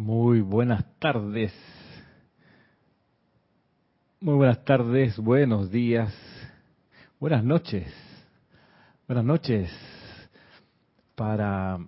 Muy 0.00 0.40
buenas 0.40 0.82
tardes. 0.98 1.52
Muy 4.18 4.34
buenas 4.34 4.64
tardes, 4.64 5.18
buenos 5.18 5.70
días, 5.70 6.10
buenas 7.18 7.44
noches. 7.44 7.86
Buenas 9.06 9.26
noches 9.26 9.70
para 11.14 11.86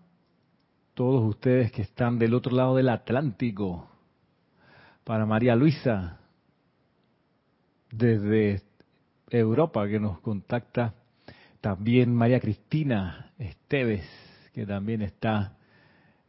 todos 0.93 1.25
ustedes 1.25 1.73
que 1.73 1.81
están 1.81 2.19
del 2.19 2.35
otro 2.35 2.55
lado 2.55 2.77
del 2.77 2.91
Atlántico. 2.91 3.89
Para 5.05 5.25
María 5.25 5.57
Luisa, 5.57 6.21
desde 7.91 8.61
Europa, 9.31 9.89
que 9.89 9.99
nos 9.99 10.21
contacta. 10.21 10.93
También 11.63 12.15
María 12.15 12.41
Cristina 12.41 13.33
Esteves, 13.39 14.07
que 14.53 14.67
también 14.67 15.01
está 15.01 15.57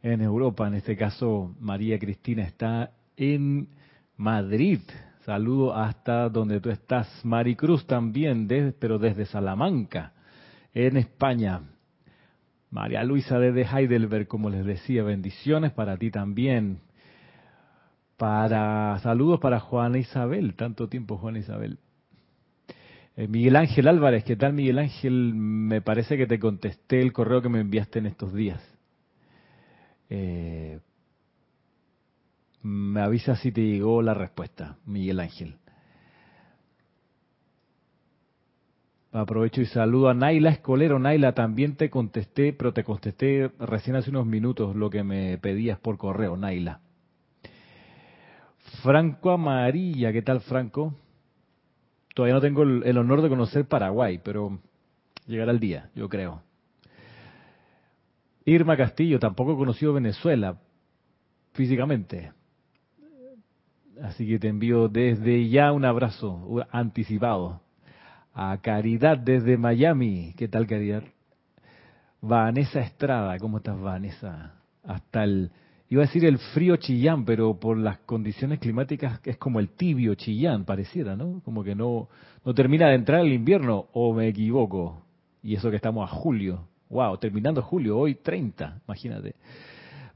en 0.04 0.20
Europa. 0.20 0.68
En 0.68 0.74
este 0.74 0.96
caso, 0.96 1.56
María 1.58 1.98
Cristina 1.98 2.42
está 2.42 2.92
en 3.16 3.68
Madrid. 4.16 4.80
Saludo 5.24 5.74
hasta 5.74 6.28
donde 6.28 6.60
tú 6.60 6.68
estás. 6.68 7.08
Maricruz 7.24 7.86
también, 7.86 8.46
pero 8.78 8.98
desde 8.98 9.24
Salamanca, 9.24 10.12
en 10.74 10.98
España. 10.98 11.62
María 12.70 13.02
Luisa 13.02 13.38
desde 13.38 13.62
Heidelberg, 13.62 14.28
como 14.28 14.50
les 14.50 14.66
decía, 14.66 15.02
bendiciones 15.02 15.72
para 15.72 15.96
ti 15.96 16.10
también. 16.10 16.80
Para 18.18 18.98
saludos 19.02 19.40
para 19.40 19.58
Juana 19.58 19.98
Isabel, 19.98 20.54
tanto 20.54 20.88
tiempo 20.88 21.16
Juana 21.16 21.38
Isabel. 21.38 21.78
Eh, 23.16 23.26
Miguel 23.26 23.56
Ángel 23.56 23.88
Álvarez, 23.88 24.24
¿qué 24.24 24.36
tal 24.36 24.52
Miguel 24.52 24.78
Ángel? 24.78 25.32
Me 25.34 25.80
parece 25.80 26.18
que 26.18 26.26
te 26.26 26.38
contesté 26.38 27.00
el 27.00 27.12
correo 27.12 27.40
que 27.40 27.48
me 27.48 27.60
enviaste 27.60 28.00
en 28.00 28.06
estos 28.06 28.34
días. 28.34 28.73
Eh, 30.16 30.78
me 32.62 33.00
avisa 33.00 33.34
si 33.34 33.50
te 33.50 33.62
llegó 33.62 34.00
la 34.00 34.14
respuesta, 34.14 34.78
Miguel 34.86 35.18
Ángel. 35.18 35.56
Aprovecho 39.10 39.60
y 39.60 39.66
saludo 39.66 40.08
a 40.08 40.14
Naila 40.14 40.50
Escolero. 40.50 40.98
Naila, 40.98 41.32
también 41.32 41.76
te 41.76 41.90
contesté, 41.90 42.52
pero 42.52 42.72
te 42.72 42.84
contesté 42.84 43.50
recién 43.58 43.96
hace 43.96 44.10
unos 44.10 44.26
minutos 44.26 44.76
lo 44.76 44.88
que 44.88 45.02
me 45.02 45.36
pedías 45.38 45.78
por 45.78 45.98
correo, 45.98 46.36
Naila. 46.36 46.80
Franco 48.82 49.30
Amarilla, 49.30 50.12
¿qué 50.12 50.22
tal 50.22 50.40
Franco? 50.40 50.94
Todavía 52.14 52.34
no 52.34 52.40
tengo 52.40 52.62
el, 52.62 52.98
honor 52.98 53.22
de 53.22 53.28
conocer 53.28 53.66
Paraguay, 53.66 54.20
pero 54.22 54.58
llegará 55.26 55.50
el 55.50 55.60
día, 55.60 55.90
yo 55.94 56.08
creo. 56.08 56.42
Irma 58.44 58.76
Castillo, 58.76 59.18
tampoco 59.18 59.54
he 59.54 59.56
conocido 59.56 59.94
Venezuela 59.94 60.58
físicamente. 61.52 62.32
Así 64.02 64.26
que 64.26 64.38
te 64.38 64.48
envío 64.48 64.88
desde 64.88 65.48
ya 65.48 65.72
un 65.72 65.84
abrazo 65.84 66.66
anticipado. 66.70 67.60
A 68.34 68.58
Caridad 68.60 69.16
desde 69.16 69.56
Miami. 69.56 70.34
¿Qué 70.36 70.48
tal, 70.48 70.66
Caridad? 70.66 71.04
Vanessa 72.20 72.80
Estrada, 72.80 73.38
¿cómo 73.38 73.58
estás, 73.58 73.78
Vanessa? 73.80 74.54
Hasta 74.82 75.24
el, 75.24 75.52
iba 75.88 76.02
a 76.02 76.06
decir 76.06 76.24
el 76.24 76.38
frío 76.38 76.76
Chillán, 76.76 77.24
pero 77.24 77.60
por 77.60 77.78
las 77.78 77.98
condiciones 77.98 78.58
climáticas 78.58 79.20
es 79.24 79.36
como 79.36 79.60
el 79.60 79.68
tibio 79.68 80.14
Chillán, 80.16 80.64
pareciera, 80.64 81.16
¿no? 81.16 81.40
Como 81.44 81.62
que 81.62 81.74
no, 81.74 82.08
no 82.44 82.54
termina 82.54 82.88
de 82.88 82.96
entrar 82.96 83.20
el 83.20 83.32
invierno, 83.32 83.86
o 83.92 84.12
me 84.12 84.28
equivoco. 84.28 85.02
Y 85.42 85.54
eso 85.54 85.70
que 85.70 85.76
estamos 85.76 86.10
a 86.10 86.12
julio. 86.12 86.66
Wow, 86.94 87.18
terminando 87.18 87.60
julio, 87.60 87.98
hoy 87.98 88.14
30, 88.14 88.82
imagínate. 88.86 89.34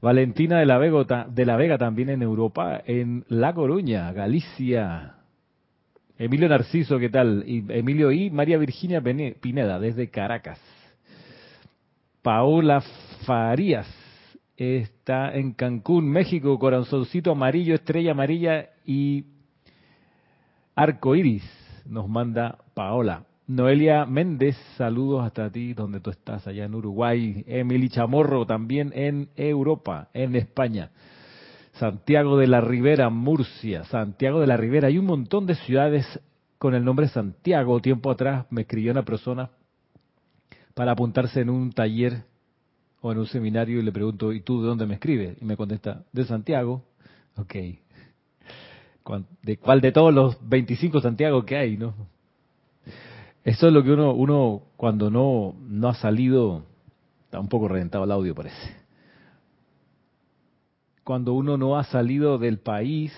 Valentina 0.01 0.59
de 0.59 0.65
la, 0.65 0.77
Vega, 1.57 1.77
también 1.77 2.07
en 2.07 2.21
Europa, 2.21 2.81
en 2.85 3.25
La 3.27 3.53
Coruña, 3.53 4.13
Galicia. 4.13 5.15
Emilio 6.17 6.47
Narciso, 6.47 6.97
¿qué 6.97 7.09
tal? 7.09 7.43
Y 7.45 7.65
Emilio 7.67 8.13
y 8.13 8.29
María 8.29 8.57
Virginia 8.57 9.01
Pineda, 9.01 9.77
desde 9.77 10.09
Caracas. 10.09 10.57
Paola 12.21 12.81
Farías 13.25 13.85
está 14.55 15.35
en 15.35 15.51
Cancún, 15.51 16.09
México, 16.09 16.57
corazoncito 16.57 17.33
amarillo, 17.33 17.75
estrella 17.75 18.11
amarilla 18.11 18.69
y 18.85 19.25
arco 20.75 21.13
iris. 21.13 21.43
Nos 21.85 22.07
manda 22.07 22.57
Paola. 22.73 23.25
Noelia 23.49 24.05
Méndez, 24.05 24.55
saludos 24.77 25.25
hasta 25.25 25.49
ti 25.49 25.73
donde 25.73 25.99
tú 25.99 26.11
estás, 26.11 26.45
allá 26.45 26.65
en 26.65 26.75
Uruguay. 26.75 27.43
Emily 27.47 27.89
Chamorro, 27.89 28.45
también 28.45 28.91
en 28.93 29.29
Europa, 29.35 30.09
en 30.13 30.35
España. 30.35 30.91
Santiago 31.71 32.37
de 32.37 32.45
la 32.45 32.61
Ribera, 32.61 33.09
Murcia. 33.09 33.85
Santiago 33.85 34.39
de 34.39 34.45
la 34.45 34.55
Ribera. 34.55 34.89
Hay 34.89 34.99
un 34.99 35.07
montón 35.07 35.47
de 35.47 35.55
ciudades 35.55 36.05
con 36.59 36.75
el 36.75 36.85
nombre 36.85 37.07
Santiago. 37.07 37.81
Tiempo 37.81 38.11
atrás 38.11 38.45
me 38.51 38.61
escribió 38.61 38.91
una 38.91 39.03
persona 39.03 39.49
para 40.75 40.91
apuntarse 40.91 41.41
en 41.41 41.49
un 41.49 41.71
taller 41.71 42.25
o 43.01 43.11
en 43.11 43.17
un 43.17 43.25
seminario 43.25 43.79
y 43.79 43.81
le 43.81 43.91
pregunto, 43.91 44.31
¿y 44.31 44.41
tú 44.41 44.61
de 44.61 44.67
dónde 44.67 44.85
me 44.85 44.93
escribes? 44.93 45.41
Y 45.41 45.45
me 45.45 45.57
contesta, 45.57 46.03
de 46.13 46.23
Santiago. 46.23 46.83
Ok. 47.35 47.55
¿De 49.41 49.57
cuál 49.57 49.81
de 49.81 49.91
todos 49.91 50.13
los 50.13 50.37
25 50.47 51.01
Santiago 51.01 51.43
que 51.43 51.57
hay, 51.57 51.77
no? 51.77 51.95
Eso 53.49 53.65
es 53.65 53.73
lo 53.73 53.83
que 53.83 53.91
uno, 53.91 54.13
uno 54.13 54.61
cuando 54.77 55.09
no, 55.09 55.55
no 55.59 55.89
ha 55.89 55.95
salido, 55.95 56.65
está 57.23 57.39
un 57.39 57.49
poco 57.49 57.67
reventado 57.67 58.03
el 58.03 58.11
audio 58.11 58.35
parece. 58.35 58.77
Cuando 61.03 61.33
uno 61.33 61.57
no 61.57 61.75
ha 61.75 61.83
salido 61.85 62.37
del 62.37 62.59
país, 62.59 63.11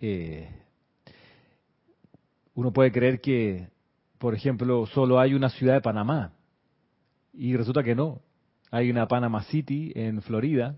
eh, 0.00 0.48
uno 2.54 2.72
puede 2.72 2.92
creer 2.92 3.20
que, 3.20 3.68
por 4.16 4.34
ejemplo, 4.34 4.86
solo 4.86 5.20
hay 5.20 5.34
una 5.34 5.50
ciudad 5.50 5.74
de 5.74 5.82
Panamá. 5.82 6.32
Y 7.34 7.54
resulta 7.54 7.82
que 7.82 7.94
no. 7.94 8.22
Hay 8.70 8.88
una 8.90 9.06
Panama 9.06 9.42
City 9.42 9.92
en 9.94 10.22
Florida, 10.22 10.76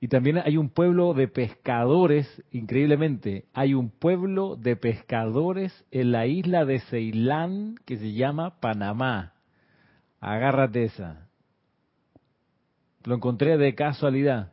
y 0.00 0.08
también 0.08 0.38
hay 0.38 0.56
un 0.56 0.68
pueblo 0.68 1.12
de 1.12 1.26
pescadores, 1.26 2.42
increíblemente, 2.52 3.46
hay 3.52 3.74
un 3.74 3.90
pueblo 3.90 4.54
de 4.54 4.76
pescadores 4.76 5.84
en 5.90 6.12
la 6.12 6.26
isla 6.26 6.64
de 6.64 6.80
Ceilán 6.80 7.74
que 7.84 7.96
se 7.96 8.12
llama 8.12 8.60
Panamá. 8.60 9.34
Agárrate 10.20 10.84
esa. 10.84 11.28
Lo 13.04 13.16
encontré 13.16 13.58
de 13.58 13.74
casualidad, 13.74 14.52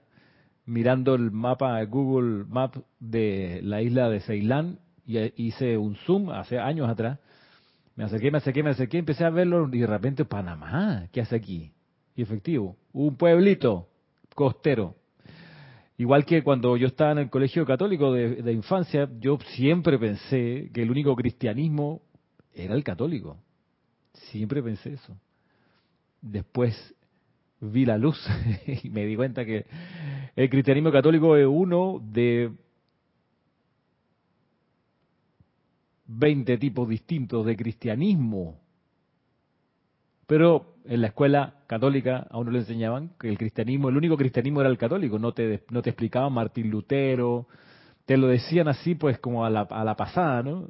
mirando 0.66 1.14
el 1.14 1.30
mapa 1.30 1.84
Google 1.84 2.46
Map 2.46 2.78
de 3.00 3.60
la 3.64 3.84
isla 3.84 4.10
de 4.10 4.22
Ceilán, 4.22 4.80
y 5.06 5.20
hice 5.36 5.78
un 5.78 5.96
zoom 5.96 6.32
hace 6.32 6.58
años 6.58 6.90
atrás. 6.90 7.20
Me 7.96 8.04
acerqué, 8.04 8.32
me 8.32 8.40
acerqué, 8.40 8.64
me 8.64 8.72
acerqué, 8.72 8.98
empecé 8.98 9.24
a 9.24 9.30
verlo 9.30 9.70
y 9.72 9.80
de 9.80 9.88
repente 9.88 10.26
Panamá, 10.26 11.08
¿qué 11.12 11.22
hace 11.22 11.36
aquí? 11.36 11.72
Y 12.16 12.24
efectivo, 12.24 12.76
un 12.94 13.16
pueblito 13.16 13.90
costero 14.34 14.96
Igual 15.98 16.26
que 16.26 16.44
cuando 16.44 16.76
yo 16.76 16.88
estaba 16.88 17.14
en 17.14 17.20
el 17.20 17.30
colegio 17.30 17.66
católico 17.66 18.12
de, 18.12 18.52
infancia, 18.52 19.10
yo 19.20 19.38
siempre 19.56 19.98
pensé 19.98 20.70
que 20.74 20.82
el 20.82 20.92
único 20.92 21.16
cristianismo 21.16 22.02
era 22.54 22.76
el 22.76 22.84
católico. 22.84 23.38
Siempre 24.14 24.62
pensé 24.62 24.94
eso. 24.94 25.18
Después 26.22 26.76
vi 27.62 27.86
la 27.86 27.98
luz 27.98 28.22
y 28.84 28.90
me 28.90 29.06
di 29.06 29.16
cuenta 29.16 29.46
que 29.46 29.66
el 30.36 30.50
cristianismo 30.50 30.92
católico 30.92 31.38
es 31.38 31.48
uno 31.48 32.02
de 32.04 32.52
20 36.08 36.58
tipos 36.58 36.90
distintos 36.90 37.46
de 37.46 37.56
cristianismo. 37.56 38.60
Pero 40.28 40.76
en 40.86 41.02
la 41.02 41.08
escuela 41.08 41.56
católica 41.68 42.28
a 42.30 42.38
uno 42.38 42.52
le 42.52 42.60
enseñaban 42.60 43.12
que 43.20 43.30
el 43.30 43.38
cristianismo, 43.38 43.90
el 43.90 43.98
único 43.98 44.18
cristianismo 44.18 44.62
era 44.62 44.70
el 44.70 44.78
católico, 44.78 45.20
no 45.20 45.34
te, 45.34 45.64
no 45.70 45.82
te 45.82 45.92
explicaban 45.92 46.34
Martín 46.34 46.70
Lutero, 46.70 47.48
te 48.06 48.18
lo 48.18 48.28
decían 48.28 48.68
así 48.68 48.96
pues 48.96 49.20
como 49.20 49.46
a 49.46 49.50
la, 49.50 49.62
a 49.62 49.84
la 49.84 49.96
pasada, 49.96 50.44
¿no? 50.44 50.68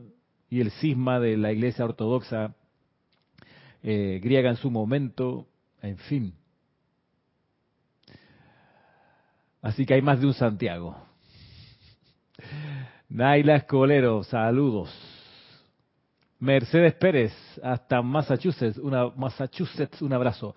Y 0.50 0.62
el 0.62 0.72
cisma 0.72 1.20
de 1.20 1.38
la 1.38 1.52
iglesia 1.52 1.86
ortodoxa 1.86 2.56
eh, 3.84 4.20
griega 4.24 4.50
en 4.50 4.56
su 4.56 4.72
momento, 4.72 5.48
en 5.82 5.98
fin. 5.98 6.34
Así 9.62 9.86
que 9.86 9.96
hay 9.96 10.02
más 10.02 10.20
de 10.20 10.28
un 10.28 10.34
Santiago. 10.34 10.96
Naila 13.10 13.56
Escolero, 13.56 14.24
saludos. 14.24 15.15
Mercedes 16.46 16.94
Pérez, 16.94 17.34
hasta 17.64 18.04
Massachusetts, 18.04 18.78
una, 18.78 19.10
Massachusetts, 19.10 20.00
un 20.04 20.14
abrazo. 20.14 20.56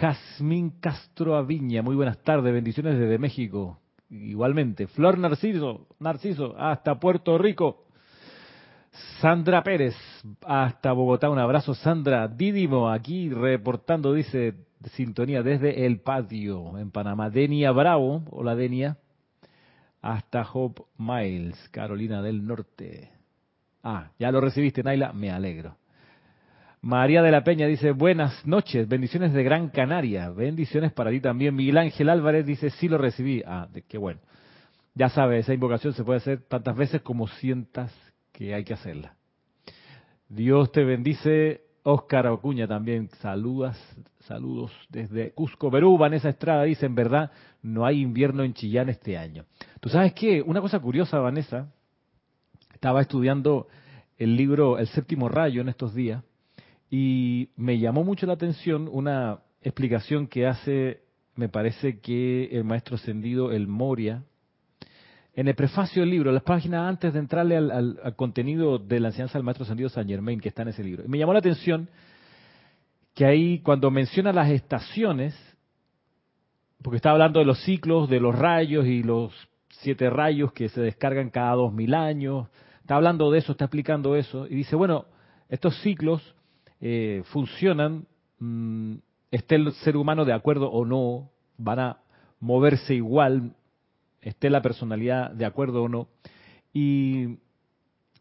Jazmín 0.00 0.70
Castro 0.80 1.36
Aviña, 1.36 1.82
muy 1.82 1.94
buenas 1.94 2.18
tardes, 2.18 2.52
bendiciones 2.52 2.98
desde 2.98 3.16
México. 3.16 3.78
Igualmente. 4.10 4.88
Flor 4.88 5.18
Narciso, 5.18 5.86
Narciso, 6.00 6.56
hasta 6.58 6.98
Puerto 6.98 7.38
Rico. 7.38 7.84
Sandra 9.20 9.62
Pérez, 9.62 9.94
hasta 10.44 10.90
Bogotá, 10.92 11.30
un 11.30 11.38
abrazo. 11.38 11.74
Sandra 11.74 12.26
Dídimo, 12.26 12.90
aquí 12.90 13.30
reportando, 13.30 14.12
dice, 14.12 14.54
sintonía 14.94 15.44
desde 15.44 15.86
el 15.86 16.00
patio 16.00 16.76
en 16.76 16.90
Panamá. 16.90 17.30
Denia 17.30 17.70
Bravo, 17.70 18.24
hola 18.30 18.56
Denia. 18.56 18.96
hasta 20.02 20.42
Hope 20.42 20.82
Miles, 20.98 21.68
Carolina 21.68 22.20
del 22.20 22.44
Norte. 22.44 23.19
Ah, 23.82 24.10
ya 24.18 24.30
lo 24.30 24.40
recibiste, 24.40 24.82
Naila, 24.82 25.12
me 25.12 25.30
alegro. 25.30 25.76
María 26.82 27.22
de 27.22 27.30
la 27.30 27.44
Peña 27.44 27.66
dice, 27.66 27.92
buenas 27.92 28.46
noches, 28.46 28.88
bendiciones 28.88 29.32
de 29.32 29.42
Gran 29.42 29.68
Canaria, 29.68 30.30
bendiciones 30.30 30.92
para 30.92 31.10
ti 31.10 31.20
también. 31.20 31.54
Miguel 31.54 31.78
Ángel 31.78 32.08
Álvarez 32.08 32.46
dice, 32.46 32.70
sí 32.70 32.88
lo 32.88 32.96
recibí. 32.96 33.42
Ah, 33.46 33.68
qué 33.86 33.98
bueno. 33.98 34.20
Ya 34.94 35.08
sabes, 35.10 35.44
esa 35.44 35.54
invocación 35.54 35.92
se 35.92 36.04
puede 36.04 36.18
hacer 36.18 36.42
tantas 36.48 36.76
veces 36.76 37.02
como 37.02 37.28
sientas 37.28 37.94
que 38.32 38.54
hay 38.54 38.64
que 38.64 38.74
hacerla. 38.74 39.14
Dios 40.28 40.72
te 40.72 40.84
bendice, 40.84 41.62
Óscar 41.82 42.26
Ocuña 42.28 42.66
también, 42.66 43.08
saludas, 43.20 43.78
saludos 44.20 44.72
desde 44.88 45.32
Cusco, 45.32 45.70
Perú. 45.70 45.98
Vanessa 45.98 46.28
Estrada 46.28 46.64
dice, 46.64 46.86
en 46.86 46.94
verdad, 46.94 47.30
no 47.62 47.84
hay 47.84 48.00
invierno 48.00 48.42
en 48.42 48.54
Chillán 48.54 48.88
este 48.88 49.18
año. 49.18 49.44
¿Tú 49.80 49.88
sabes 49.88 50.14
qué? 50.14 50.40
Una 50.40 50.60
cosa 50.60 50.78
curiosa, 50.78 51.18
Vanessa, 51.18 51.72
estaba 52.80 53.02
estudiando 53.02 53.68
el 54.16 54.38
libro 54.38 54.78
El 54.78 54.86
séptimo 54.86 55.28
rayo 55.28 55.60
en 55.60 55.68
estos 55.68 55.94
días 55.94 56.24
y 56.90 57.50
me 57.54 57.78
llamó 57.78 58.04
mucho 58.04 58.24
la 58.24 58.32
atención 58.32 58.88
una 58.90 59.40
explicación 59.60 60.26
que 60.26 60.46
hace, 60.46 61.02
me 61.34 61.50
parece 61.50 62.00
que 62.00 62.46
el 62.46 62.64
maestro 62.64 62.94
ascendido, 62.94 63.52
el 63.52 63.68
Moria, 63.68 64.22
en 65.34 65.48
el 65.48 65.54
prefacio 65.54 66.00
del 66.00 66.10
libro, 66.10 66.32
las 66.32 66.42
páginas 66.42 66.88
antes 66.88 67.12
de 67.12 67.18
entrarle 67.18 67.58
al, 67.58 68.14
contenido 68.16 68.78
de 68.78 68.98
la 68.98 69.08
enseñanza 69.08 69.36
del 69.36 69.44
maestro 69.44 69.64
ascendido 69.64 69.90
San 69.90 70.08
Germain, 70.08 70.40
que 70.40 70.48
está 70.48 70.62
en 70.62 70.68
ese 70.68 70.82
libro. 70.82 71.04
Y 71.04 71.08
me 71.08 71.18
llamó 71.18 71.34
la 71.34 71.40
atención 71.40 71.86
que 73.14 73.26
ahí, 73.26 73.58
cuando 73.58 73.90
menciona 73.90 74.32
las 74.32 74.48
estaciones, 74.48 75.38
porque 76.80 76.96
está 76.96 77.10
hablando 77.10 77.40
de 77.40 77.44
los 77.44 77.62
ciclos, 77.62 78.08
de 78.08 78.20
los 78.20 78.34
rayos 78.34 78.86
y 78.86 79.02
los 79.02 79.34
siete 79.68 80.08
rayos 80.08 80.54
que 80.54 80.70
se 80.70 80.80
descargan 80.80 81.28
cada 81.28 81.56
dos 81.56 81.74
mil 81.74 81.92
años, 81.92 82.48
está 82.90 82.96
hablando 82.96 83.30
de 83.30 83.38
eso, 83.38 83.52
está 83.52 83.66
explicando 83.66 84.16
eso, 84.16 84.48
y 84.48 84.56
dice, 84.56 84.74
bueno, 84.74 85.06
estos 85.48 85.80
ciclos 85.80 86.34
eh, 86.80 87.22
funcionan, 87.26 88.04
mm, 88.40 88.94
esté 89.30 89.54
el 89.54 89.70
ser 89.74 89.96
humano 89.96 90.24
de 90.24 90.32
acuerdo 90.32 90.68
o 90.72 90.84
no, 90.84 91.30
van 91.56 91.78
a 91.78 91.98
moverse 92.40 92.96
igual, 92.96 93.54
esté 94.20 94.50
la 94.50 94.60
personalidad 94.60 95.30
de 95.30 95.44
acuerdo 95.44 95.84
o 95.84 95.88
no. 95.88 96.08
Y 96.72 97.38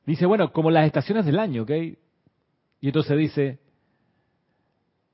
dice, 0.05 0.27
bueno, 0.27 0.53
como 0.53 0.69
las 0.69 0.85
estaciones 0.85 1.25
del 1.25 1.39
año, 1.39 1.63
¿ok? 1.63 1.71
Y 1.71 2.87
entonces 2.87 3.17
dice, 3.17 3.59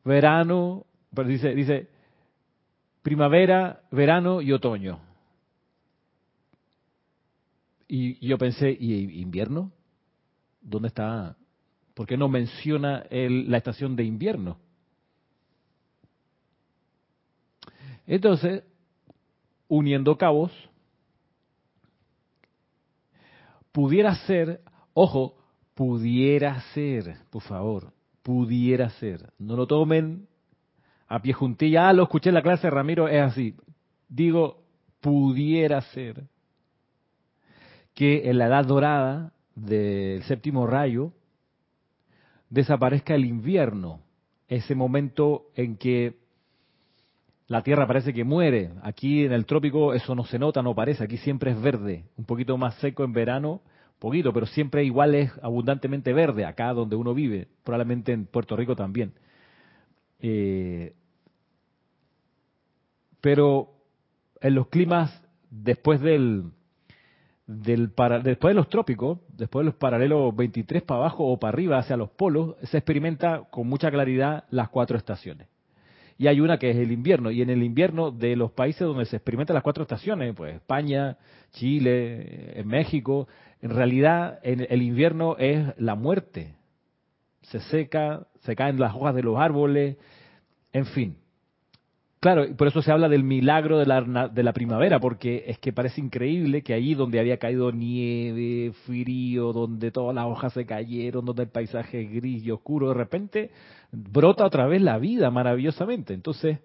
verano, 0.03 0.85
dice, 1.25 1.55
dice, 1.55 1.87
primavera, 3.03 3.83
verano 3.89 4.41
y 4.41 4.51
otoño. 4.51 5.04
Y 7.87 8.25
yo 8.25 8.37
pensé, 8.37 8.75
¿y 8.79 9.21
invierno? 9.21 9.71
¿Dónde 10.61 10.87
está 10.87 11.37
¿Por 11.95 12.05
qué 12.05 12.17
no 12.17 12.27
menciona 12.27 13.05
la 13.09 13.57
estación 13.57 13.95
de 13.95 14.03
invierno? 14.03 14.57
Entonces, 18.05 18.63
uniendo 19.69 20.17
cabos, 20.17 20.51
pudiera 23.71 24.13
ser, 24.27 24.61
ojo, 24.93 25.37
pudiera 25.73 26.59
ser, 26.73 27.17
por 27.29 27.41
favor, 27.43 27.93
pudiera 28.21 28.89
ser. 28.89 29.31
No 29.39 29.55
lo 29.55 29.65
tomen 29.65 30.27
a 31.07 31.21
pie 31.21 31.31
juntilla. 31.31 31.87
Ah, 31.87 31.93
lo 31.93 32.03
escuché 32.03 32.29
en 32.29 32.35
la 32.35 32.43
clase, 32.43 32.69
Ramiro, 32.69 33.07
es 33.07 33.21
así. 33.21 33.55
Digo, 34.09 34.65
pudiera 34.99 35.81
ser 35.81 36.27
que 37.95 38.29
en 38.29 38.37
la 38.37 38.47
edad 38.47 38.65
dorada 38.65 39.33
del 39.55 40.21
séptimo 40.23 40.67
rayo, 40.67 41.13
desaparezca 42.49 43.15
el 43.15 43.25
invierno, 43.25 44.01
ese 44.47 44.75
momento 44.75 45.47
en 45.55 45.77
que 45.77 46.17
la 47.47 47.63
Tierra 47.63 47.87
parece 47.87 48.13
que 48.13 48.23
muere. 48.23 48.71
Aquí 48.83 49.23
en 49.23 49.31
el 49.31 49.45
trópico 49.45 49.93
eso 49.93 50.13
no 50.13 50.25
se 50.25 50.37
nota, 50.37 50.61
no 50.61 50.75
parece, 50.75 51.03
aquí 51.03 51.17
siempre 51.17 51.51
es 51.51 51.61
verde, 51.61 52.05
un 52.17 52.25
poquito 52.25 52.57
más 52.57 52.75
seco 52.75 53.03
en 53.03 53.13
verano, 53.13 53.61
poquito, 53.99 54.33
pero 54.33 54.45
siempre 54.45 54.83
igual 54.83 55.15
es 55.15 55.31
abundantemente 55.41 56.13
verde, 56.13 56.45
acá 56.45 56.73
donde 56.73 56.95
uno 56.95 57.13
vive, 57.13 57.47
probablemente 57.63 58.11
en 58.11 58.25
Puerto 58.25 58.55
Rico 58.55 58.75
también. 58.75 59.13
Eh, 60.19 60.93
pero 63.21 63.71
en 64.41 64.53
los 64.53 64.67
climas 64.67 65.23
después 65.49 66.01
del 66.01 66.51
del 67.47 67.91
para, 67.91 68.19
después 68.19 68.51
de 68.51 68.55
los 68.55 68.69
trópicos, 68.69 69.19
después 69.29 69.63
de 69.63 69.65
los 69.65 69.75
paralelos 69.75 70.35
23 70.35 70.83
para 70.83 71.01
abajo 71.01 71.25
o 71.25 71.39
para 71.39 71.53
arriba 71.53 71.77
hacia 71.77 71.97
los 71.97 72.09
polos, 72.09 72.55
se 72.63 72.77
experimenta 72.77 73.43
con 73.51 73.67
mucha 73.67 73.91
claridad 73.91 74.45
las 74.49 74.69
cuatro 74.69 74.97
estaciones. 74.97 75.47
Y 76.17 76.27
hay 76.27 76.39
una 76.39 76.57
que 76.57 76.69
es 76.71 76.77
el 76.77 76.91
invierno, 76.91 77.29
y 77.29 77.41
en 77.41 77.49
el 77.49 77.61
invierno 77.61 78.09
de 78.09 78.35
los 78.35 78.51
países 78.51 78.81
donde 78.81 79.05
se 79.05 79.17
experimentan 79.17 79.53
las 79.53 79.63
cuatro 79.63 79.83
estaciones, 79.83 80.33
pues 80.33 80.55
España, 80.55 81.17
Chile, 81.51 82.57
en 82.59 82.67
México, 82.67 83.27
en 83.61 83.71
realidad 83.71 84.39
en 84.43 84.65
el 84.69 84.81
invierno 84.81 85.35
es 85.37 85.67
la 85.77 85.95
muerte. 85.95 86.55
Se 87.41 87.59
seca, 87.59 88.27
se 88.41 88.55
caen 88.55 88.79
las 88.79 88.95
hojas 88.95 89.13
de 89.13 89.23
los 89.23 89.37
árboles, 89.37 89.97
en 90.71 90.85
fin. 90.85 91.17
Claro, 92.25 92.47
por 92.57 92.67
eso 92.67 92.81
se 92.81 92.91
habla 92.91 93.07
del 93.07 93.23
milagro 93.23 93.77
de 93.77 93.85
la, 93.85 94.29
de 94.29 94.41
la 94.41 94.51
primavera, 94.51 94.99
porque 94.99 95.43
es 95.45 95.59
que 95.59 95.71
parece 95.71 96.01
increíble 96.01 96.63
que 96.63 96.73
allí 96.73 96.95
donde 96.95 97.19
había 97.19 97.37
caído 97.37 97.71
nieve, 97.71 98.71
frío, 98.87 99.53
donde 99.53 99.91
todas 99.91 100.15
las 100.15 100.25
hojas 100.25 100.51
se 100.53 100.65
cayeron, 100.65 101.23
donde 101.23 101.43
el 101.43 101.49
paisaje 101.49 102.01
es 102.01 102.11
gris 102.11 102.43
y 102.43 102.49
oscuro, 102.49 102.87
de 102.87 102.93
repente 102.95 103.51
brota 103.91 104.43
otra 104.43 104.65
vez 104.65 104.81
la 104.81 104.97
vida 104.97 105.29
maravillosamente. 105.29 106.15
Entonces, 106.15 106.61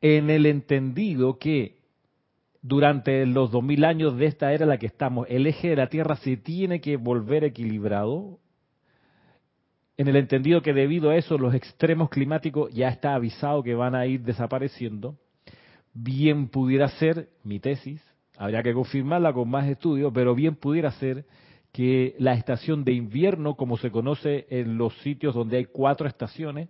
en 0.00 0.30
el 0.30 0.46
entendido 0.46 1.40
que 1.40 1.80
durante 2.62 3.26
los 3.26 3.50
dos 3.50 3.64
mil 3.64 3.84
años 3.84 4.16
de 4.16 4.26
esta 4.26 4.52
era 4.52 4.62
en 4.62 4.68
la 4.68 4.78
que 4.78 4.86
estamos, 4.86 5.26
el 5.28 5.48
eje 5.48 5.70
de 5.70 5.76
la 5.76 5.88
Tierra 5.88 6.14
se 6.18 6.36
tiene 6.36 6.80
que 6.80 6.96
volver 6.96 7.42
equilibrado, 7.42 8.38
en 9.96 10.08
el 10.08 10.16
entendido 10.16 10.62
que 10.62 10.74
debido 10.74 11.10
a 11.10 11.16
eso 11.16 11.38
los 11.38 11.54
extremos 11.54 12.10
climáticos 12.10 12.72
ya 12.72 12.88
está 12.88 13.14
avisado 13.14 13.62
que 13.62 13.74
van 13.74 13.94
a 13.94 14.06
ir 14.06 14.22
desapareciendo, 14.22 15.16
bien 15.94 16.48
pudiera 16.48 16.88
ser, 16.88 17.30
mi 17.42 17.60
tesis, 17.60 18.02
habría 18.36 18.62
que 18.62 18.74
confirmarla 18.74 19.32
con 19.32 19.48
más 19.48 19.66
estudios, 19.66 20.12
pero 20.14 20.34
bien 20.34 20.56
pudiera 20.56 20.90
ser 20.92 21.24
que 21.72 22.14
la 22.18 22.34
estación 22.34 22.84
de 22.84 22.92
invierno, 22.92 23.54
como 23.54 23.76
se 23.76 23.90
conoce 23.90 24.46
en 24.50 24.78
los 24.78 24.96
sitios 24.98 25.34
donde 25.34 25.58
hay 25.58 25.64
cuatro 25.66 26.06
estaciones, 26.06 26.68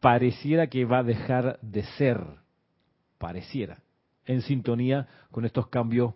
pareciera 0.00 0.66
que 0.66 0.84
va 0.84 0.98
a 0.98 1.04
dejar 1.04 1.58
de 1.62 1.84
ser, 1.96 2.20
pareciera, 3.18 3.78
en 4.26 4.42
sintonía 4.42 5.06
con 5.30 5.44
estos 5.44 5.68
cambios 5.68 6.14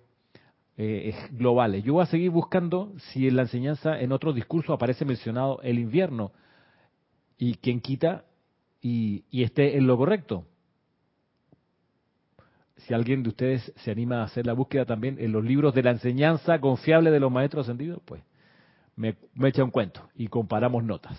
eh, 0.79 1.15
globales. 1.31 1.85
Yo 1.85 1.95
voy 1.95 2.03
a 2.03 2.07
seguir 2.07 2.31
buscando 2.31 2.93
si 2.99 3.27
en 3.27 3.37
la 3.37 3.43
enseñanza, 3.43 3.99
en 3.99 4.13
otro 4.13 4.33
discurso 4.33 4.73
aparece 4.73 5.05
mencionado 5.05 5.61
el 5.63 5.79
invierno 5.79 6.33
y 7.39 7.55
quien 7.55 7.81
quita 7.81 8.25
y, 8.81 9.25
esté 9.43 9.77
en 9.77 9.87
lo 9.87 9.97
correcto. 9.97 10.45
Si 12.77 12.95
alguien 12.95 13.23
de 13.23 13.31
ustedes 13.31 13.73
se 13.77 13.91
anima 13.91 14.21
a 14.21 14.25
hacer 14.25 14.47
la 14.47 14.53
búsqueda 14.53 14.85
también 14.85 15.17
en 15.19 15.33
los 15.33 15.43
libros 15.43 15.75
de 15.75 15.83
la 15.83 15.91
enseñanza 15.91 16.61
confiable 16.61 17.11
de 17.11 17.21
los 17.21 17.33
maestros 17.33 17.67
ascendidos, 17.67 18.01
pues 18.05 18.23
me, 18.95 19.17
echa 19.45 19.65
un 19.65 19.71
cuento 19.71 20.09
y 20.15 20.29
comparamos 20.29 20.85
notas. 20.85 21.19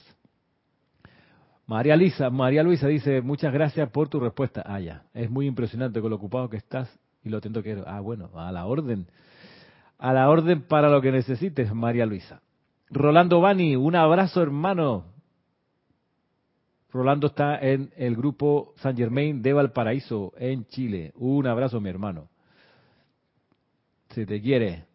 María 1.65 1.97
Luisa, 1.97 2.29
María 2.29 2.63
Luisa 2.63 2.87
dice, 2.87 3.21
muchas 3.21 3.51
gracias 3.51 3.89
por 3.89 4.07
tu 4.07 4.19
respuesta. 4.19 4.63
Ah, 4.65 4.79
ya, 4.79 5.03
es 5.13 5.29
muy 5.29 5.47
impresionante 5.47 5.99
con 5.99 6.11
lo 6.11 6.15
ocupado 6.15 6.49
que 6.49 6.57
estás 6.57 6.87
y 7.23 7.29
lo 7.29 7.39
atento 7.39 7.61
que 7.61 7.71
eres. 7.71 7.83
Ah, 7.85 7.99
bueno, 7.99 8.29
a 8.35 8.51
la 8.51 8.65
orden. 8.65 9.07
A 9.98 10.13
la 10.13 10.30
orden 10.30 10.62
para 10.62 10.89
lo 10.89 11.01
que 11.01 11.12
necesites, 11.12 11.74
María 11.74 12.06
Luisa. 12.06 12.42
Rolando 12.89 13.42
Bani, 13.42 13.75
un 13.75 13.96
abrazo 13.96 14.42
hermano. 14.42 15.06
Rolando 16.92 17.27
está 17.27 17.60
en 17.60 17.92
el 17.98 18.16
grupo 18.16 18.74
San 18.77 18.96
Germain 18.96 19.42
de 19.42 19.54
Valparaíso, 19.54 20.34
en 20.38 20.66
Chile. 20.68 21.12
Un 21.16 21.48
abrazo, 21.48 21.82
mi 21.82 21.89
hermano. 21.89 22.30
Se 24.10 24.25
te 24.25 24.42
quiere. 24.42 24.86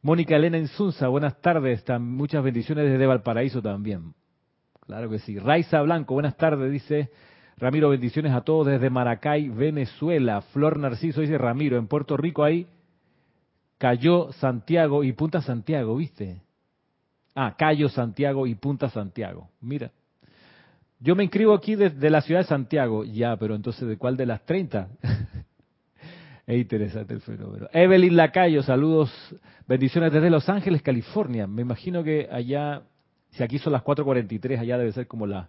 Mónica 0.00 0.36
Elena 0.36 0.58
Insunza, 0.58 1.08
buenas 1.08 1.40
tardes. 1.40 1.84
muchas 2.00 2.42
bendiciones 2.42 2.90
desde 2.90 3.06
Valparaíso 3.06 3.60
también. 3.60 4.14
Claro 4.86 5.10
que 5.10 5.18
sí. 5.18 5.38
Raiza 5.38 5.82
Blanco, 5.82 6.14
buenas 6.14 6.36
tardes, 6.36 6.72
dice 6.72 7.10
Ramiro, 7.58 7.90
bendiciones 7.90 8.32
a 8.32 8.42
todos 8.42 8.68
desde 8.68 8.88
Maracay, 8.88 9.48
Venezuela. 9.48 10.40
Flor 10.40 10.78
Narciso 10.78 11.20
dice 11.20 11.36
Ramiro, 11.36 11.76
en 11.76 11.88
Puerto 11.88 12.16
Rico 12.16 12.44
hay 12.44 12.68
Cayó 13.78 14.32
Santiago 14.32 15.04
y 15.04 15.12
Punta 15.12 15.40
Santiago, 15.40 15.96
¿viste? 15.96 16.42
Ah, 17.34 17.54
Cayo 17.56 17.88
Santiago 17.88 18.46
y 18.46 18.54
Punta 18.56 18.90
Santiago. 18.90 19.48
Mira. 19.60 19.92
Yo 21.00 21.14
me 21.14 21.22
inscribo 21.22 21.54
aquí 21.54 21.76
desde 21.76 22.10
la 22.10 22.20
ciudad 22.20 22.40
de 22.40 22.46
Santiago. 22.46 23.04
Ya, 23.04 23.36
pero 23.36 23.54
entonces, 23.54 23.88
¿de 23.88 23.96
cuál 23.96 24.16
de 24.16 24.26
las 24.26 24.44
30? 24.44 24.88
Es 26.48 26.56
interesante 26.56 27.12
el 27.12 27.20
fenómeno. 27.20 27.68
Evelyn 27.74 28.16
Lacayo, 28.16 28.62
saludos, 28.62 29.12
bendiciones 29.66 30.10
desde 30.14 30.30
Los 30.30 30.48
Ángeles, 30.48 30.80
California. 30.80 31.46
Me 31.46 31.60
imagino 31.60 32.02
que 32.02 32.26
allá, 32.32 32.84
si 33.32 33.42
aquí 33.42 33.58
son 33.58 33.74
las 33.74 33.84
4.43, 33.84 34.58
allá 34.58 34.78
debe 34.78 34.92
ser 34.92 35.06
como 35.06 35.26
las 35.26 35.46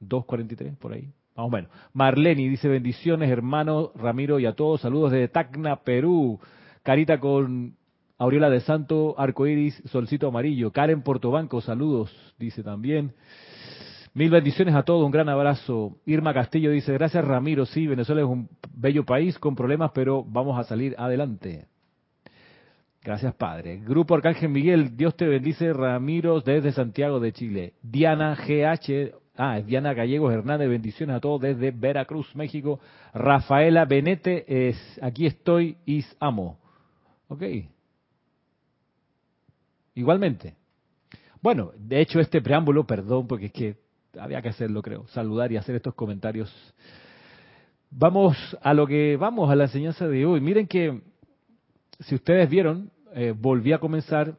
2.43, 0.00 0.76
por 0.78 0.94
ahí. 0.94 1.12
Más 1.36 1.46
o 1.46 1.48
menos. 1.48 1.70
Marleni 1.92 2.48
dice 2.48 2.66
bendiciones, 2.66 3.30
hermano 3.30 3.92
Ramiro 3.94 4.40
y 4.40 4.46
a 4.46 4.54
todos. 4.54 4.80
Saludos 4.80 5.12
desde 5.12 5.28
Tacna, 5.28 5.76
Perú. 5.76 6.40
Carita 6.86 7.18
con 7.18 7.74
Aureola 8.16 8.48
de 8.48 8.60
Santo, 8.60 9.16
Arcoiris, 9.18 9.74
Solcito 9.86 10.28
Amarillo. 10.28 10.70
Karen 10.70 11.02
Portobanco, 11.02 11.60
saludos, 11.60 12.14
dice 12.38 12.62
también. 12.62 13.12
Mil 14.14 14.30
bendiciones 14.30 14.72
a 14.72 14.84
todos, 14.84 15.04
un 15.04 15.10
gran 15.10 15.28
abrazo. 15.28 15.96
Irma 16.06 16.32
Castillo 16.32 16.70
dice, 16.70 16.92
gracias 16.92 17.24
Ramiro, 17.24 17.66
sí, 17.66 17.88
Venezuela 17.88 18.20
es 18.20 18.28
un 18.28 18.48
bello 18.72 19.04
país 19.04 19.36
con 19.40 19.56
problemas, 19.56 19.90
pero 19.96 20.22
vamos 20.22 20.56
a 20.60 20.62
salir 20.62 20.94
adelante. 20.96 21.66
Gracias 23.02 23.34
Padre. 23.34 23.78
Grupo 23.78 24.14
Arcángel 24.14 24.50
Miguel, 24.50 24.96
Dios 24.96 25.16
te 25.16 25.26
bendice, 25.26 25.72
Ramiro 25.72 26.40
desde 26.40 26.70
Santiago 26.70 27.18
de 27.18 27.32
Chile. 27.32 27.72
Diana 27.82 28.36
GH, 28.36 29.12
ah, 29.36 29.58
es 29.58 29.66
Diana 29.66 29.92
Gallegos 29.92 30.32
Hernández, 30.32 30.68
bendiciones 30.68 31.16
a 31.16 31.20
todos 31.20 31.40
desde 31.40 31.72
Veracruz, 31.72 32.32
México. 32.36 32.78
Rafaela 33.12 33.86
Benete, 33.86 34.68
es, 34.68 35.00
aquí 35.02 35.26
estoy, 35.26 35.78
is 35.84 36.16
amo. 36.20 36.60
Ok. 37.28 37.42
Igualmente. 39.94 40.54
Bueno, 41.42 41.72
de 41.76 42.00
hecho 42.00 42.20
este 42.20 42.42
preámbulo, 42.42 42.86
perdón, 42.86 43.26
porque 43.26 43.46
es 43.46 43.52
que 43.52 43.76
había 44.18 44.42
que 44.42 44.48
hacerlo, 44.48 44.82
creo, 44.82 45.06
saludar 45.08 45.52
y 45.52 45.56
hacer 45.56 45.76
estos 45.76 45.94
comentarios. 45.94 46.52
Vamos 47.90 48.36
a 48.62 48.74
lo 48.74 48.86
que 48.86 49.16
vamos, 49.16 49.50
a 49.50 49.56
la 49.56 49.64
enseñanza 49.64 50.08
de 50.08 50.26
hoy. 50.26 50.40
Miren 50.40 50.66
que, 50.66 51.00
si 52.00 52.14
ustedes 52.14 52.48
vieron, 52.50 52.90
eh, 53.14 53.32
volví 53.36 53.72
a 53.72 53.78
comenzar 53.78 54.38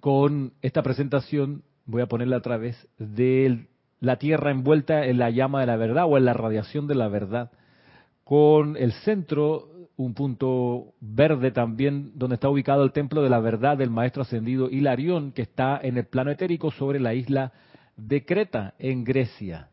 con 0.00 0.52
esta 0.62 0.82
presentación, 0.82 1.62
voy 1.86 2.02
a 2.02 2.06
ponerla 2.06 2.38
otra 2.38 2.56
vez, 2.56 2.88
de 2.98 3.66
la 4.00 4.16
tierra 4.16 4.50
envuelta 4.50 5.06
en 5.06 5.18
la 5.18 5.30
llama 5.30 5.60
de 5.60 5.66
la 5.66 5.76
verdad 5.76 6.04
o 6.06 6.16
en 6.16 6.24
la 6.24 6.34
radiación 6.34 6.86
de 6.86 6.94
la 6.94 7.08
verdad, 7.08 7.50
con 8.24 8.76
el 8.76 8.92
centro, 8.92 9.68
un 9.98 10.14
punto 10.14 10.94
verde 11.00 11.50
también, 11.50 12.12
donde 12.14 12.36
está 12.36 12.48
ubicado 12.48 12.84
el 12.84 12.92
templo 12.92 13.20
de 13.20 13.28
la 13.28 13.40
verdad 13.40 13.76
del 13.76 13.90
maestro 13.90 14.22
ascendido 14.22 14.70
Hilarión, 14.70 15.32
que 15.32 15.42
está 15.42 15.78
en 15.82 15.98
el 15.98 16.06
plano 16.06 16.30
etérico 16.30 16.70
sobre 16.70 17.00
la 17.00 17.14
isla 17.14 17.52
de 17.96 18.24
Creta, 18.24 18.74
en 18.78 19.02
Grecia. 19.02 19.70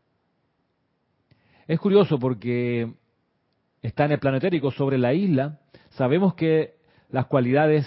Es 1.68 1.78
curioso 1.78 2.18
porque 2.18 2.92
está 3.82 4.04
en 4.06 4.12
el 4.12 4.18
planetérico 4.18 4.72
sobre 4.72 4.98
la 4.98 5.14
isla. 5.14 5.60
Sabemos 5.90 6.34
que 6.34 6.74
las 7.08 7.26
cualidades 7.26 7.86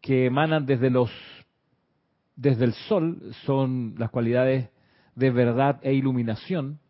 que 0.00 0.24
emanan 0.26 0.64
desde 0.64 0.88
los 0.88 1.10
desde 2.34 2.64
el 2.64 2.72
sol 2.72 3.34
son 3.44 3.94
las 3.98 4.10
cualidades 4.10 4.70
de 5.14 5.30
verdad 5.30 5.80
e 5.82 5.92
iluminación 5.92 6.80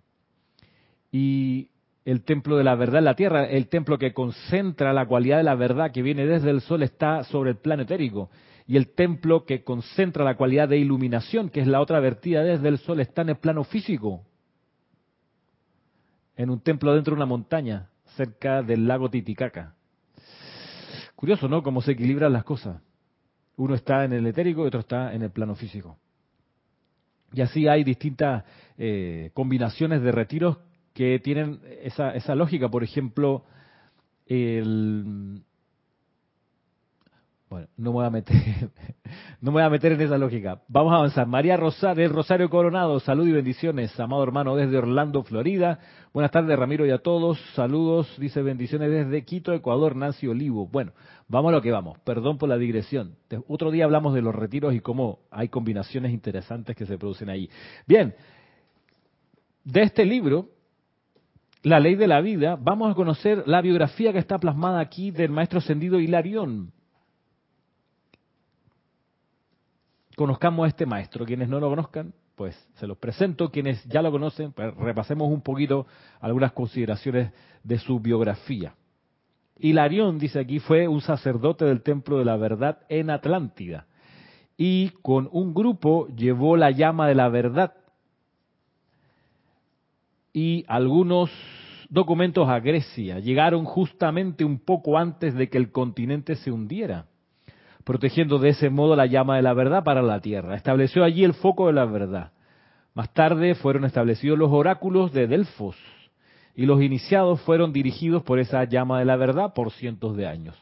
y 1.10 1.71
el 2.04 2.24
templo 2.24 2.56
de 2.56 2.64
la 2.64 2.74
verdad 2.74 2.98
en 2.98 3.04
la 3.04 3.14
tierra, 3.14 3.44
el 3.44 3.68
templo 3.68 3.98
que 3.98 4.12
concentra 4.12 4.92
la 4.92 5.06
cualidad 5.06 5.36
de 5.36 5.44
la 5.44 5.54
verdad 5.54 5.92
que 5.92 6.02
viene 6.02 6.26
desde 6.26 6.50
el 6.50 6.60
sol 6.60 6.82
está 6.82 7.22
sobre 7.24 7.50
el 7.50 7.56
plano 7.56 7.82
etérico 7.82 8.30
y 8.66 8.76
el 8.76 8.94
templo 8.94 9.44
que 9.44 9.64
concentra 9.64 10.24
la 10.24 10.36
cualidad 10.36 10.68
de 10.68 10.78
iluminación, 10.78 11.48
que 11.50 11.60
es 11.60 11.66
la 11.66 11.80
otra 11.80 12.00
vertida 12.00 12.42
desde 12.42 12.68
el 12.68 12.78
sol, 12.78 13.00
está 13.00 13.22
en 13.22 13.30
el 13.30 13.36
plano 13.36 13.64
físico, 13.64 14.24
en 16.36 16.50
un 16.50 16.60
templo 16.60 16.94
dentro 16.94 17.12
de 17.12 17.18
una 17.18 17.26
montaña, 17.26 17.90
cerca 18.16 18.62
del 18.62 18.86
lago 18.86 19.10
Titicaca. 19.10 19.74
Curioso, 21.14 21.48
¿no? 21.48 21.62
Cómo 21.62 21.82
se 21.82 21.92
equilibran 21.92 22.32
las 22.32 22.44
cosas. 22.44 22.80
Uno 23.56 23.74
está 23.74 24.04
en 24.04 24.12
el 24.12 24.26
etérico 24.26 24.64
y 24.64 24.68
otro 24.68 24.80
está 24.80 25.12
en 25.14 25.22
el 25.22 25.30
plano 25.30 25.54
físico. 25.54 25.98
Y 27.32 27.40
así 27.40 27.68
hay 27.68 27.84
distintas 27.84 28.44
eh, 28.76 29.30
combinaciones 29.34 30.02
de 30.02 30.12
retiros 30.12 30.58
que 30.94 31.18
tienen 31.20 31.60
esa, 31.82 32.10
esa 32.14 32.34
lógica. 32.34 32.68
Por 32.68 32.84
ejemplo, 32.84 33.44
el, 34.26 35.42
bueno, 37.52 37.68
no 37.76 37.90
me 37.90 37.94
voy 37.96 38.06
a 38.06 38.10
meter, 38.10 38.34
no 39.42 39.50
me 39.50 39.56
voy 39.56 39.62
a 39.62 39.68
meter 39.68 39.92
en 39.92 40.00
esa 40.00 40.16
lógica. 40.16 40.62
Vamos 40.68 40.90
a 40.94 40.96
avanzar. 40.96 41.26
María 41.26 41.54
Rosario, 41.58 42.08
Rosario 42.08 42.48
Coronado, 42.48 42.98
salud 42.98 43.26
y 43.26 43.32
bendiciones, 43.32 44.00
amado 44.00 44.22
hermano 44.22 44.56
desde 44.56 44.78
Orlando, 44.78 45.22
Florida. 45.22 45.78
Buenas 46.14 46.30
tardes, 46.30 46.58
Ramiro, 46.58 46.86
y 46.86 46.90
a 46.90 46.98
todos. 46.98 47.38
Saludos, 47.54 48.10
dice 48.18 48.40
bendiciones 48.40 48.90
desde 48.90 49.22
Quito, 49.26 49.52
Ecuador, 49.52 49.96
Nancy 49.96 50.28
Olivo. 50.28 50.66
Bueno, 50.66 50.92
vamos 51.28 51.50
a 51.50 51.56
lo 51.56 51.60
que 51.60 51.70
vamos. 51.70 51.98
Perdón 52.00 52.38
por 52.38 52.48
la 52.48 52.56
digresión. 52.56 53.16
Otro 53.48 53.70
día 53.70 53.84
hablamos 53.84 54.14
de 54.14 54.22
los 54.22 54.34
retiros 54.34 54.74
y 54.74 54.80
cómo 54.80 55.18
hay 55.30 55.48
combinaciones 55.50 56.10
interesantes 56.10 56.74
que 56.74 56.86
se 56.86 56.96
producen 56.96 57.28
ahí. 57.28 57.50
Bien, 57.86 58.14
de 59.62 59.82
este 59.82 60.06
libro, 60.06 60.48
La 61.62 61.78
Ley 61.78 61.94
de 61.94 62.08
la 62.08 62.20
Vida, 62.20 62.58
vamos 62.60 62.90
a 62.90 62.94
conocer 62.94 63.44
la 63.46 63.60
biografía 63.60 64.12
que 64.12 64.18
está 64.18 64.38
plasmada 64.38 64.80
aquí 64.80 65.10
del 65.10 65.30
maestro 65.30 65.60
ascendido 65.60 66.00
Hilarión 66.00 66.72
conozcamos 70.16 70.64
a 70.64 70.68
este 70.68 70.86
maestro. 70.86 71.24
Quienes 71.24 71.48
no 71.48 71.60
lo 71.60 71.68
conozcan, 71.68 72.12
pues 72.36 72.56
se 72.74 72.86
los 72.86 72.96
presento. 72.98 73.50
Quienes 73.50 73.82
ya 73.84 74.02
lo 74.02 74.10
conocen, 74.10 74.52
pues 74.52 74.74
repasemos 74.76 75.28
un 75.28 75.40
poquito 75.40 75.86
algunas 76.20 76.52
consideraciones 76.52 77.32
de 77.62 77.78
su 77.78 78.00
biografía. 78.00 78.74
Hilarión, 79.58 80.18
dice 80.18 80.40
aquí, 80.40 80.58
fue 80.58 80.88
un 80.88 81.00
sacerdote 81.00 81.64
del 81.64 81.82
Templo 81.82 82.18
de 82.18 82.24
la 82.24 82.36
Verdad 82.36 82.78
en 82.88 83.10
Atlántida 83.10 83.86
y 84.56 84.90
con 85.02 85.28
un 85.32 85.54
grupo 85.54 86.08
llevó 86.08 86.56
la 86.56 86.70
llama 86.70 87.08
de 87.08 87.14
la 87.14 87.28
verdad 87.28 87.74
y 90.32 90.64
algunos 90.68 91.30
documentos 91.88 92.48
a 92.48 92.60
Grecia. 92.60 93.18
Llegaron 93.18 93.64
justamente 93.64 94.44
un 94.44 94.58
poco 94.58 94.98
antes 94.98 95.34
de 95.34 95.48
que 95.48 95.58
el 95.58 95.70
continente 95.70 96.36
se 96.36 96.50
hundiera 96.50 97.06
protegiendo 97.84 98.38
de 98.38 98.50
ese 98.50 98.70
modo 98.70 98.96
la 98.96 99.06
llama 99.06 99.36
de 99.36 99.42
la 99.42 99.54
verdad 99.54 99.84
para 99.84 100.02
la 100.02 100.20
tierra. 100.20 100.54
Estableció 100.54 101.04
allí 101.04 101.24
el 101.24 101.34
foco 101.34 101.66
de 101.66 101.72
la 101.72 101.84
verdad. 101.84 102.32
Más 102.94 103.12
tarde 103.12 103.54
fueron 103.54 103.84
establecidos 103.84 104.38
los 104.38 104.52
oráculos 104.52 105.12
de 105.12 105.26
Delfos 105.26 105.76
y 106.54 106.66
los 106.66 106.82
iniciados 106.82 107.40
fueron 107.40 107.72
dirigidos 107.72 108.22
por 108.22 108.38
esa 108.38 108.64
llama 108.64 108.98
de 108.98 109.06
la 109.06 109.16
verdad 109.16 109.54
por 109.54 109.72
cientos 109.72 110.16
de 110.16 110.26
años. 110.26 110.56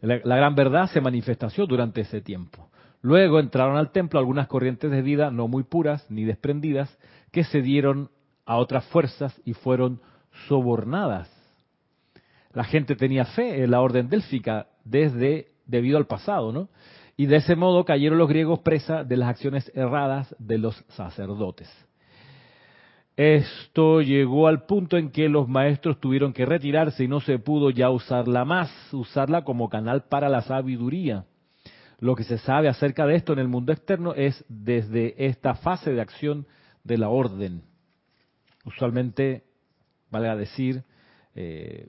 La, 0.00 0.18
gran 0.18 0.54
verdad 0.56 0.88
se 0.88 1.00
manifestó 1.00 1.48
durante 1.66 2.00
ese 2.00 2.20
tiempo. 2.20 2.68
Luego 3.02 3.38
entraron 3.38 3.76
al 3.76 3.92
templo 3.92 4.18
algunas 4.18 4.48
corrientes 4.48 4.90
de 4.90 5.02
vida 5.02 5.30
no 5.30 5.46
muy 5.46 5.62
puras 5.62 6.10
ni 6.10 6.24
desprendidas 6.24 6.98
que 7.32 7.44
se 7.44 7.62
dieron 7.62 8.10
a 8.46 8.56
otras 8.56 8.84
fuerzas 8.86 9.40
y 9.44 9.54
fueron 9.54 10.00
sobornadas. 10.46 11.30
La 12.52 12.64
gente 12.64 12.94
tenía 12.94 13.24
fe 13.24 13.64
en 13.64 13.70
la 13.70 13.80
orden 13.80 14.08
délfica 14.08 14.68
desde 14.84 15.48
debido 15.66 15.96
al 15.98 16.06
pasado, 16.06 16.52
¿no? 16.52 16.68
Y 17.16 17.26
de 17.26 17.36
ese 17.36 17.56
modo 17.56 17.84
cayeron 17.84 18.18
los 18.18 18.28
griegos 18.28 18.60
presa 18.60 19.04
de 19.04 19.16
las 19.16 19.30
acciones 19.30 19.70
erradas 19.74 20.34
de 20.38 20.58
los 20.58 20.76
sacerdotes. 20.88 21.70
Esto 23.16 24.00
llegó 24.00 24.48
al 24.48 24.64
punto 24.64 24.96
en 24.96 25.10
que 25.10 25.28
los 25.28 25.46
maestros 25.46 26.00
tuvieron 26.00 26.32
que 26.32 26.46
retirarse 26.46 27.04
y 27.04 27.08
no 27.08 27.20
se 27.20 27.38
pudo 27.38 27.70
ya 27.70 27.90
usarla 27.90 28.44
más, 28.44 28.70
usarla 28.92 29.44
como 29.44 29.68
canal 29.68 30.04
para 30.04 30.30
la 30.30 30.40
sabiduría. 30.42 31.26
Lo 32.00 32.16
que 32.16 32.24
se 32.24 32.38
sabe 32.38 32.68
acerca 32.68 33.06
de 33.06 33.14
esto 33.14 33.34
en 33.34 33.38
el 33.38 33.48
mundo 33.48 33.72
externo 33.72 34.14
es 34.14 34.44
desde 34.48 35.26
esta 35.26 35.54
fase 35.54 35.92
de 35.92 36.00
acción 36.00 36.46
de 36.84 36.98
la 36.98 37.08
orden. 37.08 37.62
Usualmente, 38.64 39.44
valga 40.10 40.36
decir, 40.36 40.84
eh, 41.34 41.88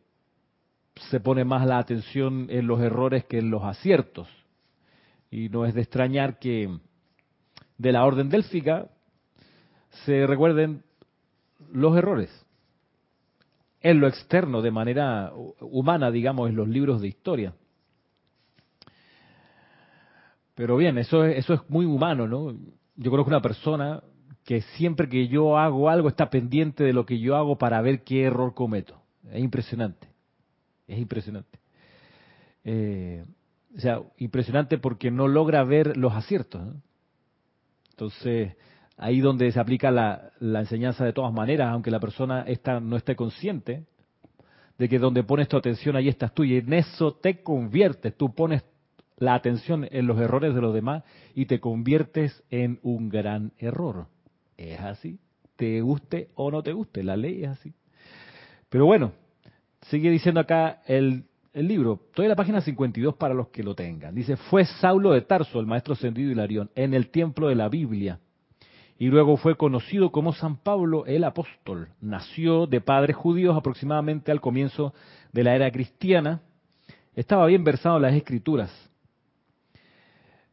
se 1.09 1.19
pone 1.19 1.43
más 1.43 1.65
la 1.65 1.79
atención 1.79 2.47
en 2.49 2.67
los 2.67 2.79
errores 2.81 3.25
que 3.25 3.39
en 3.39 3.49
los 3.49 3.63
aciertos. 3.63 4.27
Y 5.31 5.49
no 5.49 5.65
es 5.65 5.73
de 5.73 5.81
extrañar 5.81 6.39
que 6.39 6.77
de 7.77 7.91
la 7.91 8.05
orden 8.05 8.29
délfica 8.29 8.87
se 10.05 10.25
recuerden 10.27 10.83
los 11.71 11.97
errores. 11.97 12.29
En 13.81 13.99
lo 13.99 14.07
externo, 14.07 14.61
de 14.61 14.71
manera 14.71 15.33
humana, 15.59 16.09
digamos, 16.11 16.49
en 16.49 16.55
los 16.55 16.67
libros 16.67 17.01
de 17.01 17.07
historia. 17.07 17.53
Pero 20.55 20.77
bien, 20.77 20.97
eso 20.97 21.25
es, 21.25 21.39
eso 21.39 21.55
es 21.55 21.69
muy 21.69 21.85
humano, 21.85 22.27
¿no? 22.27 22.55
Yo 22.95 23.09
conozco 23.09 23.29
una 23.29 23.41
persona 23.41 24.03
que 24.45 24.61
siempre 24.61 25.07
que 25.09 25.27
yo 25.27 25.57
hago 25.57 25.89
algo 25.89 26.09
está 26.09 26.29
pendiente 26.29 26.83
de 26.83 26.93
lo 26.93 27.05
que 27.05 27.19
yo 27.19 27.35
hago 27.35 27.57
para 27.57 27.81
ver 27.81 28.03
qué 28.03 28.23
error 28.23 28.53
cometo. 28.53 29.01
Es 29.31 29.41
impresionante. 29.41 30.07
Es 30.87 30.99
impresionante. 30.99 31.59
Eh, 32.65 33.23
o 33.75 33.79
sea, 33.79 34.01
impresionante 34.17 34.77
porque 34.77 35.11
no 35.11 35.27
logra 35.27 35.63
ver 35.63 35.97
los 35.97 36.13
aciertos. 36.13 36.61
Entonces, 37.91 38.55
ahí 38.97 39.21
donde 39.21 39.51
se 39.51 39.59
aplica 39.59 39.91
la, 39.91 40.31
enseñanza 40.39 41.05
de 41.05 41.13
todas 41.13 41.33
maneras, 41.33 41.69
aunque 41.71 41.91
la 41.91 41.99
persona 41.99 42.45
no 42.81 42.97
esté 42.97 43.15
consciente, 43.15 43.85
de 44.77 44.89
que 44.89 44.99
donde 44.99 45.23
pones 45.23 45.47
tu 45.47 45.57
atención, 45.57 45.95
ahí 45.95 46.09
estás 46.09 46.33
tú, 46.33 46.43
y 46.43 46.57
en 46.57 46.73
eso 46.73 47.13
te 47.13 47.43
conviertes, 47.43 48.15
tú 48.17 48.33
pones 48.33 48.63
la 49.17 49.35
atención 49.35 49.87
en 49.89 50.07
los 50.07 50.19
errores 50.19 50.53
de 50.53 50.61
los 50.61 50.73
demás 50.73 51.03
y 51.35 51.45
te 51.45 51.59
conviertes 51.59 52.43
en 52.49 52.79
un 52.81 53.09
gran 53.09 53.53
error. 53.57 54.07
Es 54.71 54.79
así, 54.81 55.19
te 55.55 55.81
guste 55.81 56.29
o 56.35 56.51
no 56.51 56.63
te 56.63 56.73
guste, 56.73 57.03
la 57.03 57.17
ley 57.17 57.43
es 57.43 57.49
así. 57.49 57.73
Pero 58.69 58.85
bueno, 58.85 59.11
sigue 59.83 60.09
diciendo 60.09 60.39
acá 60.39 60.81
el, 60.87 61.25
el 61.53 61.67
libro, 61.67 61.99
estoy 62.07 62.25
en 62.25 62.29
la 62.29 62.35
página 62.35 62.61
52 62.61 63.15
para 63.15 63.33
los 63.33 63.49
que 63.49 63.63
lo 63.63 63.75
tengan. 63.75 64.15
Dice, 64.15 64.35
fue 64.35 64.65
Saulo 64.65 65.11
de 65.11 65.21
Tarso, 65.21 65.59
el 65.59 65.65
maestro 65.65 65.93
ascendido 65.93 66.31
Hilarión, 66.31 66.69
en 66.75 66.93
el 66.93 67.09
templo 67.09 67.49
de 67.49 67.55
la 67.55 67.69
Biblia 67.69 68.19
y 68.97 69.07
luego 69.07 69.37
fue 69.37 69.57
conocido 69.57 70.11
como 70.11 70.33
San 70.33 70.57
Pablo 70.57 71.05
el 71.05 71.23
apóstol. 71.23 71.89
Nació 71.99 72.67
de 72.67 72.81
padres 72.81 73.15
judíos 73.15 73.57
aproximadamente 73.57 74.31
al 74.31 74.41
comienzo 74.41 74.93
de 75.31 75.43
la 75.43 75.55
era 75.55 75.71
cristiana. 75.71 76.41
Estaba 77.15 77.47
bien 77.47 77.63
versado 77.63 77.97
en 77.97 78.03
las 78.03 78.13
escrituras. 78.13 78.71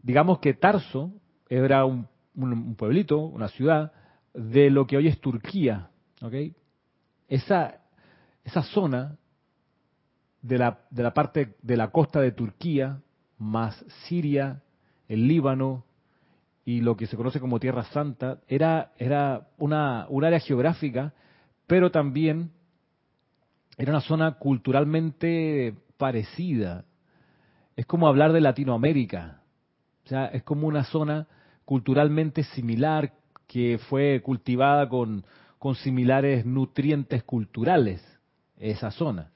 Digamos 0.03 0.39
que 0.39 0.55
Tarso 0.55 1.13
era 1.49 1.85
un, 1.85 2.09
pueblito, 2.77 3.19
una 3.19 3.49
ciudad 3.49 3.93
de 4.35 4.71
lo 4.71 4.87
que 4.87 4.97
hoy 4.97 5.09
es 5.09 5.21
Turquía. 5.21 5.91
Esa, 7.29 7.81
esa 8.45 8.63
zona 8.63 9.17
de 10.43 10.59
la, 10.59 10.81
de 10.91 11.03
la 11.03 11.15
parte 11.15 11.57
de 11.63 11.77
la 11.77 11.91
costa 11.91 12.21
de 12.21 12.33
Turquía, 12.33 13.01
más 13.39 13.85
Siria, 14.07 14.63
el 15.09 15.27
Líbano, 15.27 15.85
y 16.65 16.81
lo 16.81 16.97
que 16.97 17.07
se 17.07 17.17
conoce 17.17 17.41
como 17.41 17.59
Tierra 17.59 17.85
Santa, 17.85 18.41
era, 18.47 18.93
era 18.99 19.49
una, 19.59 20.07
un 20.09 20.25
área 20.25 20.41
geográfica, 20.41 21.15
pero 21.67 21.91
también 21.91 22.51
era 23.77 23.93
una 23.93 24.01
zona 24.01 24.33
culturalmente 24.33 25.75
parecida. 25.97 26.85
Es 27.77 27.87
como 27.87 28.09
hablar 28.09 28.33
de 28.33 28.41
Latinoamérica. 28.41 29.41
O 30.05 30.09
sea, 30.09 30.27
es 30.27 30.43
como 30.43 30.67
una 30.67 30.85
zona 30.85 31.27
culturalmente 31.65 32.43
similar 32.43 33.15
que 33.51 33.79
fue 33.89 34.21
cultivada 34.23 34.89
con, 34.89 35.25
con 35.59 35.75
similares 35.75 36.47
nutrientes 36.47 37.25
culturales, 37.25 38.01
esa 38.57 38.93
zona. 38.93 39.33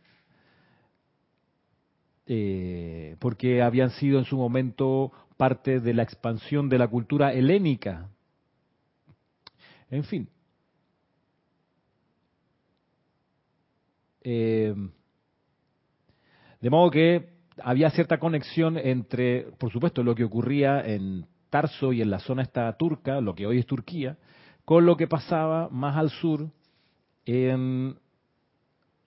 Eh, 2.25 3.17
porque 3.19 3.61
habían 3.61 3.91
sido 3.91 4.21
en 4.21 4.25
su 4.25 4.37
momento 4.37 5.11
parte 5.37 5.81
de 5.81 5.95
la 5.95 6.05
expansión 6.05 6.69
de 6.69 6.79
la 6.79 6.87
cultura 6.87 7.33
helénica. 7.33 8.09
En 9.91 10.05
fin. 10.05 10.29
Eh, 14.23 14.75
de 16.61 16.71
modo 16.71 16.89
que 16.93 17.31
había 17.61 17.91
cierta 17.91 18.19
conexión 18.19 18.79
entre, 18.79 19.49
por 19.59 19.73
supuesto, 19.73 20.05
lo 20.05 20.15
que 20.15 20.23
ocurría 20.23 20.81
en 20.81 21.27
Tarso 21.55 21.93
y 21.93 22.03
en 22.03 22.11
la 22.11 22.19
zona 22.19 22.43
esta 22.43 22.77
turca, 22.77 23.21
lo 23.21 23.37
que 23.37 23.47
hoy 23.47 23.61
es 23.61 23.67
Turquía, 23.67 24.19
con 24.65 24.85
lo 24.87 24.97
que 24.97 25.07
pasaba 25.07 25.69
más 25.69 25.97
al 25.97 26.11
sur 26.11 26.51
en, 27.25 27.97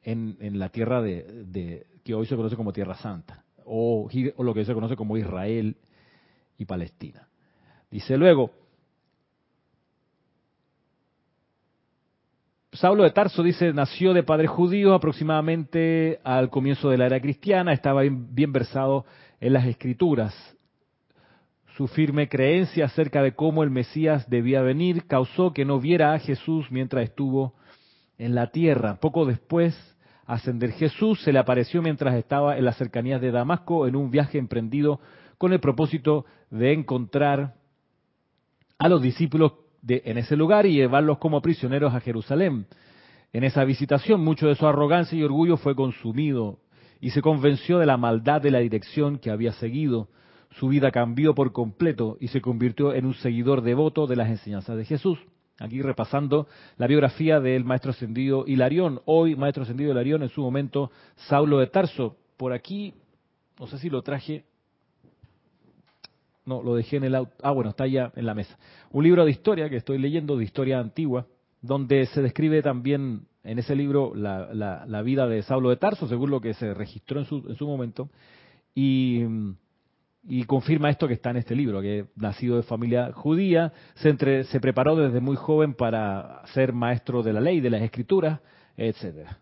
en, 0.01 0.57
la 0.57 0.69
tierra 0.69 1.01
de, 1.01 1.87
que 2.05 2.13
hoy 2.13 2.25
se 2.25 2.37
conoce 2.37 2.55
como 2.55 2.71
Tierra 2.71 2.95
Santa, 2.95 3.43
o, 3.65 4.07
lo 4.39 4.53
que 4.53 4.63
se 4.63 4.73
conoce 4.73 4.95
como 4.95 5.17
Israel 5.17 5.75
y 6.57 6.63
Palestina. 6.63 7.27
Dice 7.91 8.15
luego, 8.15 8.51
Saulo 12.71 13.03
de 13.03 13.11
Tarso 13.11 13.43
dice, 13.43 13.73
nació 13.73 14.13
de 14.13 14.23
padre 14.23 14.47
judío 14.47 14.93
aproximadamente 14.93 16.21
al 16.23 16.49
comienzo 16.49 16.89
de 16.91 16.97
la 16.97 17.07
era 17.07 17.19
cristiana, 17.19 17.73
estaba 17.73 18.03
bien 18.03 18.53
versado 18.53 19.03
en 19.41 19.51
las 19.51 19.65
escrituras. 19.65 20.56
Su 21.77 21.87
firme 21.87 22.27
creencia 22.27 22.85
acerca 22.85 23.21
de 23.21 23.35
cómo 23.35 23.61
el 23.61 23.69
Mesías 23.69 24.27
debía 24.31 24.63
venir 24.63 25.05
causó 25.05 25.53
que 25.53 25.63
no 25.63 25.79
viera 25.79 26.13
a 26.13 26.19
Jesús 26.19 26.65
mientras 26.71 27.03
estuvo 27.03 27.53
en 28.17 28.33
la 28.33 28.47
tierra. 28.47 28.95
Poco 28.99 29.27
después, 29.27 29.75
ascender 30.25 30.71
Jesús 30.71 31.21
se 31.21 31.31
le 31.31 31.37
apareció 31.37 31.83
mientras 31.83 32.15
estaba 32.15 32.57
en 32.57 32.65
las 32.65 32.77
cercanías 32.77 33.21
de 33.21 33.29
Damasco 33.29 33.85
en 33.85 33.95
un 33.95 34.09
viaje 34.09 34.39
emprendido 34.39 34.99
con 35.37 35.53
el 35.53 35.59
propósito 35.59 36.25
de 36.49 36.73
encontrar 36.73 37.53
a 38.79 38.89
los 38.89 38.99
discípulos 38.99 39.53
de, 39.83 40.01
en 40.05 40.17
ese 40.17 40.35
lugar 40.35 40.65
y 40.65 40.73
llevarlos 40.73 41.19
como 41.19 41.43
prisioneros 41.43 41.93
a 41.93 41.99
Jerusalén. 41.99 42.65
En 43.33 43.43
esa 43.43 43.63
visitación, 43.65 44.21
mucho 44.21 44.47
de 44.47 44.55
su 44.55 44.65
arrogancia 44.65 45.15
y 45.15 45.21
orgullo 45.21 45.57
fue 45.57 45.75
consumido 45.75 46.57
y 46.99 47.11
se 47.11 47.21
convenció 47.21 47.77
de 47.77 47.85
la 47.85 47.97
maldad 47.97 48.41
de 48.41 48.49
la 48.49 48.59
dirección 48.59 49.19
que 49.19 49.29
había 49.29 49.51
seguido. 49.51 50.09
Su 50.59 50.69
vida 50.69 50.89
cambió 50.91 51.35
por 51.35 51.51
completo 51.51 52.17
y 52.19 52.29
se 52.29 52.41
convirtió 52.41 52.93
en 52.93 53.05
un 53.05 53.13
seguidor 53.13 53.61
devoto 53.61 54.07
de 54.07 54.15
las 54.15 54.29
enseñanzas 54.29 54.75
de 54.75 54.85
Jesús. 54.85 55.19
Aquí 55.59 55.81
repasando 55.81 56.47
la 56.77 56.87
biografía 56.87 57.39
del 57.39 57.63
maestro 57.63 57.91
ascendido 57.91 58.43
Hilarión, 58.47 59.01
hoy 59.05 59.35
maestro 59.35 59.63
ascendido 59.63 59.91
Hilarión, 59.91 60.23
en 60.23 60.29
su 60.29 60.41
momento 60.41 60.91
Saulo 61.27 61.59
de 61.59 61.67
Tarso. 61.67 62.17
Por 62.37 62.53
aquí, 62.53 62.95
no 63.59 63.67
sé 63.67 63.77
si 63.77 63.89
lo 63.89 64.01
traje, 64.01 64.45
no, 66.45 66.63
lo 66.63 66.75
dejé 66.75 66.97
en 66.97 67.03
el 67.03 67.15
auto. 67.15 67.33
Ah, 67.43 67.51
bueno, 67.51 67.69
está 67.69 67.85
ya 67.85 68.11
en 68.15 68.25
la 68.25 68.33
mesa. 68.33 68.57
Un 68.91 69.03
libro 69.03 69.25
de 69.25 69.31
historia 69.31 69.69
que 69.69 69.77
estoy 69.77 69.99
leyendo, 69.99 70.37
de 70.37 70.43
historia 70.43 70.79
antigua, 70.79 71.27
donde 71.61 72.07
se 72.07 72.21
describe 72.23 72.63
también 72.63 73.27
en 73.43 73.59
ese 73.59 73.75
libro 73.75 74.13
la, 74.15 74.53
la, 74.53 75.01
vida 75.03 75.27
de 75.27 75.43
Saulo 75.43 75.69
de 75.69 75.77
Tarso, 75.77 76.07
según 76.07 76.31
lo 76.31 76.41
que 76.41 76.55
se 76.55 76.73
registró 76.73 77.19
en 77.19 77.25
su, 77.25 77.45
en 77.47 77.55
su 77.55 77.67
momento, 77.67 78.09
y, 78.73 79.23
y, 80.23 80.43
confirma 80.43 80.89
esto 80.89 81.07
que 81.07 81.13
está 81.13 81.29
en 81.29 81.37
este 81.37 81.55
libro, 81.55 81.81
que 81.81 82.07
nacido 82.15 82.57
de 82.57 82.63
familia 82.63 83.11
judía, 83.13 83.71
se, 83.95 84.09
entre, 84.09 84.43
se 84.45 84.59
preparó 84.59 84.95
desde 84.95 85.19
muy 85.19 85.35
joven 85.35 85.73
para 85.73 86.41
ser 86.53 86.73
maestro 86.73 87.23
de 87.23 87.33
la 87.33 87.41
ley, 87.41 87.61
de 87.61 87.69
las 87.69 87.81
escrituras, 87.81 88.39
etcétera. 88.75 89.39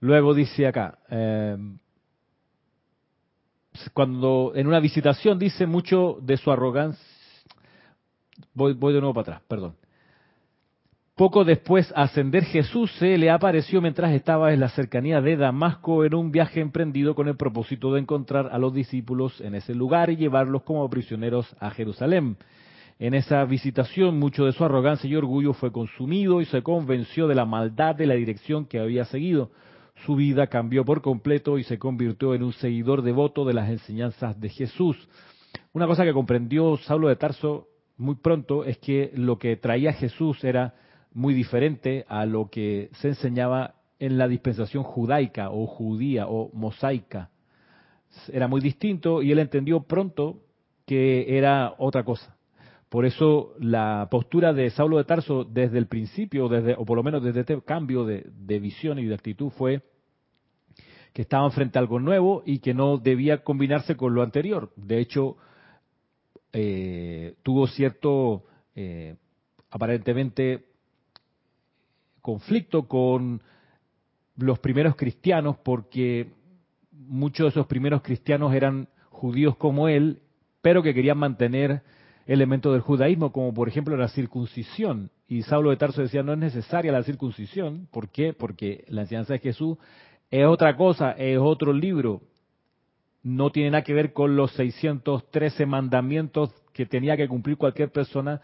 Luego 0.00 0.34
dice 0.34 0.66
acá, 0.66 0.98
eh, 1.10 1.56
cuando 3.92 4.52
en 4.54 4.66
una 4.66 4.80
visitación 4.80 5.38
dice 5.38 5.66
mucho 5.66 6.18
de 6.22 6.36
su 6.36 6.50
arrogancia. 6.50 7.04
Voy 8.54 8.74
de 8.74 9.00
nuevo 9.00 9.14
para 9.14 9.36
atrás, 9.36 9.42
perdón. 9.48 9.79
Poco 11.20 11.44
después, 11.44 11.92
ascender 11.94 12.44
Jesús 12.44 12.90
se 12.92 13.18
le 13.18 13.28
apareció 13.28 13.82
mientras 13.82 14.12
estaba 14.12 14.54
en 14.54 14.60
la 14.60 14.70
cercanía 14.70 15.20
de 15.20 15.36
Damasco 15.36 16.06
en 16.06 16.14
un 16.14 16.32
viaje 16.32 16.60
emprendido 16.60 17.14
con 17.14 17.28
el 17.28 17.36
propósito 17.36 17.92
de 17.92 18.00
encontrar 18.00 18.48
a 18.50 18.58
los 18.58 18.72
discípulos 18.72 19.38
en 19.42 19.54
ese 19.54 19.74
lugar 19.74 20.08
y 20.08 20.16
llevarlos 20.16 20.62
como 20.62 20.88
prisioneros 20.88 21.54
a 21.60 21.72
Jerusalén. 21.72 22.38
En 22.98 23.12
esa 23.12 23.44
visitación, 23.44 24.18
mucho 24.18 24.46
de 24.46 24.52
su 24.52 24.64
arrogancia 24.64 25.10
y 25.10 25.14
orgullo 25.14 25.52
fue 25.52 25.70
consumido 25.70 26.40
y 26.40 26.46
se 26.46 26.62
convenció 26.62 27.28
de 27.28 27.34
la 27.34 27.44
maldad 27.44 27.94
de 27.96 28.06
la 28.06 28.14
dirección 28.14 28.64
que 28.64 28.78
había 28.78 29.04
seguido 29.04 29.50
su 30.06 30.16
vida 30.16 30.46
cambió 30.46 30.86
por 30.86 31.02
completo 31.02 31.58
y 31.58 31.64
se 31.64 31.78
convirtió 31.78 32.34
en 32.34 32.44
un 32.44 32.54
seguidor 32.54 33.02
devoto 33.02 33.44
de 33.44 33.52
las 33.52 33.68
enseñanzas 33.68 34.40
de 34.40 34.48
Jesús. 34.48 34.96
Una 35.74 35.86
cosa 35.86 36.04
que 36.04 36.14
comprendió 36.14 36.78
Saulo 36.78 37.08
de 37.08 37.16
Tarso 37.16 37.68
muy 37.98 38.14
pronto 38.14 38.64
es 38.64 38.78
que 38.78 39.12
lo 39.14 39.36
que 39.36 39.58
traía 39.58 39.92
Jesús 39.92 40.42
era 40.44 40.72
muy 41.12 41.34
diferente 41.34 42.04
a 42.08 42.26
lo 42.26 42.50
que 42.50 42.90
se 42.94 43.08
enseñaba 43.08 43.74
en 43.98 44.18
la 44.18 44.28
dispensación 44.28 44.82
judaica 44.82 45.50
o 45.50 45.66
judía 45.66 46.26
o 46.26 46.50
mosaica. 46.52 47.30
Era 48.32 48.48
muy 48.48 48.60
distinto 48.60 49.22
y 49.22 49.30
él 49.30 49.38
entendió 49.38 49.80
pronto 49.82 50.42
que 50.86 51.36
era 51.36 51.74
otra 51.78 52.02
cosa. 52.02 52.36
Por 52.88 53.06
eso 53.06 53.54
la 53.60 54.08
postura 54.10 54.52
de 54.52 54.70
Saulo 54.70 54.98
de 54.98 55.04
Tarso 55.04 55.44
desde 55.44 55.78
el 55.78 55.86
principio, 55.86 56.48
desde, 56.48 56.74
o 56.76 56.84
por 56.84 56.96
lo 56.96 57.04
menos 57.04 57.22
desde 57.22 57.40
este 57.40 57.60
cambio 57.62 58.04
de, 58.04 58.24
visión 58.58 58.98
y 58.98 59.04
de 59.04 59.14
actitud, 59.14 59.50
fue 59.50 59.82
que 61.12 61.22
estaban 61.22 61.52
frente 61.52 61.78
a 61.78 61.82
algo 61.82 62.00
nuevo 62.00 62.42
y 62.44 62.58
que 62.58 62.74
no 62.74 62.98
debía 62.98 63.44
combinarse 63.44 63.96
con 63.96 64.14
lo 64.14 64.22
anterior. 64.22 64.72
De 64.74 64.98
hecho, 64.98 65.36
eh, 66.52 67.34
tuvo 67.44 67.68
cierto, 67.68 68.44
eh, 68.74 69.14
aparentemente, 69.70 70.69
conflicto 72.20 72.88
con 72.88 73.42
los 74.36 74.58
primeros 74.58 74.96
cristianos 74.96 75.56
porque 75.62 76.30
muchos 76.92 77.44
de 77.44 77.48
esos 77.50 77.66
primeros 77.66 78.02
cristianos 78.02 78.54
eran 78.54 78.88
judíos 79.10 79.56
como 79.56 79.88
él, 79.88 80.22
pero 80.62 80.82
que 80.82 80.94
querían 80.94 81.18
mantener 81.18 81.82
elementos 82.26 82.72
del 82.72 82.82
judaísmo, 82.82 83.32
como 83.32 83.52
por 83.52 83.68
ejemplo 83.68 83.96
la 83.96 84.08
circuncisión. 84.08 85.10
Y 85.26 85.42
Saulo 85.42 85.70
de 85.70 85.76
Tarso 85.76 86.02
decía, 86.02 86.22
no 86.22 86.32
es 86.32 86.38
necesaria 86.38 86.92
la 86.92 87.02
circuncisión. 87.02 87.88
¿Por 87.90 88.08
qué? 88.08 88.32
Porque 88.32 88.84
la 88.88 89.02
enseñanza 89.02 89.32
de 89.34 89.38
Jesús 89.40 89.78
es 90.30 90.46
otra 90.46 90.76
cosa, 90.76 91.12
es 91.12 91.38
otro 91.38 91.72
libro. 91.72 92.22
No 93.22 93.50
tiene 93.50 93.70
nada 93.70 93.84
que 93.84 93.94
ver 93.94 94.12
con 94.12 94.36
los 94.36 94.52
613 94.52 95.66
mandamientos 95.66 96.50
que 96.72 96.86
tenía 96.86 97.16
que 97.16 97.28
cumplir 97.28 97.56
cualquier 97.56 97.90
persona 97.90 98.40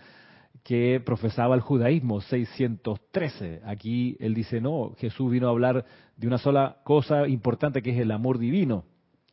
que 0.67 1.01
profesaba 1.01 1.55
el 1.55 1.61
judaísmo, 1.61 2.21
613. 2.21 3.61
Aquí 3.67 4.17
él 4.19 4.35
dice, 4.35 4.61
no, 4.61 4.95
Jesús 4.99 5.31
vino 5.31 5.47
a 5.47 5.51
hablar 5.51 5.85
de 6.17 6.27
una 6.27 6.39
sola 6.39 6.79
cosa 6.83 7.29
importante 7.29 7.83
que 7.83 7.91
es 7.91 7.99
el 7.99 8.11
amor 8.11 8.39
divino. 8.39 8.85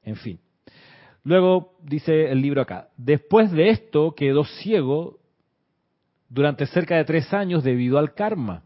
En 0.04 0.16
fin. 0.16 0.40
Luego 1.24 1.74
dice 1.82 2.30
el 2.32 2.40
libro 2.40 2.62
acá, 2.62 2.90
después 2.98 3.52
de 3.52 3.70
esto 3.70 4.14
quedó 4.14 4.44
ciego 4.44 5.18
durante 6.30 6.68
cerca 6.68 6.98
de 6.98 7.06
tres 7.06 7.34
años 7.34 7.64
debido 7.64 7.98
al 7.98 8.14
karma. 8.14 8.66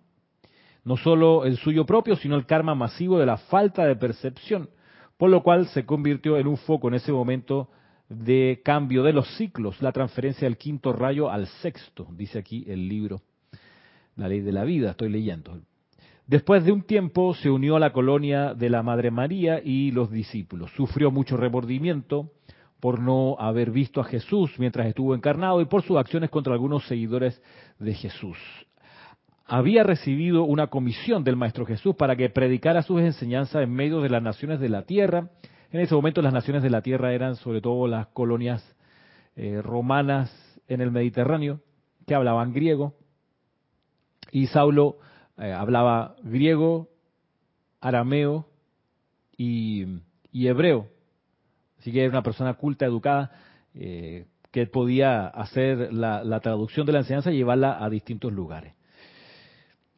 No 0.83 0.97
solo 0.97 1.45
el 1.45 1.55
suyo 1.55 1.85
propio, 1.85 2.17
sino 2.17 2.35
el 2.35 2.45
karma 2.45 2.75
masivo 2.75 3.17
de 3.17 3.27
la 3.27 3.37
falta 3.37 3.85
de 3.85 3.95
percepción, 3.95 4.69
por 5.15 5.29
lo 5.29 5.41
cual 5.41 5.67
se 5.69 5.85
convirtió 5.85 6.37
en 6.37 6.47
un 6.47 6.57
foco 6.57 6.89
en 6.89 6.95
ese 6.95 7.13
momento 7.13 7.69
de 8.09 8.61
cambio 8.63 9.03
de 9.03 9.13
los 9.13 9.27
ciclos, 9.37 9.81
la 9.81 9.91
transferencia 9.91 10.47
del 10.47 10.57
quinto 10.57 10.93
rayo 10.93 11.29
al 11.29 11.47
sexto, 11.47 12.07
dice 12.11 12.39
aquí 12.39 12.65
el 12.67 12.87
libro, 12.87 13.21
la 14.15 14.27
ley 14.27 14.41
de 14.41 14.51
la 14.51 14.63
vida, 14.63 14.91
estoy 14.91 15.09
leyendo. 15.09 15.59
Después 16.25 16.65
de 16.65 16.71
un 16.71 16.81
tiempo 16.81 17.33
se 17.35 17.49
unió 17.49 17.77
a 17.77 17.79
la 17.79 17.93
colonia 17.93 18.53
de 18.53 18.69
la 18.69 18.83
Madre 18.83 19.11
María 19.11 19.61
y 19.63 19.91
los 19.91 20.11
discípulos. 20.11 20.71
Sufrió 20.75 21.09
mucho 21.09 21.37
remordimiento 21.37 22.31
por 22.81 22.99
no 22.99 23.37
haber 23.39 23.71
visto 23.71 24.01
a 24.01 24.03
Jesús 24.03 24.51
mientras 24.57 24.87
estuvo 24.87 25.15
encarnado 25.15 25.61
y 25.61 25.65
por 25.65 25.83
sus 25.83 25.97
acciones 25.97 26.29
contra 26.29 26.53
algunos 26.53 26.85
seguidores 26.85 27.41
de 27.79 27.93
Jesús. 27.93 28.37
Había 29.45 29.83
recibido 29.83 30.43
una 30.43 30.67
comisión 30.67 31.23
del 31.23 31.37
Maestro 31.37 31.65
Jesús 31.65 31.95
para 31.95 32.17
que 32.17 32.29
predicara 32.29 32.81
sus 32.81 32.99
enseñanzas 32.99 33.63
en 33.63 33.71
medio 33.71 34.01
de 34.01 34.09
las 34.09 34.21
naciones 34.21 34.59
de 34.59 34.67
la 34.67 34.81
tierra 34.81 35.29
en 35.71 35.79
ese 35.79 35.95
momento 35.95 36.21
las 36.21 36.33
naciones 36.33 36.63
de 36.63 36.69
la 36.69 36.81
tierra 36.81 37.13
eran 37.13 37.35
sobre 37.35 37.61
todo 37.61 37.87
las 37.87 38.07
colonias 38.07 38.63
eh, 39.35 39.61
romanas 39.61 40.31
en 40.67 40.81
el 40.81 40.91
Mediterráneo 40.91 41.61
que 42.05 42.15
hablaban 42.15 42.53
griego 42.53 42.95
y 44.31 44.47
Saulo 44.47 44.97
eh, 45.37 45.51
hablaba 45.51 46.15
griego, 46.23 46.89
arameo 47.79 48.47
y, 49.37 49.85
hebreo. 50.33 50.87
Así 51.79 51.91
que 51.91 52.01
era 52.01 52.09
una 52.09 52.23
persona 52.23 52.55
culta, 52.55 52.85
educada, 52.85 53.31
eh, 53.73 54.25
que 54.51 54.65
podía 54.65 55.27
hacer 55.27 55.93
la, 55.93 56.39
traducción 56.39 56.85
de 56.85 56.93
la 56.93 56.99
enseñanza 56.99 57.31
y 57.31 57.37
llevarla 57.37 57.83
a 57.83 57.89
distintos 57.89 58.33
lugares. 58.33 58.73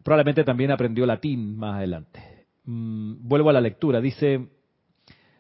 Probablemente 0.04 0.44
también 0.44 0.72
aprendió 0.72 1.06
latín 1.06 1.58
más 1.58 1.78
adelante. 1.78 2.48
Mm, 2.66 3.28
vuelvo 3.28 3.50
a 3.50 3.54
la 3.54 3.62
lectura. 3.62 4.02
Dice, 4.02 4.50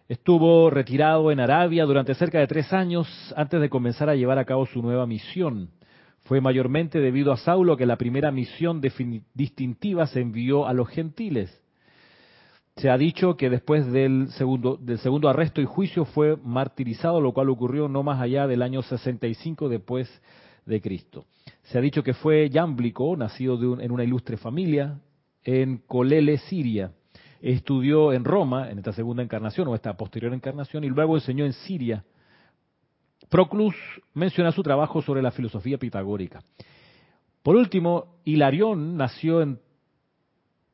Estuvo 0.09 0.71
retirado 0.71 1.31
en 1.31 1.39
Arabia 1.39 1.85
durante 1.85 2.15
cerca 2.15 2.39
de 2.39 2.47
tres 2.47 2.73
años 2.73 3.07
antes 3.37 3.61
de 3.61 3.69
comenzar 3.69 4.09
a 4.09 4.15
llevar 4.15 4.39
a 4.39 4.45
cabo 4.45 4.65
su 4.65 4.81
nueva 4.81 5.05
misión. 5.05 5.69
Fue 6.21 6.41
mayormente 6.41 6.99
debido 6.99 7.31
a 7.31 7.37
Saulo 7.37 7.77
que 7.77 7.85
la 7.85 7.95
primera 7.95 8.31
misión 8.31 8.81
distintiva 8.81 10.07
se 10.07 10.21
envió 10.21 10.65
a 10.65 10.73
los 10.73 10.89
gentiles. 10.89 11.61
Se 12.77 12.89
ha 12.89 12.97
dicho 12.97 13.37
que 13.37 13.51
después 13.51 13.85
del 13.91 14.29
segundo, 14.31 14.77
del 14.77 14.97
segundo 14.97 15.29
arresto 15.29 15.61
y 15.61 15.65
juicio 15.65 16.05
fue 16.05 16.37
martirizado, 16.37 17.21
lo 17.21 17.31
cual 17.31 17.51
ocurrió 17.51 17.87
no 17.87 18.01
más 18.01 18.19
allá 18.19 18.47
del 18.47 18.63
año 18.63 18.81
65 18.81 19.69
después 19.69 20.09
de 20.65 20.81
Cristo. 20.81 21.25
Se 21.65 21.77
ha 21.77 21.81
dicho 21.81 22.01
que 22.01 22.15
fue 22.15 22.49
Yámblico, 22.49 23.15
nacido 23.15 23.79
en 23.79 23.91
una 23.91 24.03
ilustre 24.03 24.37
familia, 24.37 24.99
en 25.43 25.77
Colele, 25.77 26.39
Siria 26.39 26.93
estudió 27.41 28.13
en 28.13 28.23
Roma, 28.23 28.69
en 28.69 28.79
esta 28.79 28.93
segunda 28.93 29.23
encarnación 29.23 29.67
o 29.67 29.75
esta 29.75 29.95
posterior 29.95 30.33
encarnación, 30.33 30.83
y 30.83 30.89
luego 30.89 31.15
enseñó 31.15 31.45
en 31.45 31.53
Siria. 31.53 32.03
Proclus 33.29 33.75
menciona 34.13 34.51
su 34.51 34.63
trabajo 34.63 35.01
sobre 35.01 35.21
la 35.21 35.31
filosofía 35.31 35.77
pitagórica. 35.77 36.41
Por 37.43 37.55
último, 37.55 38.19
Hilarión 38.25 38.97
nació 38.97 39.41
en 39.41 39.59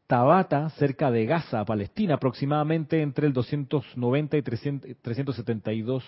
Tabata, 0.08 0.70
cerca 0.72 1.10
de 1.10 1.26
Gaza, 1.26 1.66
Palestina, 1.66 2.16
aproximadamente 2.16 3.02
entre 3.02 3.28
el 3.28 3.34
290 3.34 4.38
y 4.38 4.42
372 4.42 6.04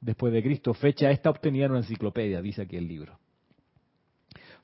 después 0.00 0.32
de 0.32 0.42
Cristo. 0.42 0.74
Fecha 0.74 1.10
esta 1.10 1.30
obtenida 1.30 1.66
en 1.66 1.72
una 1.72 1.80
enciclopedia, 1.80 2.42
dice 2.42 2.62
aquí 2.62 2.76
el 2.76 2.88
libro. 2.88 3.21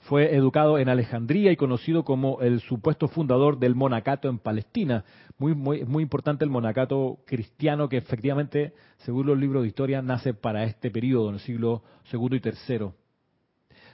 Fue 0.00 0.34
educado 0.34 0.78
en 0.78 0.88
Alejandría 0.88 1.52
y 1.52 1.56
conocido 1.56 2.04
como 2.04 2.40
el 2.40 2.60
supuesto 2.60 3.08
fundador 3.08 3.58
del 3.58 3.74
monacato 3.74 4.28
en 4.28 4.38
Palestina. 4.38 5.04
Muy, 5.38 5.54
muy, 5.54 6.02
importante 6.02 6.44
el 6.44 6.50
monacato 6.50 7.18
cristiano 7.26 7.88
que 7.88 7.98
efectivamente, 7.98 8.74
según 8.98 9.26
los 9.26 9.38
libros 9.38 9.62
de 9.62 9.68
historia, 9.68 10.00
nace 10.00 10.34
para 10.34 10.64
este 10.64 10.90
periodo, 10.90 11.28
en 11.28 11.34
el 11.34 11.40
siglo 11.40 11.82
segundo 12.04 12.36
y 12.36 12.40
tercero, 12.40 12.94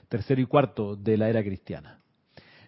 tercero 0.07 0.41
y 0.41 0.45
cuarto 0.45 0.95
de 0.95 1.17
la 1.17 1.29
era 1.29 1.43
cristiana. 1.43 1.99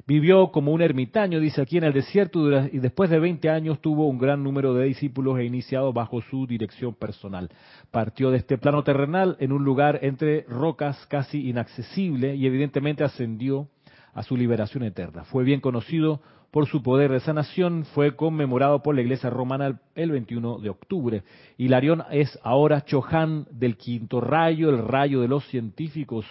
Vivió 0.07 0.53
como 0.53 0.71
un 0.71 0.81
ermitaño, 0.81 1.41
dice 1.41 1.61
aquí, 1.61 1.77
en 1.77 1.83
el 1.83 1.91
desierto 1.91 2.49
y 2.49 2.79
después 2.79 3.09
de 3.09 3.19
20 3.19 3.49
años 3.49 3.81
tuvo 3.81 4.07
un 4.07 4.17
gran 4.17 4.41
número 4.41 4.73
de 4.73 4.85
discípulos 4.85 5.37
e 5.37 5.43
iniciados 5.43 5.93
bajo 5.93 6.21
su 6.21 6.47
dirección 6.47 6.93
personal. 6.95 7.49
Partió 7.91 8.31
de 8.31 8.37
este 8.37 8.57
plano 8.57 8.85
terrenal 8.85 9.35
en 9.41 9.51
un 9.51 9.65
lugar 9.65 9.99
entre 10.03 10.43
rocas 10.43 11.05
casi 11.07 11.49
inaccesible 11.49 12.35
y 12.35 12.45
evidentemente 12.45 13.03
ascendió 13.03 13.67
a 14.13 14.23
su 14.23 14.37
liberación 14.37 14.83
eterna. 14.83 15.25
Fue 15.25 15.43
bien 15.43 15.59
conocido 15.59 16.21
por 16.51 16.67
su 16.67 16.81
poder 16.81 17.11
de 17.11 17.19
sanación, 17.19 17.83
fue 17.93 18.15
conmemorado 18.15 18.81
por 18.81 18.95
la 18.95 19.01
iglesia 19.01 19.29
romana 19.29 19.81
el 19.93 20.11
21 20.11 20.59
de 20.59 20.69
octubre. 20.69 21.23
Hilarión 21.57 22.03
es 22.11 22.39
ahora 22.43 22.85
Chohan 22.85 23.45
del 23.51 23.75
quinto 23.75 24.21
rayo, 24.21 24.69
el 24.69 24.87
rayo 24.87 25.19
de 25.19 25.27
los 25.27 25.45
científicos, 25.47 26.25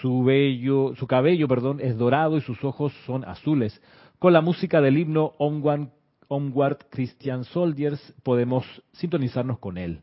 su, 0.00 0.94
su 0.96 1.06
cabello 1.06 1.46
es 1.80 1.96
dorado 1.96 2.36
y 2.36 2.40
sus 2.40 2.62
ojos 2.64 2.92
son 3.06 3.24
azules. 3.24 3.80
Con 4.18 4.32
la 4.32 4.40
música 4.40 4.80
del 4.80 4.98
himno 4.98 5.34
Onward, 5.38 6.86
Christian 6.90 7.44
Soldiers 7.44 8.14
podemos 8.22 8.64
sintonizarnos 8.92 9.58
con 9.58 9.78
él. 9.78 10.00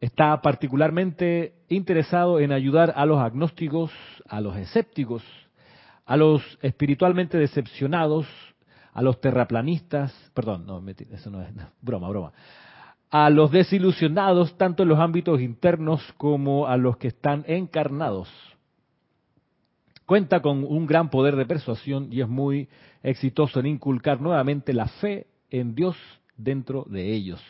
Está 0.00 0.40
particularmente 0.42 1.54
interesado 1.68 2.38
en 2.38 2.52
ayudar 2.52 2.92
a 2.96 3.06
los 3.06 3.18
agnósticos, 3.18 3.90
a 4.28 4.40
los 4.40 4.56
escépticos, 4.56 5.22
a 6.04 6.16
los 6.16 6.42
espiritualmente 6.60 7.38
decepcionados, 7.38 8.26
a 8.92 9.02
los 9.02 9.20
terraplanistas, 9.20 10.12
perdón, 10.34 10.66
no, 10.66 10.82
eso 10.88 11.30
no 11.30 11.42
es, 11.42 11.48
broma, 11.80 12.08
broma, 12.08 12.32
a 13.10 13.30
los 13.30 13.50
desilusionados 13.50 14.56
tanto 14.58 14.82
en 14.82 14.88
los 14.90 14.98
ámbitos 14.98 15.40
internos 15.40 16.02
como 16.16 16.66
a 16.66 16.76
los 16.76 16.96
que 16.96 17.08
están 17.08 17.44
encarnados. 17.46 18.28
Cuenta 20.06 20.40
con 20.42 20.64
un 20.64 20.86
gran 20.86 21.08
poder 21.08 21.34
de 21.36 21.46
persuasión 21.46 22.08
y 22.10 22.20
es 22.20 22.28
muy 22.28 22.68
exitoso 23.02 23.60
en 23.60 23.66
inculcar 23.66 24.20
nuevamente 24.20 24.72
la 24.72 24.86
fe 24.86 25.26
en 25.50 25.74
Dios 25.74 25.96
dentro 26.36 26.84
de 26.88 27.12
ellos. 27.12 27.42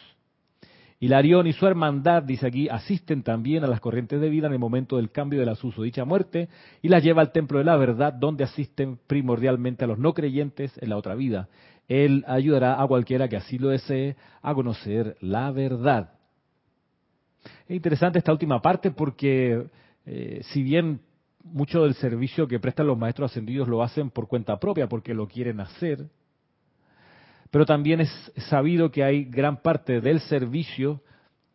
Hilarión 1.00 1.46
y 1.46 1.52
su 1.52 1.66
hermandad, 1.66 2.22
dice 2.22 2.46
aquí, 2.46 2.68
asisten 2.68 3.22
también 3.22 3.64
a 3.64 3.66
las 3.66 3.80
corrientes 3.80 4.20
de 4.20 4.30
vida 4.30 4.46
en 4.46 4.52
el 4.52 4.58
momento 4.58 4.96
del 4.96 5.10
cambio 5.10 5.40
de 5.40 5.46
la 5.46 5.56
susodicha 5.56 6.04
muerte 6.04 6.48
y 6.80 6.88
las 6.88 7.02
lleva 7.02 7.20
al 7.20 7.32
templo 7.32 7.58
de 7.58 7.64
la 7.64 7.76
verdad, 7.76 8.12
donde 8.12 8.44
asisten 8.44 8.98
primordialmente 9.06 9.84
a 9.84 9.88
los 9.88 9.98
no 9.98 10.14
creyentes 10.14 10.72
en 10.80 10.90
la 10.90 10.96
otra 10.96 11.14
vida. 11.14 11.48
Él 11.88 12.24
ayudará 12.26 12.80
a 12.80 12.86
cualquiera 12.86 13.28
que 13.28 13.36
así 13.36 13.58
lo 13.58 13.68
desee 13.68 14.16
a 14.40 14.54
conocer 14.54 15.16
la 15.20 15.50
verdad. 15.50 16.12
Es 17.68 17.76
interesante 17.76 18.18
esta 18.18 18.32
última 18.32 18.62
parte 18.62 18.90
porque 18.90 19.66
eh, 20.06 20.40
si 20.52 20.62
bien 20.62 21.00
mucho 21.44 21.84
del 21.84 21.94
servicio 21.94 22.48
que 22.48 22.58
prestan 22.58 22.86
los 22.86 22.98
maestros 22.98 23.30
ascendidos 23.30 23.68
lo 23.68 23.82
hacen 23.82 24.10
por 24.10 24.26
cuenta 24.26 24.58
propia, 24.58 24.88
porque 24.88 25.14
lo 25.14 25.28
quieren 25.28 25.60
hacer. 25.60 26.08
Pero 27.50 27.66
también 27.66 28.00
es 28.00 28.32
sabido 28.48 28.90
que 28.90 29.04
hay 29.04 29.24
gran 29.24 29.58
parte 29.58 30.00
del 30.00 30.20
servicio 30.20 31.02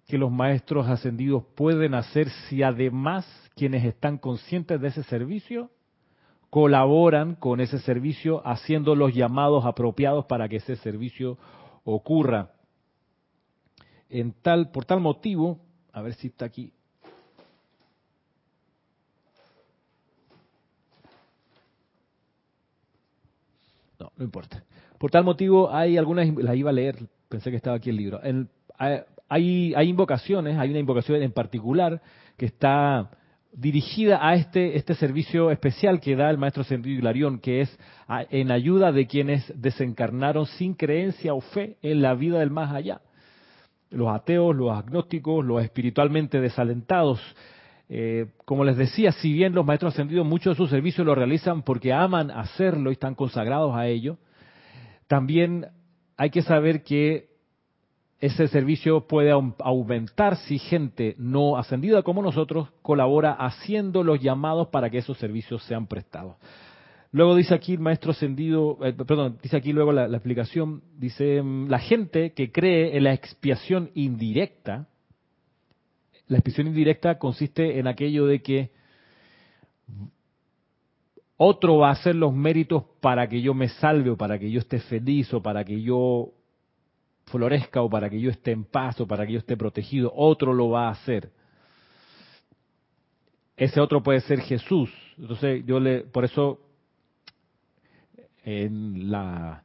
que 0.07 0.17
los 0.17 0.31
maestros 0.31 0.87
ascendidos 0.87 1.43
pueden 1.55 1.93
hacer 1.93 2.29
si 2.47 2.63
además 2.63 3.27
quienes 3.55 3.83
están 3.83 4.17
conscientes 4.17 4.79
de 4.79 4.87
ese 4.87 5.03
servicio 5.03 5.69
colaboran 6.49 7.35
con 7.35 7.59
ese 7.59 7.79
servicio 7.79 8.41
haciendo 8.47 8.95
los 8.95 9.13
llamados 9.13 9.65
apropiados 9.65 10.25
para 10.25 10.47
que 10.47 10.57
ese 10.57 10.77
servicio 10.77 11.37
ocurra. 11.83 12.53
En 14.09 14.33
tal, 14.41 14.71
por 14.71 14.85
tal 14.85 14.99
motivo, 14.99 15.59
a 15.91 16.01
ver 16.01 16.13
si 16.15 16.27
está 16.27 16.45
aquí 16.45 16.73
No, 23.99 24.11
no 24.15 24.23
importa. 24.23 24.63
Por 24.97 25.11
tal 25.11 25.23
motivo, 25.23 25.73
hay 25.73 25.97
algunas, 25.97 26.27
las 26.35 26.55
iba 26.55 26.69
a 26.69 26.73
leer, 26.73 26.97
pensé 27.27 27.51
que 27.51 27.57
estaba 27.57 27.77
aquí 27.77 27.89
el 27.89 27.97
libro. 27.97 28.21
hay, 28.77 29.73
hay 29.75 29.89
invocaciones, 29.89 30.57
hay 30.57 30.69
una 30.69 30.79
invocación 30.79 31.21
en 31.21 31.31
particular 31.31 32.01
que 32.37 32.45
está 32.45 33.09
dirigida 33.51 34.25
a 34.25 34.35
este, 34.35 34.77
este 34.77 34.95
servicio 34.95 35.51
especial 35.51 35.99
que 35.99 36.15
da 36.15 36.29
el 36.29 36.37
maestro 36.37 36.63
Sendido 36.63 36.99
Hilarión, 36.99 37.39
que 37.39 37.61
es 37.61 37.79
en 38.29 38.51
ayuda 38.51 38.91
de 38.91 39.07
quienes 39.07 39.51
desencarnaron 39.59 40.45
sin 40.45 40.75
creencia 40.75 41.33
o 41.33 41.41
fe 41.41 41.77
en 41.81 42.01
la 42.01 42.13
vida 42.13 42.39
del 42.39 42.51
más 42.51 42.73
allá. 42.73 43.01
Los 43.89 44.09
ateos, 44.09 44.55
los 44.55 44.71
agnósticos, 44.71 45.43
los 45.43 45.63
espiritualmente 45.63 46.39
desalentados. 46.39 47.19
Eh, 47.91 48.27
como 48.45 48.63
les 48.63 48.77
decía, 48.77 49.11
si 49.11 49.33
bien 49.33 49.53
los 49.53 49.65
maestros 49.65 49.93
ascendidos 49.93 50.25
muchos 50.25 50.53
de 50.53 50.57
sus 50.57 50.69
servicios 50.69 51.05
lo 51.05 51.15
realizan 51.15 51.63
porque 51.63 51.91
aman 51.91 52.29
hacerlo 52.29 52.91
y 52.91 52.93
están 52.93 53.15
consagrados 53.15 53.75
a 53.75 53.87
ello, 53.87 54.17
también 55.07 55.67
hay 56.15 56.29
que 56.29 56.43
saber 56.43 56.83
que 56.83 57.29
ese 58.19 58.47
servicio 58.47 59.07
puede 59.07 59.31
aumentar 59.31 60.35
si 60.37 60.59
gente 60.59 61.15
no 61.17 61.57
ascendida 61.57 62.03
como 62.03 62.21
nosotros 62.21 62.67
colabora 62.81 63.31
haciendo 63.31 64.03
los 64.03 64.19
llamados 64.19 64.67
para 64.67 64.89
que 64.89 64.97
esos 64.97 65.17
servicios 65.17 65.63
sean 65.63 65.87
prestados. 65.87 66.35
Luego 67.11 67.35
dice 67.35 67.55
aquí 67.55 67.73
el 67.73 67.79
maestro 67.79 68.11
ascendido, 68.11 68.77
eh, 68.83 68.93
perdón, 68.93 69.39
dice 69.41 69.57
aquí 69.57 69.73
luego 69.73 69.91
la, 69.91 70.05
explicación, 70.05 70.83
dice, 70.97 71.41
mm, 71.41 71.67
la 71.67 71.79
gente 71.79 72.33
que 72.33 72.51
cree 72.51 72.95
en 72.97 73.05
la 73.05 73.13
expiación 73.13 73.89
indirecta, 73.95 74.87
la 76.29 76.37
expiación 76.37 76.67
indirecta 76.67 77.17
consiste 77.17 77.79
en 77.79 77.87
aquello 77.87 78.27
de 78.27 78.41
que 78.41 78.71
otro 81.37 81.77
va 81.77 81.89
a 81.89 81.93
hacer 81.93 82.15
los 82.15 82.33
méritos 82.33 82.83
para 83.01 83.27
que 83.27 83.41
yo 83.41 83.53
me 83.53 83.67
salve 83.67 84.11
o 84.11 84.17
para 84.17 84.37
que 84.37 84.51
yo 84.51 84.59
esté 84.59 84.79
feliz 84.79 85.33
o 85.33 85.41
para 85.41 85.65
que 85.65 85.81
yo 85.81 86.31
florezca 87.25 87.81
o 87.81 87.89
para 87.89 88.09
que 88.09 88.19
yo 88.21 88.29
esté 88.29 88.51
en 88.51 88.63
paz 88.63 89.01
o 89.01 89.07
para 89.07 89.25
que 89.25 89.33
yo 89.33 89.39
esté 89.39 89.57
protegido. 89.57 90.11
Otro 90.15 90.53
lo 90.53 90.69
va 90.69 90.87
a 90.87 90.91
hacer. 90.91 91.31
Ese 93.57 93.79
otro 93.81 94.03
puede 94.03 94.21
ser 94.21 94.41
Jesús. 94.41 94.91
Entonces 95.17 95.65
yo 95.65 95.79
le, 95.79 96.01
por 96.01 96.25
eso 96.25 96.59
en 98.43 99.09
la, 99.09 99.63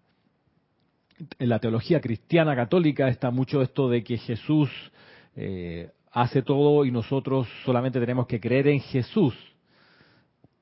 en 1.39 1.49
la 1.49 1.59
teología 1.59 2.01
cristiana 2.01 2.57
católica 2.57 3.09
está 3.09 3.31
mucho 3.31 3.61
esto 3.61 3.91
de 3.91 4.03
que 4.03 4.17
Jesús 4.17 4.71
eh, 5.37 5.91
hace 6.15 6.43
todo 6.43 6.85
y 6.85 6.93
nosotros 6.93 7.49
solamente 7.65 7.99
tenemos 7.99 8.29
que 8.29 8.41
creer 8.41 8.69
en 8.69 8.81
Jesús. 8.81 9.35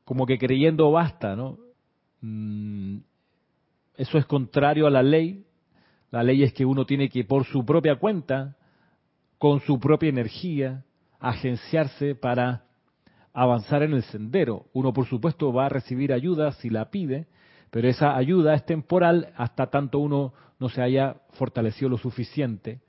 Como 0.04 0.26
que 0.26 0.38
creyendo 0.38 0.90
basta, 0.90 1.36
¿no? 1.36 1.58
Mm, 2.22 2.98
eso 3.96 4.16
es 4.16 4.24
contrario 4.24 4.86
a 4.86 4.90
la 4.90 5.02
ley. 5.02 5.44
La 6.10 6.22
ley 6.22 6.42
es 6.42 6.54
que 6.54 6.64
uno 6.64 6.86
tiene 6.86 7.10
que 7.10 7.24
por 7.24 7.44
su 7.44 7.66
propia 7.66 7.96
cuenta, 7.96 8.56
con 9.36 9.60
su 9.60 9.78
propia 9.78 10.08
energía, 10.08 10.84
agenciarse 11.20 12.14
para 12.14 12.64
avanzar 13.34 13.82
en 13.82 13.92
el 13.92 14.02
sendero. 14.04 14.66
Uno, 14.72 14.94
por 14.94 15.06
supuesto, 15.06 15.52
va 15.52 15.66
a 15.66 15.70
recibir 15.70 16.14
ayuda 16.14 16.52
si 16.52 16.70
la 16.70 16.90
pide, 16.90 17.26
pero 17.70 17.88
esa 17.88 18.16
ayuda 18.16 18.54
es 18.54 18.64
temporal 18.64 19.32
hasta 19.36 19.66
tanto 19.66 19.98
uno 19.98 20.32
no 20.58 20.70
se 20.70 20.80
haya 20.80 21.16
fortalecido 21.32 21.90
lo 21.90 21.98
suficiente 21.98 22.80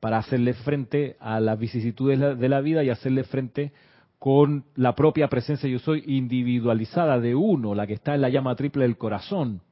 para 0.00 0.18
hacerle 0.18 0.54
frente 0.54 1.16
a 1.20 1.38
las 1.40 1.58
vicisitudes 1.58 2.38
de 2.38 2.48
la 2.48 2.60
vida 2.60 2.82
y 2.82 2.90
hacerle 2.90 3.24
frente 3.24 3.72
con 4.18 4.64
la 4.74 4.94
propia 4.94 5.28
presencia 5.28 5.68
yo 5.68 5.78
soy 5.78 6.02
individualizada 6.06 7.20
de 7.20 7.34
uno, 7.34 7.74
la 7.74 7.86
que 7.86 7.94
está 7.94 8.14
en 8.14 8.22
la 8.22 8.28
llama 8.28 8.56
triple 8.56 8.82
del 8.82 8.98
corazón. 8.98 9.62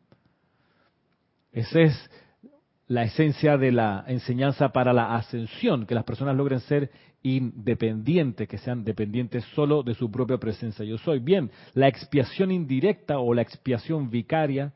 Esa 1.52 1.80
es 1.80 2.10
la 2.86 3.02
esencia 3.02 3.58
de 3.58 3.72
la 3.72 4.04
enseñanza 4.06 4.70
para 4.70 4.92
la 4.92 5.14
ascensión, 5.16 5.86
que 5.86 5.94
las 5.94 6.04
personas 6.04 6.36
logren 6.36 6.60
ser 6.60 6.90
independientes, 7.22 8.48
que 8.48 8.58
sean 8.58 8.84
dependientes 8.84 9.44
solo 9.54 9.82
de 9.82 9.94
su 9.94 10.10
propia 10.10 10.38
presencia 10.38 10.84
yo 10.84 10.96
soy. 10.98 11.18
Bien, 11.18 11.50
la 11.74 11.88
expiación 11.88 12.50
indirecta 12.50 13.18
o 13.18 13.34
la 13.34 13.42
expiación 13.42 14.08
vicaria 14.08 14.72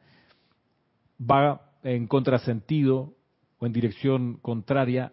va 1.19 1.63
en 1.83 2.07
contrasentido 2.07 3.15
o 3.59 3.67
en 3.67 3.73
dirección 3.73 4.39
contraria 4.43 5.13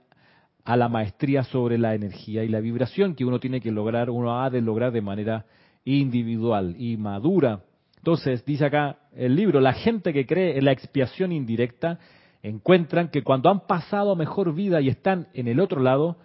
a 0.70 0.78
la 0.78 0.88
maestría 0.88 1.42
sobre 1.46 1.80
la 1.80 1.96
energía 1.96 2.44
y 2.44 2.48
la 2.48 2.60
vibración 2.60 3.16
que 3.16 3.26
uno 3.26 3.40
tiene 3.40 3.60
que 3.60 3.72
lograr, 3.72 4.12
uno 4.12 4.40
ha 4.40 4.52
de 4.52 4.62
lograr 4.62 4.92
de 4.92 5.02
manera 5.02 5.48
individual 5.84 6.76
y 6.78 6.96
madura. 6.96 7.64
Entonces, 7.98 8.46
dice 8.46 8.66
acá 8.66 9.00
el 9.16 9.36
libro, 9.36 9.62
la 9.62 9.74
gente 9.74 10.14
que 10.14 10.28
cree 10.28 10.60
en 10.60 10.66
la 10.66 10.72
expiación 10.72 11.32
indirecta 11.32 11.98
encuentran 12.44 13.10
que 13.10 13.24
cuando 13.24 13.50
han 13.50 13.62
pasado 13.62 14.16
mejor 14.16 14.54
vida 14.54 14.80
y 14.80 14.90
están 14.90 15.28
en 15.34 15.48
el 15.48 15.60
otro 15.60 15.82
lado, 15.82 16.18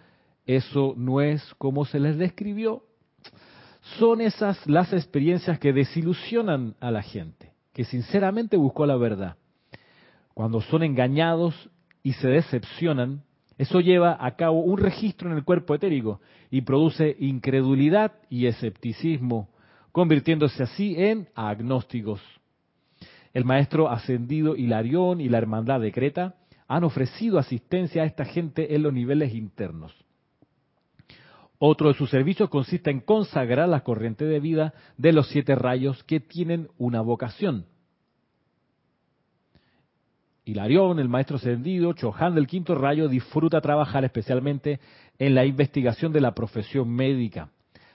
eso 0.45 0.93
no 0.95 1.23
es 1.23 1.43
como 1.57 1.87
se 1.87 1.99
les 1.99 2.19
describió. 2.19 2.83
Son 3.99 4.21
esas 4.21 4.67
las 4.67 4.93
experiencias 4.93 5.59
que 5.59 5.73
desilusionan 5.73 6.75
a 6.81 6.91
la 6.91 7.01
gente, 7.01 7.55
que 7.73 7.85
sinceramente 7.85 8.59
buscó 8.59 8.85
la 8.85 8.97
verdad. 8.97 9.37
Cuando 10.35 10.61
son 10.61 10.83
engañados 10.83 11.71
y 12.03 12.13
se 12.13 12.29
decepcionan, 12.29 13.23
eso 13.57 13.81
lleva 13.81 14.17
a 14.19 14.35
cabo 14.37 14.61
un 14.61 14.79
registro 14.79 15.31
en 15.31 15.37
el 15.37 15.45
cuerpo 15.45 15.75
etérico 15.75 16.21
y 16.51 16.63
produce 16.63 17.17
incredulidad 17.21 18.13
y 18.29 18.47
escepticismo, 18.47 19.49
convirtiéndose 19.93 20.63
así 20.63 20.95
en 20.97 21.29
agnósticos. 21.35 22.21
El 23.33 23.45
maestro 23.45 23.91
ascendido 23.91 24.57
Hilarión 24.57 25.21
y 25.21 25.29
la 25.29 25.39
hermandad 25.39 25.81
de 25.81 25.93
Creta 25.93 26.35
han 26.67 26.85
ofrecido 26.85 27.39
asistencia 27.39 28.03
a 28.03 28.07
esta 28.07 28.25
gente 28.25 28.75
en 28.75 28.83
los 28.83 28.93
niveles 28.93 29.35
internos. 29.35 29.95
Otro 31.59 31.89
de 31.89 31.95
sus 31.95 32.11
servicios 32.11 32.51
consiste 32.51 32.91
en 32.91 33.01
consagrar 33.01 33.69
la 33.69 33.81
corriente 33.81 34.25
de 34.25 34.41
vida 34.41 34.75
de 34.97 35.13
los 35.13 35.29
siete 35.29 35.55
rayos 35.55 36.03
que 36.05 36.21
tienen 36.21 36.69
una 36.79 37.01
vocación. 37.01 37.67
Hilarión, 40.45 40.99
el 40.99 41.09
maestro 41.09 41.37
ascendido, 41.37 41.95
Chohan 41.95 42.35
del 42.35 42.47
quinto 42.47 42.75
rayo, 42.75 43.09
disfruta 43.09 43.61
trabajar 43.61 44.05
especialmente 44.05 44.79
en 45.19 45.35
la 45.35 45.47
investigación 45.47 46.13
de 46.13 46.21
la 46.21 46.35
profesión 46.35 46.91
médica. 46.91 47.49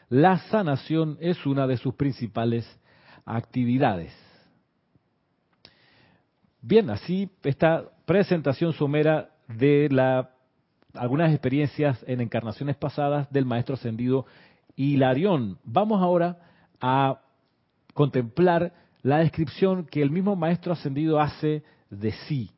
La 0.09 0.39
sanación 0.49 1.17
es 1.21 1.45
una 1.45 1.67
de 1.67 1.77
sus 1.77 1.93
principales 1.93 2.65
actividades. 3.25 4.11
Bien, 6.61 6.89
así 6.89 7.29
esta 7.43 7.85
presentación 8.05 8.73
somera 8.73 9.29
de 9.47 9.87
la, 9.91 10.31
algunas 10.95 11.31
experiencias 11.31 12.03
en 12.07 12.21
encarnaciones 12.21 12.75
pasadas 12.75 13.31
del 13.31 13.45
maestro 13.45 13.75
ascendido 13.75 14.25
Hilarión. 14.75 15.59
Vamos 15.63 16.01
ahora 16.01 16.39
a 16.81 17.19
contemplar 17.93 18.73
la 19.03 19.19
descripción 19.19 19.85
que 19.85 20.01
el 20.01 20.09
mismo 20.09 20.35
maestro 20.35 20.73
ascendido 20.73 21.19
hace 21.19 21.63
de 21.89 22.11
sí. 22.27 22.49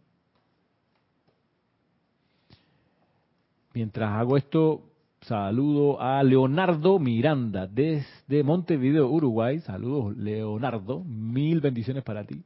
Mientras 3.74 4.12
hago 4.12 4.36
esto, 4.38 4.84
saludo 5.22 6.02
a 6.02 6.22
Leonardo 6.24 7.00
Miranda 7.00 7.68
desde 7.68 8.44
Montevideo, 8.44 9.08
Uruguay. 9.10 9.60
Saludos, 9.60 10.18
Leonardo. 10.18 11.04
Mil 11.04 11.62
bendiciones 11.62 12.04
para 12.04 12.26
ti. 12.26 12.44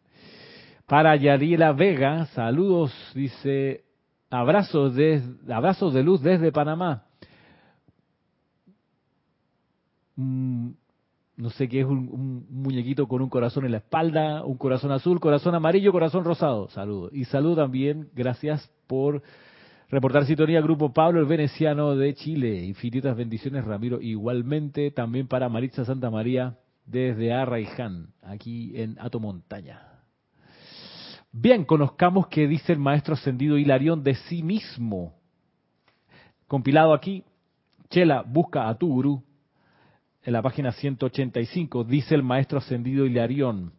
Para 0.86 1.16
Yariela 1.16 1.74
Vega, 1.74 2.28
saludos, 2.28 2.94
dice, 3.16 3.86
abrazos 4.30 4.94
de, 4.94 5.24
abrazos 5.50 5.94
de 5.96 6.04
luz 6.04 6.22
desde 6.22 6.52
Panamá. 6.52 7.06
Mm, 10.16 10.70
no 11.38 11.50
sé 11.50 11.68
qué 11.68 11.82
es 11.82 11.86
un, 11.86 12.46
muñequito 12.50 13.08
con 13.08 13.22
un 13.22 13.30
corazón 13.30 13.66
en 13.66 13.72
la 13.72 13.78
espalda, 13.78 14.44
un 14.46 14.58
corazón 14.58 14.92
azul, 14.92 15.20
corazón 15.20 15.56
amarillo, 15.56 15.92
corazón 15.92 16.24
rosado. 16.24 16.70
Saludos. 16.70 17.12
Y 17.14 17.26
saludo 17.26 17.58
también, 17.58 18.10
gracias 18.14 18.70
por 18.88 19.22
reportar 19.90 20.26
sintonía 20.26 20.62
Grupo 20.62 20.94
Pablo, 20.94 21.20
el 21.20 21.26
veneciano 21.26 21.96
de 21.96 22.14
Chile. 22.14 22.64
Infinitas 22.64 23.18
bendiciones, 23.18 23.66
Ramiro. 23.66 24.00
Igualmente 24.00 24.92
también 24.92 25.28
para 25.28 25.50
Maritza 25.50 25.84
Santa 25.84 26.10
María 26.10 26.58
desde 26.86 27.34
Arraiján, 27.34 28.14
aquí 28.22 28.72
en 28.76 28.98
Ato 29.00 29.20
Montaña. 29.20 29.82
Bien, 31.32 31.66
conozcamos 31.66 32.28
qué 32.28 32.48
dice 32.48 32.72
el 32.72 32.80
maestro 32.80 33.16
ascendido 33.16 33.58
Hilarión 33.58 34.04
de 34.04 34.16
sí 34.16 34.42
mismo. 34.42 35.16
Compilado 36.48 36.94
aquí, 36.94 37.26
Chela, 37.90 38.22
busca 38.22 38.70
a 38.70 38.78
tu 38.78 38.88
gurú 38.88 39.24
en 40.26 40.34
la 40.34 40.42
página 40.42 40.72
185, 40.72 41.84
dice 41.84 42.16
el 42.16 42.24
maestro 42.24 42.58
ascendido 42.58 43.06
Hilarión, 43.06 43.72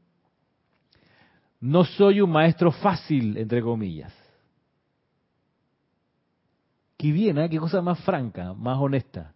no 1.61 1.85
soy 1.85 2.21
un 2.21 2.31
maestro 2.31 2.71
fácil, 2.71 3.37
entre 3.37 3.61
comillas. 3.61 4.15
Qué 6.97 7.11
bien, 7.11 7.37
¿eh? 7.39 7.51
qué 7.51 7.59
cosa 7.59 7.83
más 7.83 7.99
franca, 8.05 8.55
más 8.55 8.79
honesta. 8.79 9.35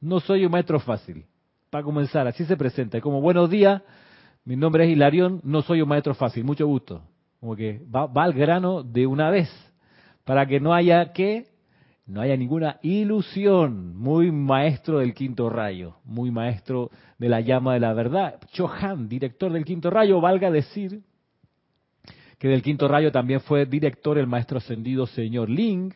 No 0.00 0.18
soy 0.18 0.44
un 0.44 0.50
maestro 0.50 0.80
fácil. 0.80 1.24
Para 1.70 1.84
comenzar, 1.84 2.26
así 2.26 2.44
se 2.44 2.56
presenta. 2.56 3.00
Como 3.00 3.20
buenos 3.20 3.48
días, 3.48 3.82
mi 4.44 4.56
nombre 4.56 4.84
es 4.84 4.90
Hilarión, 4.90 5.40
no 5.44 5.62
soy 5.62 5.80
un 5.80 5.88
maestro 5.88 6.14
fácil, 6.14 6.42
mucho 6.42 6.66
gusto. 6.66 7.02
Como 7.38 7.54
que 7.54 7.80
va, 7.94 8.06
va 8.06 8.24
al 8.24 8.32
grano 8.32 8.82
de 8.82 9.06
una 9.06 9.30
vez, 9.30 9.48
para 10.24 10.44
que 10.44 10.58
no 10.58 10.74
haya 10.74 11.12
que 11.12 11.51
no 12.06 12.20
haya 12.20 12.36
ninguna 12.36 12.78
ilusión. 12.82 13.96
Muy 13.96 14.30
maestro 14.32 14.98
del 14.98 15.14
quinto 15.14 15.48
rayo, 15.48 15.96
muy 16.04 16.30
maestro 16.30 16.90
de 17.18 17.28
la 17.28 17.40
llama 17.40 17.74
de 17.74 17.80
la 17.80 17.92
verdad. 17.92 18.40
Chohan, 18.52 19.08
director 19.08 19.52
del 19.52 19.64
quinto 19.64 19.90
rayo, 19.90 20.20
valga 20.20 20.50
decir 20.50 21.02
que 22.38 22.48
del 22.48 22.62
quinto 22.62 22.88
rayo 22.88 23.12
también 23.12 23.40
fue 23.40 23.66
director 23.66 24.18
el 24.18 24.26
maestro 24.26 24.58
ascendido 24.58 25.06
señor 25.06 25.48
Ling 25.48 25.94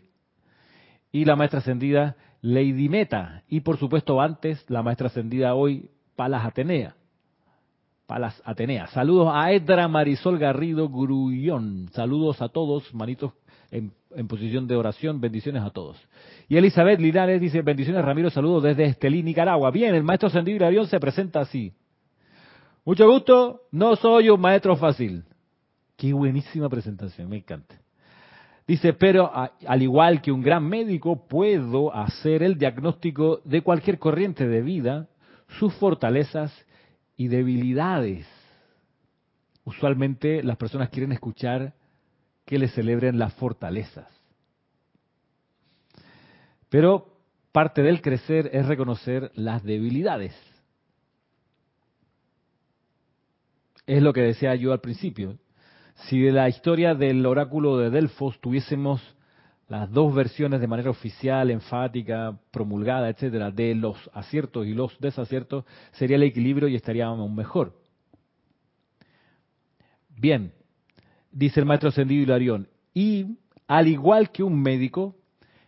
y 1.10 1.24
la 1.24 1.34
maestra 1.34 1.58
ascendida 1.58 2.14
Lady 2.40 2.88
Meta 2.88 3.42
y 3.48 3.60
por 3.60 3.78
supuesto 3.78 4.20
antes 4.20 4.64
la 4.70 4.82
maestra 4.82 5.08
ascendida 5.08 5.54
hoy, 5.54 5.90
Palas 6.14 6.46
Atenea. 6.46 6.94
Palas 8.06 8.40
Atenea. 8.44 8.86
Saludos 8.88 9.32
a 9.34 9.50
Edra 9.50 9.88
Marisol 9.88 10.38
Garrido 10.38 10.88
Grullón. 10.88 11.88
Saludos 11.92 12.40
a 12.40 12.48
todos, 12.48 12.94
manitos 12.94 13.32
en, 13.70 13.92
posición 14.28 14.66
de 14.66 14.76
oración. 14.76 15.20
Bendiciones 15.20 15.62
a 15.62 15.70
todos. 15.70 15.96
Y 16.48 16.56
Elizabeth 16.56 17.00
Linares 17.00 17.40
dice, 17.40 17.62
bendiciones 17.62 18.04
Ramiro, 18.04 18.30
saludos 18.30 18.62
desde 18.62 18.84
Estelí, 18.84 19.22
Nicaragua. 19.22 19.70
Bien, 19.70 19.94
el 19.94 20.02
maestro 20.02 20.28
ascendido 20.28 20.56
Hilarión 20.56 20.86
se 20.86 21.00
presenta 21.00 21.40
así. 21.40 21.72
Mucho 22.84 23.10
gusto, 23.10 23.62
no 23.72 23.96
soy 23.96 24.30
un 24.30 24.40
maestro 24.40 24.76
fácil. 24.76 25.24
Qué 25.96 26.12
buenísima 26.12 26.68
presentación, 26.68 27.28
me 27.28 27.38
encanta. 27.38 27.74
Dice, 28.66 28.92
pero 28.92 29.30
al 29.32 29.82
igual 29.82 30.20
que 30.20 30.32
un 30.32 30.42
gran 30.42 30.64
médico, 30.64 31.26
puedo 31.28 31.94
hacer 31.94 32.42
el 32.42 32.58
diagnóstico 32.58 33.40
de 33.44 33.62
cualquier 33.62 33.98
corriente 33.98 34.46
de 34.48 34.60
vida, 34.60 35.08
sus 35.58 35.72
fortalezas 35.74 36.52
y 37.16 37.28
debilidades. 37.28 38.26
Usualmente 39.64 40.42
las 40.42 40.56
personas 40.56 40.90
quieren 40.90 41.12
escuchar 41.12 41.74
que 42.46 42.58
les 42.58 42.72
celebren 42.72 43.18
las 43.18 43.34
fortalezas. 43.34 44.08
Pero 46.70 47.18
parte 47.52 47.82
del 47.82 48.00
crecer 48.00 48.50
es 48.52 48.66
reconocer 48.66 49.30
las 49.34 49.62
debilidades. 49.62 50.34
Es 53.86 54.02
lo 54.02 54.12
que 54.12 54.22
decía 54.22 54.54
yo 54.54 54.72
al 54.72 54.80
principio. 54.80 55.38
Si 56.06 56.20
de 56.20 56.32
la 56.32 56.48
historia 56.48 56.94
del 56.94 57.24
oráculo 57.24 57.78
de 57.78 57.90
Delfos 57.90 58.40
tuviésemos 58.40 59.00
las 59.68 59.90
dos 59.90 60.14
versiones 60.14 60.60
de 60.60 60.68
manera 60.68 60.90
oficial, 60.90 61.50
enfática, 61.50 62.38
promulgada, 62.52 63.08
etcétera, 63.08 63.50
de 63.50 63.74
los 63.74 63.96
aciertos 64.12 64.66
y 64.66 64.74
los 64.74 64.96
desaciertos, 65.00 65.64
sería 65.92 66.16
el 66.16 66.22
equilibrio 66.22 66.68
y 66.68 66.76
estaríamos 66.76 67.30
mejor. 67.30 67.72
Bien, 70.10 70.52
dice 71.36 71.60
el 71.60 71.66
maestro 71.66 71.90
ascendido 71.90 72.22
Hilarión, 72.22 72.68
y 72.94 73.36
al 73.68 73.88
igual 73.88 74.30
que 74.30 74.42
un 74.42 74.60
médico, 74.60 75.16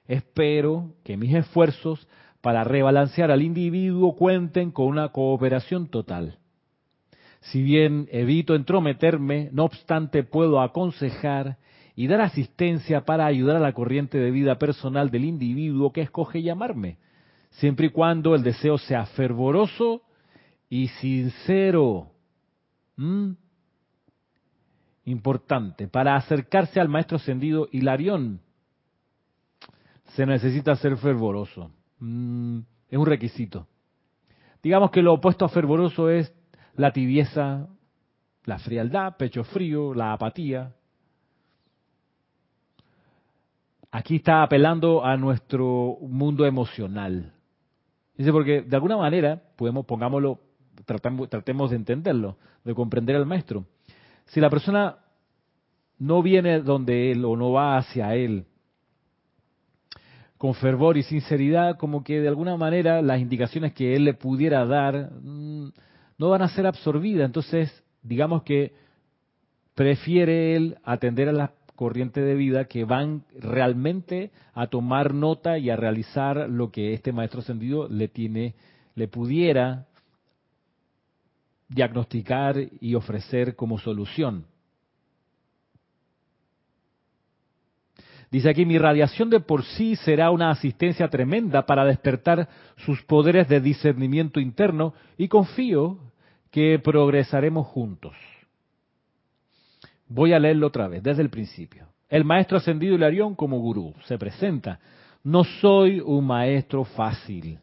espero 0.07 0.94
que 1.04 1.16
mis 1.18 1.35
esfuerzos 1.35 2.09
para 2.40 2.64
rebalancear 2.64 3.31
al 3.31 3.42
individuo 3.42 4.16
cuenten 4.16 4.70
con 4.70 4.87
una 4.87 5.11
cooperación 5.11 5.88
total. 5.88 6.38
Si 7.40 7.62
bien 7.62 8.09
evito 8.11 8.54
entrometerme, 8.54 9.50
no 9.52 9.64
obstante 9.64 10.22
puedo 10.22 10.61
aconsejar 10.61 11.59
y 11.94 12.07
dar 12.07 12.22
asistencia 12.22 13.04
para 13.04 13.26
ayudar 13.26 13.57
a 13.57 13.61
la 13.61 13.74
corriente 13.74 14.18
de 14.18 14.31
vida 14.31 14.59
personal 14.59 15.11
del 15.11 15.26
individuo 15.26 15.92
que 15.92 16.00
escoge 16.00 16.42
llamarme, 16.42 16.96
siempre 17.50 17.88
y 17.88 17.90
cuando 17.90 18.35
el 18.35 18.42
deseo 18.42 18.78
sea 18.78 19.04
fervoroso 19.04 20.02
y 20.70 20.88
sincero. 20.88 22.12
¿Mm? 22.96 23.33
Importante, 25.09 25.88
para 25.88 26.16
acercarse 26.16 26.79
al 26.81 26.90
maestro 26.90 27.16
ascendido 27.16 27.66
Hilarión, 27.73 28.42
se 30.14 30.27
necesita 30.27 30.77
ser 30.77 30.99
fervoroso. 30.99 31.71
Mm, 31.99 32.59
es 32.90 32.99
un 32.99 33.07
requisito. 33.07 33.66
Digamos 34.62 34.90
que 34.90 35.01
lo 35.01 35.14
opuesto 35.14 35.47
a 35.47 35.49
fervoroso 35.49 36.11
es 36.11 36.31
la 36.75 36.92
tibieza, 36.92 37.68
la 38.44 38.59
frialdad, 38.59 39.16
pecho 39.16 39.44
frío, 39.44 39.94
la 39.94 40.12
apatía. 40.12 40.75
Aquí 43.90 44.16
está 44.16 44.42
apelando 44.42 45.07
a 45.07 45.16
nuestro 45.16 45.97
mundo 46.03 46.44
emocional. 46.44 47.33
Dice, 48.14 48.31
porque 48.31 48.61
de 48.61 48.77
alguna 48.77 48.99
manera, 48.99 49.40
podemos, 49.57 49.87
pongámoslo, 49.87 50.38
tratemos, 50.85 51.31
tratemos 51.31 51.71
de 51.71 51.77
entenderlo, 51.77 52.37
de 52.62 52.75
comprender 52.75 53.16
al 53.16 53.25
maestro. 53.25 53.64
Si 54.29 54.41
la 54.41 54.51
persona 54.51 54.97
no 55.99 56.23
viene 56.23 56.61
donde 56.61 57.12
él 57.12 57.25
o 57.25 57.37
no 57.37 57.53
va 57.53 57.77
hacia 57.77 58.14
él 58.14 58.45
con 60.38 60.55
fervor 60.55 60.97
y 60.97 61.03
sinceridad, 61.03 61.77
como 61.77 62.05
que 62.05 62.21
de 62.21 62.29
alguna 62.29 62.57
manera 62.57 63.03
las 63.03 63.21
indicaciones 63.21 63.73
que 63.73 63.97
él 63.97 64.05
le 64.05 64.14
pudiera 64.14 64.64
dar 64.64 65.11
mm, 65.21 65.73
no 66.17 66.31
van 66.31 66.43
a 66.43 66.49
ser 66.49 66.67
absorbidas. 66.67 67.27
Entonces, 67.27 67.85
digamos 68.03 68.45
que 68.45 68.73
prefiere 69.75 70.55
él 70.55 70.79
atender 70.85 71.29
a 71.29 71.33
la 71.33 71.53
corriente 71.75 72.21
de 72.21 72.35
vida 72.35 72.64
que 72.67 72.85
van 72.85 73.25
realmente 73.38 74.31
a 74.55 74.69
tomar 74.69 75.14
nota 75.14 75.59
y 75.59 75.71
a 75.71 75.77
realizar 75.77 76.49
lo 76.49 76.71
que 76.71 76.93
este 76.93 77.12
maestro 77.12 77.41
ascendido 77.41 77.88
le 77.88 78.09
tiene, 78.09 78.55
le 78.95 79.09
pudiera 79.09 79.88
diagnosticar 81.68 82.57
y 82.81 82.94
ofrecer 82.94 83.54
como 83.54 83.78
solución. 83.78 84.46
Dice 88.31 88.50
aquí, 88.50 88.66
mi 88.66 88.76
radiación 88.76 89.31
de 89.31 89.40
por 89.40 89.64
sí 89.64 89.96
será 89.96 90.31
una 90.31 90.50
asistencia 90.50 91.09
tremenda 91.09 91.64
para 91.64 91.85
despertar 91.85 92.48
sus 92.76 93.02
poderes 93.02 93.48
de 93.48 93.61
discernimiento 93.61 94.38
interno 94.38 94.92
y 95.16 95.28
confío 95.28 95.98
que 96.50 96.78
progresaremos 96.78 97.66
juntos. 97.68 98.14
Voy 100.09 100.33
a 100.33 100.38
leerlo 100.38 100.66
otra 100.66 100.88
vez, 100.88 101.02
desde 101.02 101.22
el 101.22 101.31
principio. 101.31 101.88
El 102.09 102.24
maestro 102.24 102.59
ascendido 102.59 102.94
Hilarión 102.94 103.35
como 103.35 103.61
gurú 103.61 103.94
se 104.04 104.18
presenta. 104.18 104.81
No 105.22 105.44
soy 105.44 106.00
un 106.00 106.26
maestro 106.26 106.85
fácil, 106.85 107.59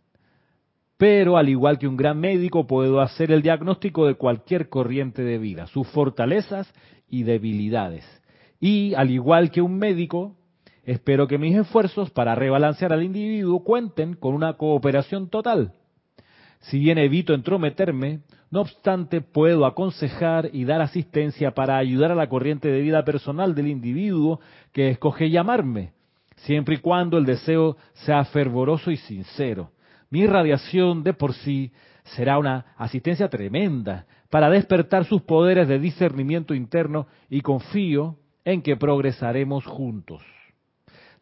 pero 0.98 1.38
al 1.38 1.50
igual 1.50 1.78
que 1.78 1.88
un 1.88 1.98
gran 1.98 2.20
médico 2.20 2.68
puedo 2.68 3.02
hacer 3.02 3.32
el 3.32 3.42
diagnóstico 3.42 4.06
de 4.08 4.16
cualquier 4.16 4.70
corriente 4.70 5.24
de 5.24 5.38
vida, 5.38 5.68
sus 5.68 5.88
fortalezas 5.88 6.72
y 7.10 7.24
debilidades. 7.24 8.06
Y 8.60 8.94
al 8.94 9.12
igual 9.12 9.52
que 9.52 9.62
un 9.62 9.78
médico, 9.78 10.36
espero 10.86 11.28
que 11.28 11.38
mis 11.38 11.56
esfuerzos 11.56 12.10
para 12.12 12.36
rebalancear 12.36 12.94
al 12.94 13.04
individuo 13.04 13.64
cuenten 13.64 14.16
con 14.16 14.34
una 14.34 14.54
cooperación 14.54 15.30
total. 15.30 15.74
Si 16.62 16.80
bien 16.80 16.98
evito 16.98 17.34
entrometerme, 17.34 18.22
no 18.50 18.62
obstante, 18.62 19.22
puedo 19.22 19.66
aconsejar 19.66 20.50
y 20.54 20.64
dar 20.64 20.82
asistencia 20.82 21.52
para 21.52 21.78
ayudar 21.78 22.12
a 22.12 22.16
la 22.16 22.30
corriente 22.30 22.70
de 22.70 22.82
vida 22.82 23.04
personal 23.04 23.54
del 23.54 23.68
individuo 23.68 24.40
que 24.72 24.90
escoge 24.90 25.30
llamarme, 25.30 25.92
siempre 26.38 26.76
y 26.76 26.80
cuando 26.80 27.18
el 27.18 27.26
deseo 27.26 27.76
sea 27.94 28.24
fervoroso 28.24 28.92
y 28.92 28.98
sincero. 28.98 29.72
Mi 30.10 30.28
radiación 30.28 31.04
de 31.04 31.14
por 31.14 31.34
sí 31.34 31.72
será 32.04 32.38
una 32.38 32.74
asistencia 32.78 33.30
tremenda 33.30 34.06
para 34.30 34.50
despertar 34.50 35.06
sus 35.06 35.22
poderes 35.24 35.68
de 35.68 35.80
discernimiento 35.80 36.54
interno 36.54 37.08
y 37.30 37.42
confío 37.42 38.18
en 38.44 38.62
que 38.62 38.78
progresaremos 38.78 39.66
juntos. 39.66 40.22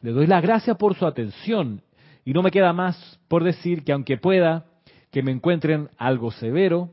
Le 0.01 0.11
doy 0.11 0.27
las 0.27 0.41
gracias 0.41 0.75
por 0.77 0.95
su 0.95 1.05
atención 1.05 1.81
y 2.25 2.33
no 2.33 2.41
me 2.41 2.51
queda 2.51 2.73
más 2.73 3.19
por 3.27 3.43
decir 3.43 3.83
que 3.83 3.93
aunque 3.93 4.17
pueda 4.17 4.65
que 5.11 5.23
me 5.23 5.31
encuentren 5.31 5.89
algo 5.97 6.31
severo, 6.31 6.89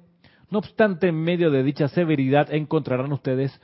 no 0.50 0.58
obstante, 0.58 1.08
en 1.08 1.16
medio 1.16 1.50
de 1.50 1.62
dicha 1.62 1.88
severidad 1.88 2.52
encontrarán 2.52 3.12
ustedes 3.12 3.58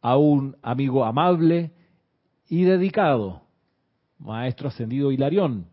a 0.00 0.16
un 0.16 0.56
amigo 0.62 1.04
amable 1.04 1.72
y 2.48 2.64
dedicado, 2.64 3.42
Maestro 4.18 4.68
Ascendido 4.68 5.10
Hilarión. 5.10 5.71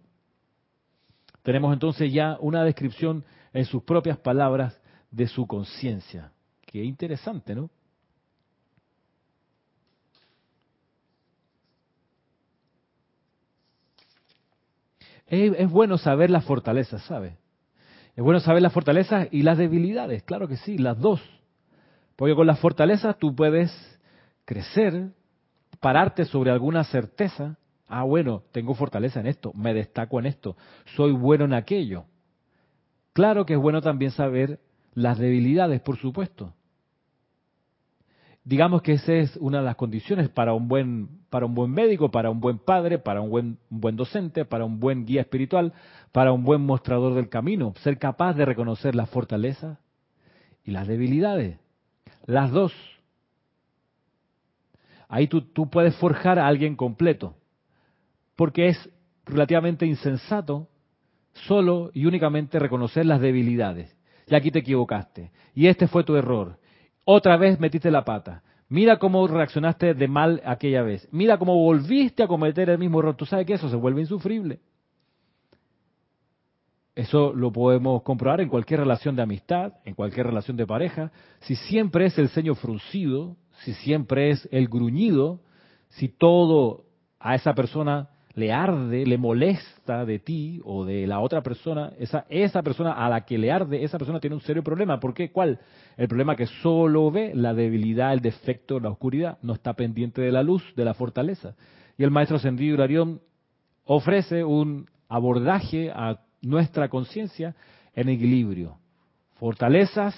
Tenemos 1.49 1.73
entonces 1.73 2.13
ya 2.13 2.37
una 2.41 2.63
descripción 2.63 3.25
en 3.53 3.65
sus 3.65 3.81
propias 3.81 4.19
palabras 4.19 4.79
de 5.09 5.25
su 5.25 5.47
conciencia. 5.47 6.31
Qué 6.63 6.83
interesante, 6.83 7.55
¿no? 7.55 7.71
Es, 15.25 15.67
bueno 15.71 15.97
saber 15.97 16.29
las 16.29 16.45
fortalezas, 16.45 17.01
¿sabe? 17.05 17.39
Es 18.15 18.23
bueno 18.23 18.39
saber 18.41 18.61
las 18.61 18.71
fortalezas 18.71 19.27
y 19.31 19.41
las 19.41 19.57
debilidades, 19.57 20.21
claro 20.21 20.47
que 20.47 20.57
sí, 20.57 20.77
las 20.77 20.99
dos. 20.99 21.19
Porque 22.15 22.35
con 22.35 22.45
las 22.45 22.59
fortalezas 22.59 23.17
tú 23.17 23.35
puedes 23.35 23.71
crecer, 24.45 25.13
pararte 25.79 26.25
sobre 26.25 26.51
alguna 26.51 26.83
certeza. 26.83 27.57
Ah, 27.89 28.03
bueno, 28.03 28.43
tengo 28.51 28.75
fortaleza 28.75 29.19
en 29.19 29.25
esto, 29.25 29.51
me 29.55 29.73
destaco 29.73 30.19
en 30.19 30.27
esto, 30.27 30.55
soy 30.95 31.11
bueno 31.11 31.45
en 31.45 31.53
aquello. 31.53 32.05
Claro 33.13 33.47
que 33.47 33.53
es 33.53 33.59
bueno 33.59 33.81
también 33.81 34.11
saber 34.11 34.59
las 34.93 35.17
debilidades, 35.17 35.81
por 35.81 35.97
supuesto. 35.97 36.53
Digamos 38.43 38.83
que 38.83 38.93
esa 38.93 39.13
es 39.13 39.35
una 39.37 39.59
de 39.59 39.65
las 39.65 39.75
condiciones 39.75 40.29
para 40.29 40.53
un 40.53 40.67
buen, 40.67 41.09
para 41.31 41.47
un 41.47 41.55
buen 41.55 41.71
médico, 41.71 42.11
para 42.11 42.29
un 42.29 42.39
buen 42.39 42.59
padre, 42.59 42.99
para 42.99 43.21
un 43.21 43.31
buen, 43.31 43.57
buen 43.69 43.95
docente, 43.95 44.45
para 44.45 44.65
un 44.65 44.79
buen 44.79 45.05
guía 45.05 45.21
espiritual, 45.21 45.73
para 46.11 46.31
un 46.31 46.43
buen 46.43 46.61
mostrador 46.61 47.15
del 47.15 47.27
camino. 47.27 47.73
Ser 47.81 47.97
capaz 47.97 48.33
de 48.35 48.45
reconocer 48.45 48.93
las 48.93 49.09
fortalezas 49.09 49.79
y 50.63 50.71
las 50.71 50.87
debilidades. 50.87 51.57
Las 52.27 52.51
dos. 52.51 52.71
Ahí 55.07 55.27
tú, 55.27 55.41
tú 55.41 55.69
puedes 55.69 55.95
forjar 55.95 56.37
a 56.37 56.47
alguien 56.47 56.75
completo. 56.75 57.35
Porque 58.39 58.69
es 58.69 58.89
relativamente 59.25 59.85
insensato 59.85 60.69
solo 61.33 61.91
y 61.93 62.05
únicamente 62.05 62.57
reconocer 62.57 63.05
las 63.05 63.19
debilidades. 63.19 63.93
Y 64.27 64.33
aquí 64.33 64.49
te 64.49 64.59
equivocaste. 64.59 65.33
Y 65.53 65.67
este 65.67 65.89
fue 65.89 66.05
tu 66.05 66.15
error. 66.15 66.57
Otra 67.03 67.35
vez 67.35 67.59
metiste 67.59 67.91
la 67.91 68.05
pata. 68.05 68.41
Mira 68.69 68.97
cómo 68.97 69.27
reaccionaste 69.27 69.93
de 69.93 70.07
mal 70.07 70.41
aquella 70.45 70.83
vez. 70.83 71.05
Mira 71.11 71.37
cómo 71.37 71.53
volviste 71.53 72.23
a 72.23 72.27
cometer 72.29 72.69
el 72.69 72.77
mismo 72.77 72.99
error. 72.99 73.17
Tú 73.17 73.25
sabes 73.25 73.45
que 73.45 73.55
eso 73.55 73.69
se 73.69 73.75
vuelve 73.75 73.99
insufrible. 73.99 74.61
Eso 76.95 77.33
lo 77.33 77.51
podemos 77.51 78.03
comprobar 78.03 78.39
en 78.39 78.47
cualquier 78.47 78.79
relación 78.79 79.17
de 79.17 79.21
amistad, 79.21 79.73
en 79.83 79.95
cualquier 79.95 80.27
relación 80.27 80.55
de 80.55 80.65
pareja. 80.65 81.11
Si 81.41 81.57
siempre 81.57 82.05
es 82.05 82.17
el 82.17 82.29
ceño 82.29 82.55
fruncido, 82.55 83.35
si 83.65 83.73
siempre 83.73 84.29
es 84.29 84.47
el 84.49 84.69
gruñido, 84.69 85.41
si 85.89 86.07
todo 86.07 86.85
a 87.19 87.35
esa 87.35 87.53
persona 87.53 88.07
le 88.35 88.51
arde, 88.51 89.05
le 89.05 89.17
molesta 89.17 90.05
de 90.05 90.19
ti 90.19 90.61
o 90.63 90.85
de 90.85 91.07
la 91.07 91.19
otra 91.19 91.41
persona, 91.41 91.93
esa, 91.99 92.25
esa 92.29 92.61
persona 92.61 92.93
a 92.93 93.09
la 93.09 93.25
que 93.25 93.37
le 93.37 93.51
arde, 93.51 93.83
esa 93.83 93.97
persona 93.97 94.19
tiene 94.19 94.35
un 94.35 94.41
serio 94.41 94.63
problema. 94.63 94.99
¿Por 94.99 95.13
qué? 95.13 95.31
¿Cuál? 95.31 95.59
El 95.97 96.07
problema 96.07 96.35
que 96.35 96.45
solo 96.45 97.11
ve 97.11 97.31
la 97.33 97.53
debilidad, 97.53 98.13
el 98.13 98.21
defecto, 98.21 98.79
la 98.79 98.89
oscuridad, 98.89 99.37
no 99.41 99.53
está 99.53 99.73
pendiente 99.73 100.21
de 100.21 100.31
la 100.31 100.43
luz, 100.43 100.63
de 100.75 100.85
la 100.85 100.93
fortaleza. 100.93 101.55
Y 101.97 102.03
el 102.03 102.11
maestro 102.11 102.37
Ascendido 102.37 102.75
Hilarión 102.75 103.21
ofrece 103.83 104.43
un 104.43 104.87
abordaje 105.09 105.91
a 105.91 106.19
nuestra 106.41 106.87
conciencia 106.87 107.55
en 107.93 108.09
equilibrio, 108.09 108.77
fortalezas 109.35 110.15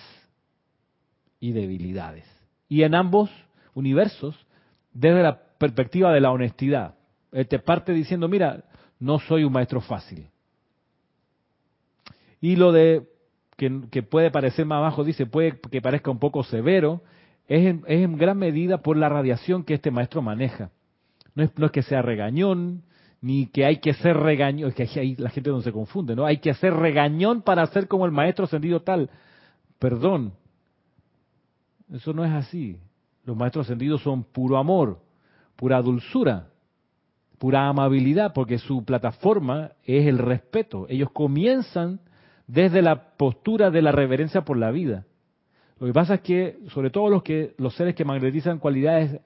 y 1.39 1.53
debilidades. 1.53 2.25
Y 2.67 2.83
en 2.83 2.93
ambos 2.93 3.31
universos, 3.73 4.35
desde 4.93 5.23
la 5.23 5.41
perspectiva 5.57 6.13
de 6.13 6.21
la 6.21 6.31
honestidad, 6.31 6.95
él 7.31 7.47
te 7.47 7.59
parte 7.59 7.93
diciendo, 7.93 8.27
mira, 8.27 8.63
no 8.99 9.19
soy 9.19 9.43
un 9.43 9.53
maestro 9.53 9.81
fácil. 9.81 10.27
Y 12.39 12.55
lo 12.55 12.71
de 12.71 13.07
que, 13.57 14.03
puede 14.03 14.31
parecer 14.31 14.65
más 14.65 14.81
bajo, 14.81 15.03
dice, 15.03 15.25
puede 15.25 15.59
que 15.59 15.81
parezca 15.81 16.11
un 16.11 16.19
poco 16.19 16.43
severo, 16.43 17.01
es 17.47 17.65
en, 17.65 17.83
es 17.87 18.03
en 18.03 18.17
gran 18.17 18.37
medida 18.37 18.81
por 18.81 18.97
la 18.97 19.09
radiación 19.09 19.63
que 19.63 19.75
este 19.75 19.91
maestro 19.91 20.21
maneja. 20.21 20.71
No 21.35 21.43
es, 21.43 21.57
no 21.57 21.67
es 21.67 21.71
que 21.71 21.83
sea 21.83 22.01
regañón, 22.01 22.83
ni 23.21 23.45
que 23.47 23.65
hay 23.65 23.77
que 23.77 23.93
ser 23.93 24.17
regañón, 24.17 24.69
es 24.69 24.75
que 24.75 24.99
ahí 24.99 25.15
la 25.15 25.29
gente 25.29 25.51
no 25.51 25.61
se 25.61 25.71
confunde, 25.71 26.15
¿no? 26.15 26.25
Hay 26.25 26.37
que 26.37 26.53
ser 26.55 26.73
regañón 26.73 27.43
para 27.43 27.65
ser 27.67 27.87
como 27.87 28.05
el 28.05 28.11
maestro 28.11 28.45
ascendido 28.45 28.81
tal. 28.81 29.09
Perdón, 29.77 30.33
eso 31.91 32.13
no 32.13 32.25
es 32.25 32.31
así. 32.31 32.79
Los 33.23 33.37
maestros 33.37 33.67
ascendidos 33.67 34.01
son 34.01 34.23
puro 34.23 34.57
amor, 34.57 34.99
pura 35.55 35.79
dulzura 35.81 36.50
pura 37.41 37.67
amabilidad, 37.67 38.33
porque 38.33 38.59
su 38.59 38.85
plataforma 38.85 39.71
es 39.83 40.05
el 40.05 40.19
respeto. 40.19 40.85
Ellos 40.89 41.09
comienzan 41.11 41.99
desde 42.45 42.83
la 42.83 43.15
postura 43.17 43.71
de 43.71 43.81
la 43.81 43.91
reverencia 43.91 44.45
por 44.45 44.57
la 44.57 44.69
vida. 44.69 45.05
Lo 45.79 45.87
que 45.87 45.93
pasa 45.93 46.13
es 46.13 46.21
que, 46.21 46.59
sobre 46.67 46.91
todo 46.91 47.09
los 47.09 47.23
que 47.23 47.55
los 47.57 47.73
seres 47.73 47.95
que 47.95 48.05
magnetizan 48.05 48.59
cualidades 48.59 49.19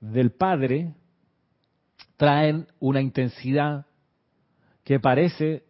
del 0.00 0.32
Padre, 0.32 0.92
traen 2.18 2.66
una 2.78 3.00
intensidad 3.00 3.86
que 4.84 5.00
parece, 5.00 5.64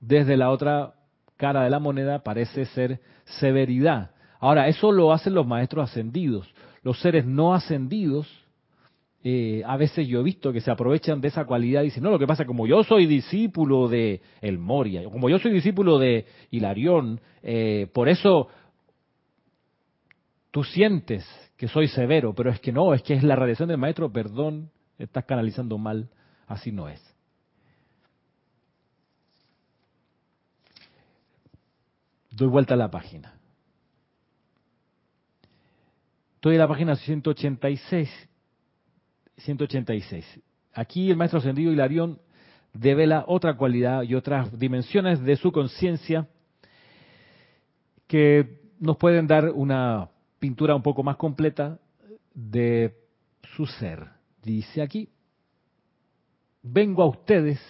desde 0.00 0.36
la 0.36 0.50
otra 0.50 0.96
cara 1.38 1.64
de 1.64 1.70
la 1.70 1.78
moneda, 1.78 2.18
parece 2.18 2.66
ser 2.66 3.00
severidad. 3.24 4.10
Ahora, 4.38 4.68
eso 4.68 4.92
lo 4.92 5.14
hacen 5.14 5.32
los 5.32 5.46
maestros 5.46 5.88
ascendidos. 5.88 6.54
Los 6.82 7.00
seres 7.00 7.24
no 7.24 7.54
ascendidos 7.54 8.28
eh, 9.22 9.62
a 9.66 9.76
veces 9.76 10.08
yo 10.08 10.20
he 10.20 10.22
visto 10.22 10.52
que 10.52 10.62
se 10.62 10.70
aprovechan 10.70 11.20
de 11.20 11.28
esa 11.28 11.44
cualidad 11.44 11.82
y 11.82 11.86
dicen, 11.86 12.02
no, 12.02 12.10
lo 12.10 12.18
que 12.18 12.26
pasa, 12.26 12.46
como 12.46 12.66
yo 12.66 12.82
soy 12.84 13.06
discípulo 13.06 13.88
de 13.88 14.22
El 14.40 14.58
Moria, 14.58 15.04
como 15.04 15.28
yo 15.28 15.38
soy 15.38 15.52
discípulo 15.52 15.98
de 15.98 16.24
Hilarión, 16.50 17.20
eh, 17.42 17.88
por 17.92 18.08
eso 18.08 18.48
tú 20.50 20.64
sientes 20.64 21.26
que 21.58 21.68
soy 21.68 21.88
severo, 21.88 22.34
pero 22.34 22.50
es 22.50 22.60
que 22.60 22.72
no, 22.72 22.94
es 22.94 23.02
que 23.02 23.12
es 23.12 23.22
la 23.22 23.36
radiación 23.36 23.68
del 23.68 23.76
maestro, 23.76 24.10
perdón, 24.10 24.70
estás 24.98 25.26
canalizando 25.26 25.76
mal, 25.76 26.08
así 26.46 26.72
no 26.72 26.88
es. 26.88 27.00
Doy 32.30 32.48
vuelta 32.48 32.72
a 32.72 32.78
la 32.78 32.90
página. 32.90 33.34
Estoy 36.36 36.54
en 36.54 36.60
la 36.60 36.68
página 36.68 36.96
186 36.96 38.29
186. 39.40 40.40
Aquí 40.72 41.10
el 41.10 41.16
maestro 41.16 41.38
ascendido 41.38 41.72
Hilarión 41.72 42.18
devela 42.72 43.24
otra 43.26 43.56
cualidad 43.56 44.02
y 44.02 44.14
otras 44.14 44.56
dimensiones 44.58 45.20
de 45.22 45.36
su 45.36 45.50
conciencia 45.52 46.28
que 48.06 48.60
nos 48.78 48.96
pueden 48.96 49.26
dar 49.26 49.50
una 49.50 50.08
pintura 50.38 50.74
un 50.74 50.82
poco 50.82 51.02
más 51.02 51.16
completa 51.16 51.78
de 52.34 52.96
su 53.54 53.66
ser. 53.66 54.08
Dice 54.42 54.82
aquí, 54.82 55.08
vengo 56.62 57.02
a 57.02 57.06
ustedes 57.06 57.60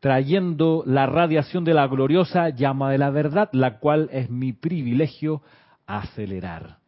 trayendo 0.00 0.84
la 0.86 1.06
radiación 1.06 1.64
de 1.64 1.74
la 1.74 1.86
gloriosa 1.86 2.50
llama 2.50 2.90
de 2.90 2.98
la 2.98 3.10
verdad, 3.10 3.48
la 3.52 3.78
cual 3.78 4.08
es 4.12 4.30
mi 4.30 4.52
privilegio 4.52 5.42
acelerar. 5.86 6.78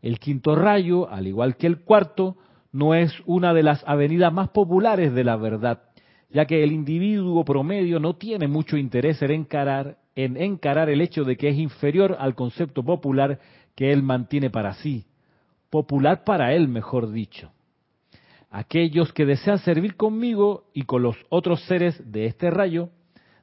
El 0.00 0.18
quinto 0.18 0.56
rayo, 0.56 1.08
al 1.08 1.26
igual 1.28 1.56
que 1.56 1.68
el 1.68 1.82
cuarto, 1.82 2.36
no 2.72 2.94
es 2.94 3.12
una 3.26 3.52
de 3.52 3.62
las 3.62 3.84
avenidas 3.86 4.32
más 4.32 4.48
populares 4.48 5.12
de 5.12 5.24
la 5.24 5.36
verdad, 5.36 5.82
ya 6.30 6.46
que 6.46 6.64
el 6.64 6.72
individuo 6.72 7.44
promedio 7.44 8.00
no 8.00 8.16
tiene 8.16 8.48
mucho 8.48 8.76
interés 8.76 9.20
en 9.22 9.30
encarar, 9.32 9.98
en 10.16 10.36
el 10.36 11.00
hecho 11.02 11.24
de 11.24 11.36
que 11.36 11.50
es 11.50 11.58
inferior 11.58 12.16
al 12.18 12.34
concepto 12.34 12.82
popular 12.82 13.38
que 13.74 13.92
él 13.92 14.02
mantiene 14.02 14.50
para 14.50 14.74
sí, 14.74 15.04
popular 15.70 16.24
para 16.24 16.54
él, 16.54 16.68
mejor 16.68 17.12
dicho. 17.12 17.50
Aquellos 18.50 19.12
que 19.12 19.24
desean 19.24 19.58
servir 19.58 19.96
conmigo 19.96 20.64
y 20.74 20.82
con 20.82 21.02
los 21.02 21.16
otros 21.30 21.62
seres 21.64 22.12
de 22.12 22.26
este 22.26 22.50
rayo 22.50 22.90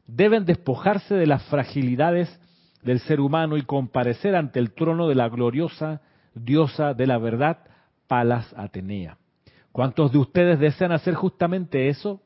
deben 0.06 0.46
despojarse 0.46 1.16
de 1.16 1.26
las 1.26 1.44
fragilidades 1.46 2.40
del 2.84 3.00
ser 3.00 3.20
humano 3.20 3.58
y 3.58 3.64
comparecer 3.64 4.36
ante 4.36 4.60
el 4.60 4.74
trono 4.74 5.08
de 5.08 5.16
la 5.16 5.30
gloriosa 5.30 6.02
diosa 6.36 6.94
de 6.94 7.08
la 7.08 7.18
verdad, 7.18 7.58
Palas 8.10 8.52
Atenea. 8.58 9.20
¿Cuántos 9.72 10.12
de 10.12 10.18
ustedes 10.18 10.60
desean 10.60 10.92
hacer 10.92 11.14
justamente 11.14 11.90
eso? 11.90 12.20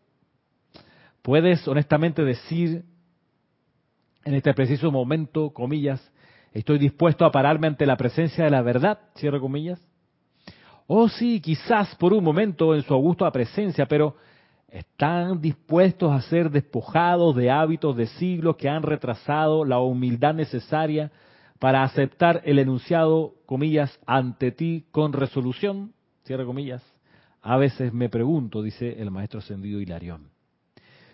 ¿Puedes 1.21 1.67
honestamente 1.67 2.23
decir 2.23 2.85
en 4.23 4.33
este 4.33 4.53
preciso 4.53 4.89
momento, 4.93 5.49
comillas, 5.51 6.01
estoy 6.53 6.79
dispuesto 6.79 7.25
a 7.25 7.33
pararme 7.33 7.67
ante 7.67 7.85
la 7.85 7.97
presencia 7.97 8.45
de 8.45 8.49
la 8.49 8.61
verdad, 8.61 8.97
cierro 9.17 9.41
comillas? 9.41 9.85
Oh 10.87 11.09
sí, 11.09 11.41
quizás 11.41 11.93
por 11.95 12.13
un 12.13 12.23
momento 12.23 12.73
en 12.73 12.83
su 12.83 12.93
augusta 12.93 13.29
presencia, 13.29 13.85
pero 13.85 14.15
están 14.69 15.41
dispuestos 15.41 16.13
a 16.13 16.21
ser 16.21 16.49
despojados 16.49 17.35
de 17.35 17.51
hábitos 17.51 17.97
de 17.97 18.07
siglos 18.07 18.55
que 18.55 18.69
han 18.69 18.83
retrasado 18.83 19.65
la 19.65 19.79
humildad 19.79 20.33
necesaria 20.33 21.11
para 21.63 21.83
aceptar 21.83 22.41
el 22.43 22.59
enunciado, 22.59 23.35
comillas, 23.45 23.97
ante 24.05 24.51
ti 24.51 24.83
con 24.91 25.13
resolución, 25.13 25.93
cierra 26.25 26.43
comillas. 26.43 26.83
A 27.41 27.55
veces 27.55 27.93
me 27.93 28.09
pregunto, 28.09 28.61
dice 28.61 29.01
el 29.01 29.11
maestro 29.11 29.39
ascendido 29.39 29.79
Hilarión, 29.79 30.27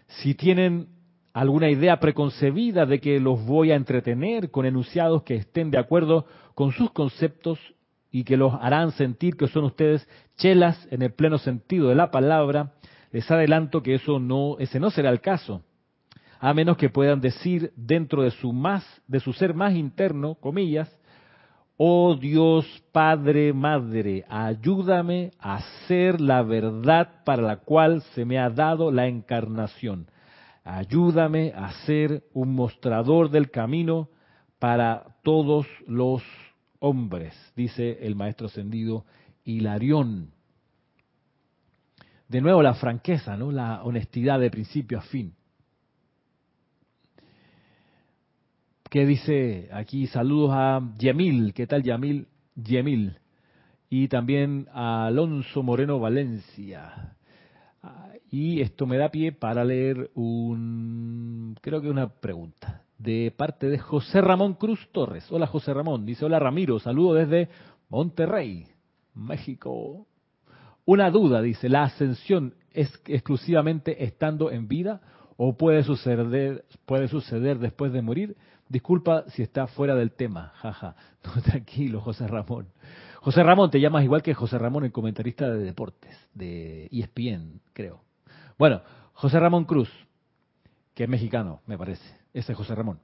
si 0.08 0.34
tienen 0.34 0.88
alguna 1.34 1.70
idea 1.70 2.00
preconcebida 2.00 2.88
de 2.88 3.00
que 3.00 3.20
los 3.20 3.45
voy 3.45 3.70
a 3.70 3.76
entretener 3.76 4.50
con 4.50 4.66
enunciados 4.66 5.22
que 5.22 5.36
estén 5.36 5.70
de 5.70 5.78
acuerdo 5.78 6.26
con 6.56 6.72
sus 6.72 6.89
conceptos 6.93 7.60
y 8.10 8.24
que 8.24 8.36
los 8.36 8.52
harán 8.56 8.91
sentir 8.93 9.38
que 9.38 9.50
son 9.50 9.66
ustedes 9.66 10.10
chelas 10.36 10.88
en 10.89 11.04
el 11.04 11.14
pleno 11.14 11.38
sentido 11.38 11.89
de 11.89 11.95
la 11.95 12.10
palabra, 12.10 12.74
les 13.12 13.30
adelanto 13.30 13.84
que 13.84 13.93
eso 13.93 14.18
no, 14.18 14.56
ese 14.58 14.80
no 14.80 14.89
será 14.89 15.12
el 15.12 15.22
caso 15.22 15.62
a 16.40 16.54
menos 16.54 16.78
que 16.78 16.90
puedan 16.90 17.20
decir 17.20 17.74
dentro 17.76 18.24
de 18.24 18.32
su 18.32 18.54
más, 18.54 18.84
de 19.08 19.20
su 19.20 19.34
ser 19.34 19.54
más 19.54 19.76
interno, 19.76 20.36
comillas, 20.36 20.90
oh 21.76 22.16
Dios 22.16 22.66
Padre 22.94 23.52
Madre, 23.52 24.26
ayúdame 24.30 25.32
a 25.38 25.56
hacer 25.56 26.22
la 26.22 26.42
verdad 26.42 27.24
para 27.26 27.42
la 27.42 27.58
cual 27.58 28.02
se 28.14 28.24
me 28.24 28.40
ha 28.40 28.50
dado 28.50 28.90
la 28.92 29.08
encarnación. 29.08 30.08
Ayúdame 30.64 31.52
a 31.56 31.72
ser 31.86 32.24
un 32.34 32.56
mostrador 32.56 33.30
del 33.30 33.52
camino 33.52 34.10
para 34.60 35.18
todos 35.24 35.68
los 35.88 36.24
hombres, 36.80 37.34
dice 37.56 37.98
el 38.02 38.16
maestro 38.16 38.48
ascendido 38.48 39.06
Hilarión. 39.44 40.32
De 42.30 42.40
nuevo 42.40 42.62
la 42.62 42.76
franqueza, 42.76 43.36
¿no? 43.36 43.52
La 43.52 43.84
honestidad 43.84 44.40
de 44.40 44.52
principio 44.52 45.00
a 45.00 45.02
fin. 45.02 45.34
Que 48.90 49.06
dice 49.06 49.70
aquí 49.72 50.08
saludos 50.08 50.52
a 50.54 50.82
Yemil, 50.98 51.54
¿qué 51.54 51.68
tal 51.68 51.84
Yamil? 51.84 52.28
Yemil. 52.56 53.18
Y 53.90 54.08
también 54.08 54.68
a 54.74 55.06
Alonso 55.08 55.64
Moreno 55.64 56.00
Valencia. 56.00 57.16
Ah, 57.82 58.10
y 58.32 58.62
esto 58.62 58.86
me 58.86 58.98
da 58.98 59.10
pie 59.10 59.32
para 59.32 59.64
leer 59.64 60.10
un, 60.16 61.56
creo 61.62 61.82
que 61.82 61.90
una 61.90 62.10
pregunta 62.10 62.84
de 62.98 63.32
parte 63.36 63.70
de 63.70 63.78
José 63.78 64.22
Ramón 64.22 64.56
Cruz 64.56 64.90
Torres. 64.92 65.32
Hola 65.32 65.48
José 65.48 65.74
Ramón, 65.74 66.06
dice 66.06 66.26
hola 66.26 66.40
Ramiro, 66.40 66.80
saludo 66.80 67.14
desde 67.14 67.50
Monterrey, 67.90 68.68
México. 69.14 70.08
Una 70.86 71.12
duda, 71.12 71.42
dice, 71.42 71.70
¿la 71.70 71.84
ascensión 71.84 72.56
es 72.72 72.92
exclusivamente 73.06 74.04
estando 74.04 74.52
en 74.52 74.68
vida 74.68 75.02
o 75.38 75.56
puede 75.56 75.84
suceder, 75.84 76.66
puede 76.86 77.08
suceder 77.08 77.60
después 77.60 77.94
de 77.94 78.02
morir? 78.02 78.36
Disculpa 78.70 79.26
si 79.30 79.42
está 79.42 79.66
fuera 79.66 79.96
del 79.96 80.12
tema, 80.12 80.54
jaja. 80.56 80.96
No, 81.26 81.42
tranquilo, 81.42 82.00
José 82.00 82.28
Ramón. 82.28 82.68
José 83.20 83.44
Ramón, 83.44 83.70
te 83.70 83.82
llamas 83.82 84.06
igual 84.06 84.22
que 84.22 84.34
José 84.34 84.58
Ramón, 84.58 84.86
el 84.86 84.94
comentarista 84.94 85.50
de 85.50 85.60
deportes, 85.60 86.16
de 86.34 86.88
ESPN, 86.90 87.60
creo. 87.74 88.02
Bueno, 88.58 88.82
José 89.14 89.38
Ramón 89.38 89.66
Cruz, 89.66 89.90
que 90.94 91.04
es 91.04 91.10
mexicano, 91.10 91.62
me 91.66 91.78
parece. 91.78 92.08
Ese 92.34 92.54
es 92.54 92.58
José 92.58 92.74
Ramón. 92.76 93.00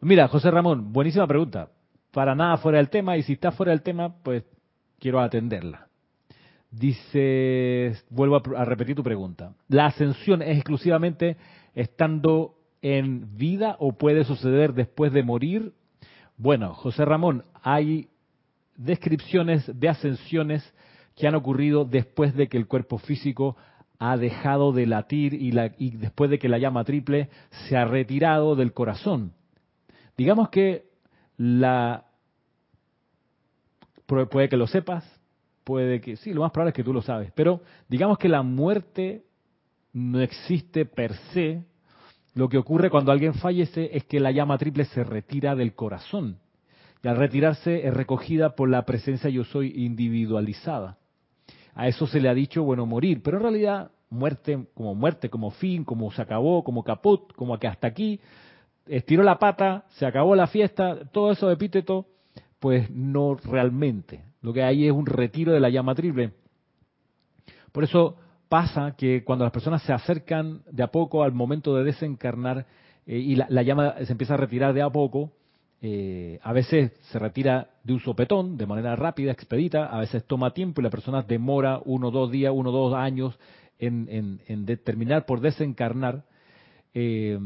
Mira, 0.00 0.28
José 0.28 0.50
Ramón, 0.50 0.92
buenísima 0.92 1.26
pregunta. 1.26 1.68
Para 2.10 2.34
nada 2.34 2.56
fuera 2.56 2.78
del 2.78 2.88
tema, 2.88 3.16
y 3.18 3.22
si 3.22 3.34
está 3.34 3.52
fuera 3.52 3.72
del 3.72 3.82
tema, 3.82 4.14
pues 4.22 4.44
quiero 4.98 5.20
atenderla. 5.20 5.88
Dice, 6.70 7.94
vuelvo 8.08 8.36
a, 8.56 8.64
repetir 8.64 8.96
tu 8.96 9.02
pregunta. 9.02 9.52
¿La 9.68 9.86
ascensión 9.86 10.40
es 10.40 10.56
exclusivamente 10.56 11.36
estando 11.74 12.54
en 12.82 13.36
vida 13.36 13.76
o 13.78 13.92
puede 13.92 14.24
suceder 14.24 14.74
después 14.74 15.12
de 15.12 15.22
morir? 15.22 15.72
Bueno, 16.36 16.74
José 16.74 17.04
Ramón, 17.04 17.44
hay 17.62 18.08
descripciones 18.76 19.70
de 19.78 19.88
ascensiones 19.88 20.74
que 21.16 21.28
han 21.28 21.34
ocurrido 21.34 21.84
después 21.84 22.34
de 22.34 22.48
que 22.48 22.56
el 22.56 22.66
cuerpo 22.66 22.98
físico 22.98 23.56
ha 23.98 24.16
dejado 24.16 24.72
de 24.72 24.86
latir 24.86 25.34
y, 25.34 25.52
y, 25.78 25.90
después 25.90 26.28
de 26.28 26.40
que 26.40 26.48
la 26.48 26.58
llama 26.58 26.84
triple 26.84 27.28
se 27.50 27.76
ha 27.76 27.84
retirado 27.84 28.56
del 28.56 28.72
corazón. 28.72 29.32
Digamos 30.16 30.48
que 30.48 30.86
la... 31.36 32.06
Puede 34.06 34.48
que 34.48 34.56
lo 34.56 34.66
sepas, 34.66 35.04
puede 35.64 36.00
que... 36.00 36.16
Sí, 36.16 36.34
lo 36.34 36.42
más 36.42 36.50
probable 36.50 36.70
es 36.70 36.74
que 36.74 36.84
tú 36.84 36.92
lo 36.92 37.00
sabes, 37.00 37.30
pero 37.34 37.62
digamos 37.88 38.18
que 38.18 38.28
la 38.28 38.42
muerte 38.42 39.22
no 39.92 40.20
existe 40.20 40.84
per 40.84 41.14
se. 41.32 41.62
Lo 42.34 42.48
que 42.48 42.58
ocurre 42.58 42.90
cuando 42.90 43.12
alguien 43.12 43.34
fallece 43.34 43.90
es 43.92 44.04
que 44.04 44.20
la 44.20 44.30
llama 44.30 44.58
triple 44.58 44.84
se 44.86 45.04
retira 45.04 45.54
del 45.54 45.74
corazón 45.74 46.38
y 47.02 47.08
al 47.08 47.16
retirarse 47.16 47.86
es 47.86 47.92
recogida 47.92 48.54
por 48.54 48.70
la 48.70 48.84
presencia 48.84 49.28
yo 49.28 49.44
soy 49.44 49.72
individualizada. 49.84 50.98
A 51.74 51.88
eso 51.88 52.06
se 52.06 52.20
le 52.20 52.28
ha 52.28 52.34
dicho, 52.34 52.62
bueno, 52.62 52.86
morir, 52.86 53.22
pero 53.22 53.38
en 53.38 53.42
realidad 53.42 53.90
muerte 54.08 54.66
como 54.74 54.94
muerte, 54.94 55.28
como 55.28 55.50
fin, 55.50 55.84
como 55.84 56.10
se 56.12 56.22
acabó, 56.22 56.62
como 56.62 56.84
caput, 56.84 57.32
como 57.34 57.58
que 57.58 57.66
hasta 57.66 57.86
aquí, 57.88 58.20
estiró 58.86 59.22
la 59.22 59.38
pata, 59.38 59.84
se 59.90 60.06
acabó 60.06 60.36
la 60.36 60.46
fiesta, 60.46 61.10
todo 61.12 61.32
eso 61.32 61.50
epíteto, 61.50 62.06
pues 62.60 62.90
no 62.90 63.34
realmente. 63.34 64.24
Lo 64.40 64.52
que 64.52 64.62
hay 64.62 64.86
es 64.86 64.92
un 64.92 65.06
retiro 65.06 65.52
de 65.52 65.60
la 65.60 65.70
llama 65.70 65.94
triple. 65.94 66.32
Por 67.72 67.84
eso 67.84 68.16
pasa 68.52 68.94
que 68.98 69.24
cuando 69.24 69.46
las 69.46 69.52
personas 69.52 69.80
se 69.80 69.94
acercan 69.94 70.60
de 70.70 70.82
a 70.82 70.88
poco 70.88 71.22
al 71.22 71.32
momento 71.32 71.74
de 71.74 71.84
desencarnar 71.84 72.66
eh, 73.06 73.16
y 73.16 73.34
la, 73.34 73.46
la, 73.48 73.62
llama 73.62 73.94
se 74.04 74.12
empieza 74.12 74.34
a 74.34 74.36
retirar 74.36 74.74
de 74.74 74.82
a 74.82 74.90
poco, 74.90 75.32
eh, 75.80 76.38
a 76.42 76.52
veces 76.52 76.92
se 77.00 77.18
retira 77.18 77.70
de 77.82 77.94
un 77.94 78.00
sopetón, 78.00 78.58
de 78.58 78.66
manera 78.66 78.94
rápida, 78.94 79.32
expedita, 79.32 79.86
a 79.86 80.00
veces 80.00 80.26
toma 80.26 80.52
tiempo 80.52 80.82
y 80.82 80.84
la 80.84 80.90
persona 80.90 81.22
demora 81.22 81.80
uno, 81.86 82.10
dos 82.10 82.30
días, 82.30 82.52
uno, 82.54 82.70
dos 82.70 82.92
años 82.94 83.38
en, 83.78 84.38
en, 84.46 84.66
determinar 84.66 85.24
por 85.24 85.40
desencarnar, 85.40 86.26
eh, 86.92 87.38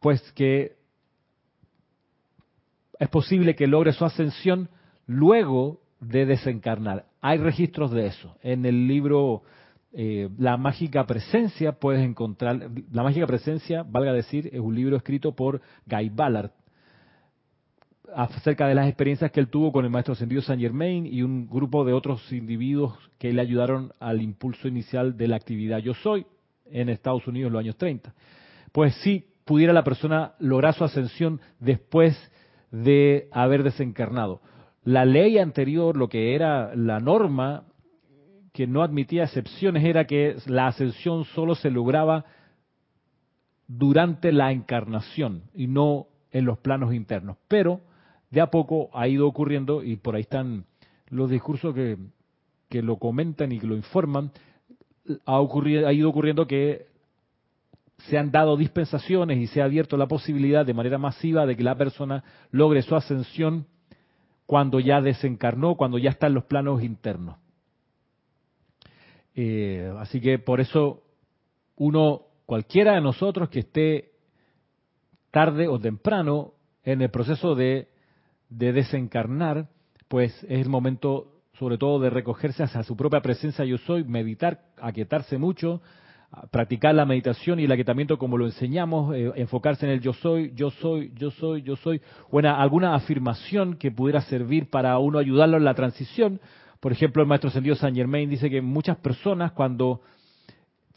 pues 0.00 0.20
que 0.32 0.76
es 2.98 3.08
posible 3.08 3.56
que 3.56 3.66
logre 3.66 3.94
su 3.94 4.04
ascensión 4.04 4.68
luego 5.06 5.80
de 5.98 6.26
desencarnar. 6.26 7.07
Hay 7.20 7.38
registros 7.38 7.90
de 7.90 8.06
eso. 8.06 8.36
En 8.42 8.64
el 8.64 8.86
libro 8.86 9.42
eh, 9.92 10.28
La 10.38 10.56
Mágica 10.56 11.06
Presencia 11.06 11.72
puedes 11.72 12.02
encontrar, 12.02 12.70
La 12.92 13.02
Mágica 13.02 13.26
Presencia, 13.26 13.82
valga 13.82 14.12
decir, 14.12 14.48
es 14.52 14.60
un 14.60 14.74
libro 14.74 14.96
escrito 14.96 15.32
por 15.32 15.60
Guy 15.86 16.10
Ballard 16.10 16.52
acerca 18.14 18.66
de 18.66 18.74
las 18.74 18.88
experiencias 18.88 19.30
que 19.30 19.40
él 19.40 19.48
tuvo 19.48 19.72
con 19.72 19.84
el 19.84 19.90
maestro 19.90 20.14
ascendido 20.14 20.40
Saint 20.42 20.62
Germain 20.62 21.06
y 21.06 21.22
un 21.22 21.46
grupo 21.46 21.84
de 21.84 21.92
otros 21.92 22.32
individuos 22.32 22.96
que 23.18 23.32
le 23.32 23.42
ayudaron 23.42 23.92
al 24.00 24.22
impulso 24.22 24.68
inicial 24.68 25.16
de 25.16 25.28
la 25.28 25.36
actividad 25.36 25.78
Yo 25.78 25.94
Soy 25.94 26.26
en 26.70 26.88
Estados 26.88 27.26
Unidos 27.26 27.48
en 27.48 27.52
los 27.52 27.60
años 27.60 27.76
30. 27.76 28.14
Pues 28.72 28.94
si 29.02 29.26
pudiera 29.44 29.72
la 29.72 29.84
persona 29.84 30.34
lograr 30.38 30.74
su 30.74 30.84
ascensión 30.84 31.40
después 31.58 32.16
de 32.70 33.28
haber 33.32 33.62
desencarnado. 33.62 34.40
La 34.88 35.04
ley 35.04 35.36
anterior, 35.36 35.98
lo 35.98 36.08
que 36.08 36.34
era 36.34 36.74
la 36.74 36.98
norma, 36.98 37.64
que 38.54 38.66
no 38.66 38.82
admitía 38.82 39.24
excepciones 39.24 39.84
era 39.84 40.06
que 40.06 40.36
la 40.46 40.68
ascensión 40.68 41.26
solo 41.26 41.54
se 41.54 41.70
lograba 41.70 42.24
durante 43.66 44.32
la 44.32 44.50
encarnación 44.50 45.42
y 45.52 45.66
no 45.66 46.06
en 46.30 46.46
los 46.46 46.56
planos 46.60 46.94
internos. 46.94 47.36
Pero 47.48 47.82
de 48.30 48.40
a 48.40 48.46
poco 48.46 48.88
ha 48.94 49.06
ido 49.08 49.28
ocurriendo, 49.28 49.84
y 49.84 49.96
por 49.96 50.14
ahí 50.14 50.22
están 50.22 50.64
los 51.10 51.28
discursos 51.28 51.74
que, 51.74 51.98
que 52.70 52.80
lo 52.80 52.96
comentan 52.96 53.52
y 53.52 53.58
que 53.58 53.66
lo 53.66 53.76
informan, 53.76 54.32
ha, 55.26 55.38
ocurrido, 55.38 55.86
ha 55.86 55.92
ido 55.92 56.08
ocurriendo 56.08 56.46
que 56.46 56.86
se 58.08 58.16
han 58.16 58.30
dado 58.30 58.56
dispensaciones 58.56 59.36
y 59.36 59.48
se 59.48 59.60
ha 59.60 59.66
abierto 59.66 59.98
la 59.98 60.08
posibilidad 60.08 60.64
de 60.64 60.72
manera 60.72 60.96
masiva 60.96 61.44
de 61.44 61.56
que 61.56 61.62
la 61.62 61.76
persona 61.76 62.24
logre 62.52 62.80
su 62.80 62.96
ascensión 62.96 63.66
cuando 64.48 64.80
ya 64.80 65.02
desencarnó, 65.02 65.74
cuando 65.74 65.98
ya 65.98 66.08
está 66.08 66.28
en 66.28 66.32
los 66.32 66.44
planos 66.44 66.82
internos. 66.82 67.36
Eh, 69.34 69.92
así 69.98 70.22
que 70.22 70.38
por 70.38 70.58
eso 70.60 71.02
uno, 71.76 72.22
cualquiera 72.46 72.94
de 72.94 73.02
nosotros 73.02 73.50
que 73.50 73.58
esté 73.58 74.12
tarde 75.30 75.68
o 75.68 75.78
temprano 75.78 76.54
en 76.82 77.02
el 77.02 77.10
proceso 77.10 77.54
de, 77.54 77.88
de 78.48 78.72
desencarnar, 78.72 79.68
pues 80.08 80.32
es 80.44 80.62
el 80.62 80.70
momento 80.70 81.42
sobre 81.58 81.76
todo 81.76 82.00
de 82.00 82.08
recogerse 82.08 82.62
hacia 82.62 82.82
su 82.84 82.96
propia 82.96 83.20
presencia 83.20 83.66
yo 83.66 83.76
soy, 83.76 84.02
meditar, 84.04 84.62
aquietarse 84.80 85.36
mucho, 85.36 85.82
practicar 86.50 86.94
la 86.94 87.06
meditación 87.06 87.58
y 87.58 87.64
el 87.64 87.72
aquietamiento 87.72 88.18
como 88.18 88.36
lo 88.36 88.46
enseñamos, 88.46 89.14
eh, 89.14 89.32
enfocarse 89.36 89.86
en 89.86 89.92
el 89.92 90.00
yo 90.00 90.12
soy, 90.12 90.52
yo 90.54 90.70
soy, 90.70 91.12
yo 91.16 91.30
soy, 91.30 91.62
yo 91.62 91.76
soy, 91.76 92.00
o 92.30 92.38
alguna 92.38 92.94
afirmación 92.94 93.76
que 93.76 93.90
pudiera 93.90 94.20
servir 94.22 94.68
para 94.68 94.98
uno 94.98 95.18
ayudarlo 95.18 95.56
en 95.56 95.64
la 95.64 95.74
transición, 95.74 96.40
por 96.80 96.92
ejemplo, 96.92 97.22
el 97.22 97.28
maestro 97.28 97.50
Sendido 97.50 97.74
San 97.74 97.94
Germain 97.94 98.30
dice 98.30 98.50
que 98.50 98.62
muchas 98.62 98.96
personas 98.98 99.52
cuando 99.52 100.00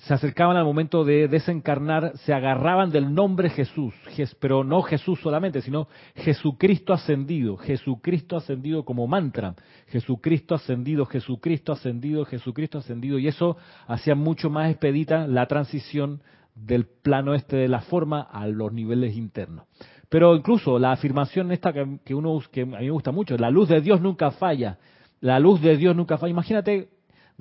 se 0.01 0.15
acercaban 0.15 0.57
al 0.57 0.65
momento 0.65 1.03
de 1.03 1.27
desencarnar 1.27 2.13
se 2.25 2.33
agarraban 2.33 2.89
del 2.89 3.13
nombre 3.13 3.49
Jesús, 3.49 3.93
pero 4.39 4.63
no 4.63 4.81
Jesús 4.81 5.19
solamente, 5.21 5.61
sino 5.61 5.87
Jesucristo 6.15 6.93
ascendido, 6.93 7.55
Jesucristo 7.57 8.35
ascendido 8.35 8.83
como 8.83 9.05
mantra, 9.05 9.53
Jesucristo 9.87 10.55
ascendido, 10.55 11.05
Jesucristo 11.05 11.71
ascendido, 11.71 12.25
Jesucristo 12.25 12.79
ascendido, 12.79 13.19
y 13.19 13.27
eso 13.27 13.57
hacía 13.87 14.15
mucho 14.15 14.49
más 14.49 14.71
expedita 14.71 15.27
la 15.27 15.45
transición 15.45 16.21
del 16.55 16.85
plano 16.85 17.35
este 17.35 17.55
de 17.55 17.67
la 17.67 17.81
forma 17.81 18.21
a 18.21 18.47
los 18.47 18.73
niveles 18.73 19.15
internos. 19.15 19.65
Pero 20.09 20.35
incluso 20.35 20.79
la 20.79 20.93
afirmación 20.93 21.51
esta 21.51 21.71
que, 21.71 21.99
que 22.03 22.13
a 22.13 22.65
mí 22.65 22.85
me 22.85 22.89
gusta 22.89 23.11
mucho, 23.11 23.37
la 23.37 23.51
luz 23.51 23.69
de 23.69 23.81
Dios 23.81 24.01
nunca 24.01 24.31
falla, 24.31 24.79
la 25.19 25.39
luz 25.39 25.61
de 25.61 25.77
Dios 25.77 25.95
nunca 25.95 26.17
falla. 26.17 26.31
Imagínate 26.31 26.89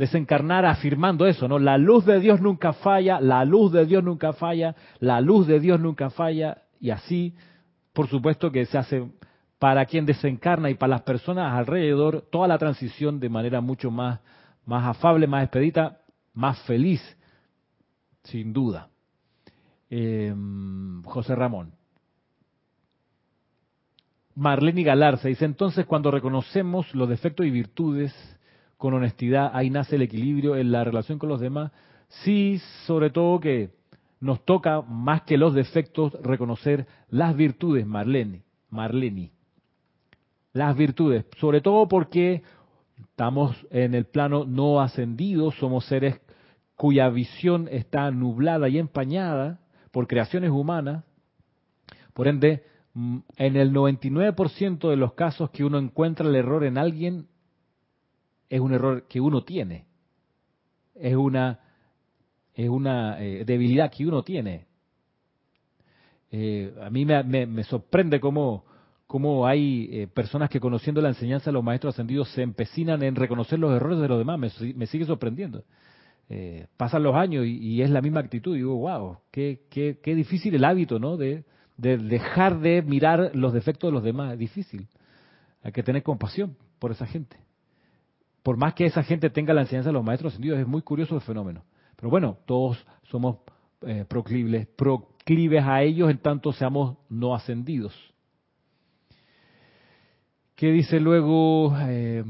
desencarnar 0.01 0.65
afirmando 0.65 1.27
eso, 1.27 1.47
¿no? 1.47 1.59
La 1.59 1.77
luz 1.77 2.07
de 2.07 2.21
Dios 2.21 2.41
nunca 2.41 2.73
falla, 2.73 3.21
la 3.21 3.45
luz 3.45 3.71
de 3.71 3.85
Dios 3.85 4.03
nunca 4.03 4.33
falla, 4.33 4.75
la 4.99 5.21
luz 5.21 5.47
de 5.47 5.61
Dios 5.61 5.79
nunca 5.79 6.09
falla, 6.09 6.63
y 6.81 6.89
así, 6.89 7.35
por 7.93 8.09
supuesto 8.09 8.51
que 8.51 8.65
se 8.65 8.79
hace 8.79 9.11
para 9.59 9.85
quien 9.85 10.07
desencarna 10.07 10.71
y 10.71 10.75
para 10.75 10.93
las 10.93 11.03
personas 11.03 11.53
alrededor 11.53 12.23
toda 12.33 12.49
la 12.49 12.57
transición 12.57 13.21
de 13.21 13.29
manera 13.29 13.61
mucho 13.61 13.91
más, 13.91 14.21
más 14.65 14.87
afable, 14.87 15.27
más 15.27 15.45
expedita, 15.45 15.99
más 16.33 16.59
feliz, 16.63 17.03
sin 18.23 18.55
duda. 18.55 18.89
Em, 19.91 21.03
José 21.03 21.35
Ramón. 21.35 21.73
Marlene 24.35 24.83
Galarza 24.83 25.29
dice, 25.29 25.45
entonces 25.45 25.85
cuando 25.85 26.11
reconocemos 26.11 26.95
los 26.95 27.07
defectos 27.07 27.45
y 27.45 27.51
virtudes 27.51 28.15
con 28.81 28.95
honestidad, 28.95 29.53
ahí 29.55 29.71
nace 29.71 29.95
el 29.95 30.03
equilibrio 30.03 30.57
en 30.57 30.73
la 30.73 30.83
relación 30.83 31.21
con 31.21 31.29
los 31.29 31.39
demás. 31.39 31.71
Sí, 32.25 32.61
sobre 32.87 33.11
todo 33.11 33.39
que 33.39 33.71
nos 34.19 34.45
toca 34.45 34.83
más 34.83 35.23
que 35.23 35.39
los 35.39 35.55
defectos 35.55 36.13
reconocer 36.23 36.89
las 37.09 37.37
virtudes, 37.37 37.87
Marlene, 37.87 38.43
Marlene. 38.71 39.31
Las 40.53 40.77
virtudes, 40.77 41.27
sobre 41.39 41.61
todo 41.61 41.87
porque 41.87 42.43
Estamos 43.21 43.57
en 43.71 43.95
el 43.95 44.07
plano 44.07 44.45
no 44.45 44.81
ascendido, 44.81 45.51
somos 45.53 45.85
seres 45.87 46.21
cuya 46.77 47.09
visión 47.09 47.69
está 47.71 48.11
nublada 48.11 48.69
y 48.69 48.79
empañada 48.79 49.61
por 49.91 50.07
creaciones 50.07 50.51
humanas. 50.51 51.05
Por 52.15 52.29
ende, 52.29 52.65
mm, 52.95 53.19
en 53.37 53.57
el 53.57 53.73
99% 53.73 54.89
de 54.89 54.97
los 54.97 55.13
casos 55.13 55.51
que 55.51 55.65
uno 55.65 55.79
encuentra 55.79 56.27
el 56.27 56.35
error 56.35 56.65
en 56.65 56.79
alguien, 56.79 57.27
es 58.51 58.61
un 58.61 58.75
error 58.75 59.07
que 59.09 59.21
uno 59.21 59.45
tiene. 59.45 59.87
Es 60.95 61.15
una, 61.15 61.61
es 62.53 62.69
una 62.69 63.23
eh, 63.23 63.45
debilidad 63.47 63.91
que 63.91 64.05
uno 64.07 64.23
tiene. 64.23 64.67
Eh, 66.33 66.75
a 66.83 66.91
mí 66.91 67.05
me, 67.05 67.65
sorprende 67.65 68.21
cómo, 68.21 68.65
cómo 69.07 69.47
hay 69.47 69.89
eh, 69.91 70.07
personas 70.09 70.51
que 70.51 70.61
conociendo 70.61 71.01
la 71.01 71.09
enseñanza 71.09 71.47
de 71.47 71.55
los 71.55 71.65
maestros 71.65 71.95
ascendidos 71.95 72.29
se 72.33 72.43
empecinan 72.43 73.03
en 73.03 73.17
reconocer 73.17 73.59
los 73.59 73.75
errores 73.75 74.01
de 74.01 74.09
los 74.09 74.19
demás. 74.19 74.39
Me, 74.39 74.87
sigue 74.87 75.05
sorprendiendo. 75.05 75.65
Eh, 76.29 76.67
pasan 76.77 77.05
los 77.05 77.15
años 77.15 77.47
y, 77.47 77.83
es 77.83 77.91
la 77.91 78.03
misma 78.03 78.21
actitud. 78.21 78.55
Y 78.55 78.59
digo, 78.59 78.77
wow, 78.77 79.19
qué, 79.31 79.63
qué, 79.71 79.99
qué 80.03 80.15
difícil 80.15 80.55
el 80.55 80.65
hábito, 80.65 80.99
¿no? 80.99 81.17
De, 81.17 81.45
de, 81.77 81.99
dejar 81.99 82.61
de 82.61 82.83
mirar 82.83 83.31
los 83.35 83.53
defectos 83.53 83.89
de 83.89 83.93
los 83.93 84.03
demás. 84.03 84.33
Es 84.33 84.39
difícil. 84.41 84.89
Hay 85.63 85.73
que 85.73 85.85
tener 85.85 86.03
compasión 86.03 86.57
por 86.81 86.91
esa 86.91 87.07
gente. 87.07 87.37
Por 88.43 88.57
más 88.57 88.75
que 88.75 88.87
esa 88.87 89.03
gente 89.03 89.31
tenga 89.31 89.55
la 89.55 89.63
enseñanza 89.63 89.91
de 89.91 89.95
los 89.95 90.05
maestros 90.05 90.33
ascendidos, 90.33 90.59
es 90.59 90.67
muy 90.67 90.83
curioso 90.83 91.15
el 91.15 91.21
fenómeno. 91.21 91.65
Pero 91.97 92.11
bueno, 92.11 92.39
todos 92.47 92.85
somos 93.11 93.39
proclives, 94.09 94.67
proclives 94.77 95.65
a 95.65 95.83
ellos 95.83 96.11
en 96.11 96.19
tanto 96.19 96.53
seamos 96.53 96.97
no 97.09 97.35
ascendidos. 97.35 97.95
¿Qué 100.61 100.71
dice 100.73 101.01
luego 101.01 101.75
eh, 101.89 102.23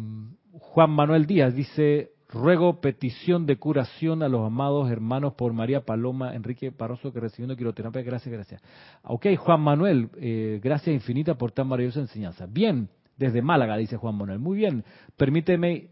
Juan 0.52 0.90
Manuel 0.90 1.26
Díaz? 1.26 1.52
Dice, 1.52 2.12
ruego 2.28 2.80
petición 2.80 3.44
de 3.44 3.56
curación 3.56 4.22
a 4.22 4.28
los 4.28 4.46
amados 4.46 4.88
hermanos 4.88 5.34
por 5.34 5.52
María 5.52 5.84
Paloma 5.84 6.34
Enrique 6.36 6.70
Barroso 6.70 7.12
que 7.12 7.18
recibiendo 7.18 7.56
quiroterapia. 7.56 8.02
Gracias, 8.02 8.32
gracias. 8.32 8.62
Ok, 9.02 9.26
Juan 9.36 9.60
Manuel, 9.60 10.10
eh, 10.16 10.60
gracias 10.62 10.94
infinita 10.94 11.34
por 11.34 11.50
tan 11.50 11.66
maravillosa 11.66 11.98
enseñanza. 11.98 12.46
Bien, 12.46 12.88
desde 13.16 13.42
Málaga, 13.42 13.76
dice 13.76 13.96
Juan 13.96 14.14
Manuel. 14.14 14.38
Muy 14.38 14.58
bien, 14.58 14.84
permíteme 15.16 15.88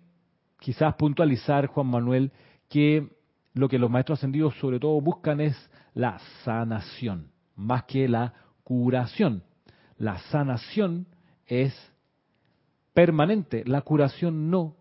quizás 0.59 0.95
puntualizar, 0.95 1.67
Juan 1.67 1.87
Manuel, 1.87 2.33
que 2.69 3.09
lo 3.55 3.69
que 3.69 3.79
los 3.79 3.91
maestros 3.91 4.19
ascendidos 4.19 4.55
sobre 4.59 4.79
todo 4.79 5.01
buscan 5.01 5.41
es 5.41 5.71
la 5.95 6.19
sanación, 6.45 7.31
más 7.57 7.85
que 7.85 8.09
la 8.09 8.35
curación. 8.63 9.43
La 9.97 10.19
sanación 10.31 11.07
es 11.47 11.75
permanente, 12.95 13.65
la 13.67 13.83
curación 13.83 14.51
no. 14.51 14.77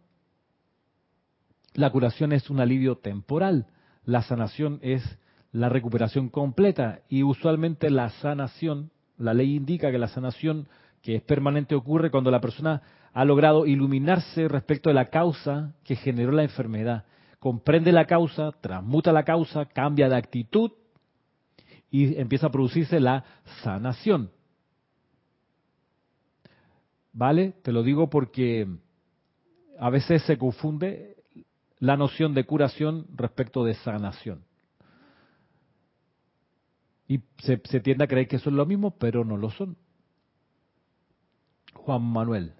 La 1.74 1.92
curación 1.92 2.34
es 2.34 2.50
un 2.50 2.60
alivio 2.60 2.98
temporal, 2.98 3.68
la 4.04 4.22
sanación 4.22 4.80
es 4.82 5.20
la 5.52 5.70
recuperación 5.70 6.30
completa 6.30 7.02
y 7.10 7.24
usualmente 7.24 7.90
la 7.90 8.10
sanación, 8.10 8.92
la 9.18 9.34
ley 9.34 9.56
indica 9.56 9.92
que 9.92 9.98
la 9.98 10.08
sanación 10.08 10.68
que 11.02 11.16
es 11.16 11.22
permanente 11.22 11.76
ocurre 11.76 12.12
cuando 12.12 12.32
la 12.32 12.42
persona 12.42 12.82
ha 13.18 13.26
logrado 13.26 13.66
iluminarse 13.66 14.48
respecto 14.48 14.92
de 14.92 14.94
la 14.94 15.10
causa 15.10 15.74
que 15.84 15.96
generó 15.96 16.32
la 16.32 16.44
enfermedad, 16.44 17.06
comprende 17.40 17.92
la 17.92 18.06
causa, 18.06 18.52
transmuta 18.62 19.12
la 19.12 19.24
causa, 19.24 19.66
cambia 19.66 20.08
de 20.08 20.16
actitud 20.16 20.70
y 21.90 22.16
empieza 22.20 22.46
a 22.46 22.52
producirse 22.52 23.00
la 23.00 23.26
sanación. 23.64 24.30
¿Vale? 27.12 27.56
Te 27.64 27.72
lo 27.72 27.82
digo 27.82 28.08
porque 28.08 28.68
a 29.80 29.90
veces 29.90 30.22
se 30.22 30.38
confunde 30.38 31.16
la 31.80 31.98
noción 31.98 32.36
de 32.36 32.46
curación 32.46 33.08
respecto 33.16 33.66
de 33.66 33.74
sanación. 33.74 34.44
Y 37.08 37.22
se, 37.40 37.58
tiende 37.80 38.04
a 38.04 38.08
creer 38.08 38.28
que 38.28 38.36
es 38.36 38.46
lo 38.46 38.68
mismo, 38.68 38.92
pero 38.92 39.26
no 39.26 39.38
lo 39.38 39.50
son. 39.50 39.76
Juan 41.74 42.04
Manuel. 42.04 42.54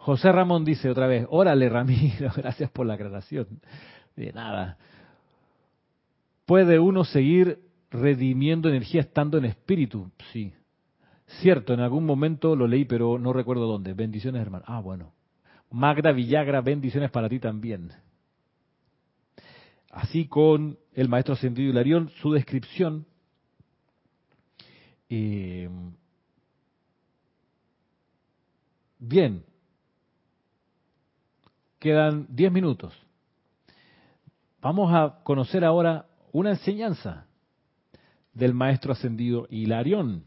José 0.00 0.32
Ramón 0.32 0.64
dice 0.64 0.88
otra 0.88 1.06
vez, 1.06 1.26
órale 1.28 1.68
Ramiro, 1.68 2.30
gracias 2.36 2.70
por 2.70 2.86
la 2.86 2.94
aclaración. 2.94 3.46
De 4.16 4.32
nada. 4.32 4.78
¿Puede 6.46 6.78
uno 6.78 7.04
seguir 7.04 7.60
redimiendo 7.90 8.70
energía 8.70 9.02
estando 9.02 9.36
en 9.36 9.44
espíritu? 9.44 10.10
Sí. 10.32 10.54
Cierto, 11.42 11.74
en 11.74 11.80
algún 11.80 12.06
momento 12.06 12.56
lo 12.56 12.66
leí, 12.66 12.86
pero 12.86 13.18
no 13.18 13.34
recuerdo 13.34 13.66
dónde. 13.66 13.92
Bendiciones, 13.92 14.40
hermano. 14.40 14.64
Ah, 14.66 14.80
bueno. 14.80 15.12
Magda 15.70 16.12
Villagra, 16.12 16.62
bendiciones 16.62 17.10
para 17.10 17.28
ti 17.28 17.38
también. 17.38 17.92
Así 19.90 20.26
con 20.26 20.78
el 20.94 21.08
maestro 21.10 21.34
Ascendido 21.34 21.70
Hilarión, 21.70 22.08
su 22.22 22.32
descripción. 22.32 23.04
Eh, 25.10 25.68
bien. 28.98 29.44
Quedan 31.80 32.26
diez 32.28 32.52
minutos. 32.52 32.92
Vamos 34.60 34.92
a 34.92 35.20
conocer 35.24 35.64
ahora 35.64 36.04
una 36.30 36.50
enseñanza 36.50 37.26
del 38.34 38.52
maestro 38.52 38.92
ascendido 38.92 39.46
Hilarión. 39.48 40.24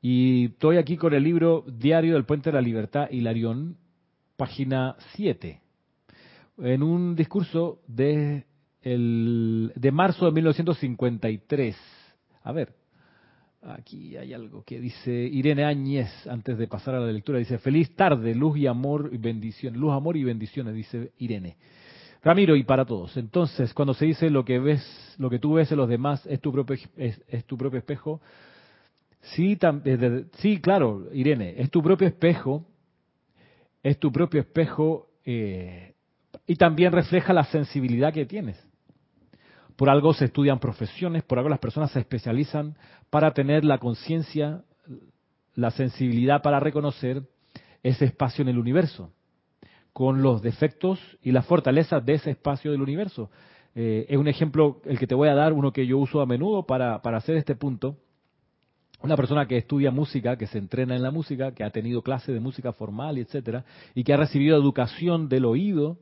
Y 0.00 0.44
estoy 0.52 0.76
aquí 0.76 0.96
con 0.96 1.12
el 1.12 1.24
libro 1.24 1.64
Diario 1.66 2.14
del 2.14 2.24
Puente 2.24 2.50
de 2.50 2.54
la 2.54 2.62
Libertad, 2.62 3.10
Hilarión, 3.10 3.76
página 4.36 4.94
7. 5.16 5.60
En 6.58 6.84
un 6.84 7.16
discurso 7.16 7.80
de, 7.88 8.46
el, 8.80 9.72
de 9.74 9.90
marzo 9.90 10.26
de 10.26 10.30
1953. 10.30 11.76
A 12.44 12.52
ver, 12.52 12.77
aquí 13.62 14.16
hay 14.16 14.32
algo 14.32 14.62
que 14.64 14.80
dice 14.80 15.10
Irene 15.10 15.64
Áñez, 15.64 16.08
antes 16.26 16.56
de 16.58 16.66
pasar 16.66 16.94
a 16.94 17.00
la 17.00 17.12
lectura, 17.12 17.38
dice, 17.38 17.58
feliz 17.58 17.94
tarde, 17.94 18.34
luz 18.34 18.58
y 18.58 18.66
amor 18.66 19.10
y 19.12 19.18
bendiciones, 19.18 19.78
luz, 19.80 19.92
amor 19.92 20.16
y 20.16 20.24
bendiciones, 20.24 20.74
dice 20.74 21.12
Irene. 21.18 21.56
Ramiro, 22.22 22.56
y 22.56 22.64
para 22.64 22.84
todos. 22.84 23.16
Entonces, 23.16 23.72
cuando 23.74 23.94
se 23.94 24.04
dice 24.06 24.28
lo 24.28 24.44
que 24.44 24.58
ves, 24.58 25.14
lo 25.18 25.30
que 25.30 25.38
tú 25.38 25.54
ves 25.54 25.70
en 25.70 25.78
los 25.78 25.88
demás 25.88 26.26
es 26.26 26.40
tu 26.40 26.52
propio, 26.52 26.76
es 26.96 27.44
tu 27.46 27.56
propio 27.56 27.78
espejo, 27.78 28.20
Sí, 29.20 29.58
sí, 30.38 30.60
claro, 30.60 31.08
Irene, 31.12 31.54
es 31.58 31.70
tu 31.70 31.82
propio 31.82 32.06
espejo, 32.06 32.64
es 33.82 33.98
tu 33.98 34.12
propio 34.12 34.40
espejo 34.40 35.08
eh, 35.24 35.94
y 36.46 36.56
también 36.56 36.92
refleja 36.92 37.32
la 37.32 37.44
sensibilidad 37.44 38.12
que 38.12 38.26
tienes. 38.26 38.56
Por 39.78 39.90
algo 39.90 40.12
se 40.12 40.24
estudian 40.24 40.58
profesiones, 40.58 41.22
por 41.22 41.38
algo 41.38 41.48
las 41.48 41.60
personas 41.60 41.92
se 41.92 42.00
especializan 42.00 42.74
para 43.10 43.32
tener 43.32 43.64
la 43.64 43.78
conciencia, 43.78 44.64
la 45.54 45.70
sensibilidad 45.70 46.42
para 46.42 46.58
reconocer 46.58 47.22
ese 47.84 48.06
espacio 48.06 48.42
en 48.42 48.48
el 48.48 48.58
universo, 48.58 49.12
con 49.92 50.20
los 50.20 50.42
defectos 50.42 50.98
y 51.22 51.30
las 51.30 51.46
fortalezas 51.46 52.04
de 52.04 52.14
ese 52.14 52.32
espacio 52.32 52.72
del 52.72 52.82
universo. 52.82 53.30
Eh, 53.76 54.06
es 54.08 54.18
un 54.18 54.26
ejemplo 54.26 54.80
el 54.84 54.98
que 54.98 55.06
te 55.06 55.14
voy 55.14 55.28
a 55.28 55.36
dar, 55.36 55.52
uno 55.52 55.72
que 55.72 55.86
yo 55.86 55.98
uso 55.98 56.20
a 56.20 56.26
menudo 56.26 56.66
para, 56.66 57.00
para 57.00 57.18
hacer 57.18 57.36
este 57.36 57.54
punto 57.54 57.98
una 59.00 59.14
persona 59.14 59.46
que 59.46 59.58
estudia 59.58 59.92
música, 59.92 60.36
que 60.36 60.48
se 60.48 60.58
entrena 60.58 60.96
en 60.96 61.04
la 61.04 61.12
música, 61.12 61.52
que 61.52 61.62
ha 61.62 61.70
tenido 61.70 62.02
clases 62.02 62.34
de 62.34 62.40
música 62.40 62.72
formal, 62.72 63.16
etcétera, 63.16 63.64
y 63.94 64.02
que 64.02 64.12
ha 64.12 64.16
recibido 64.16 64.56
educación 64.56 65.28
del 65.28 65.44
oído, 65.44 65.98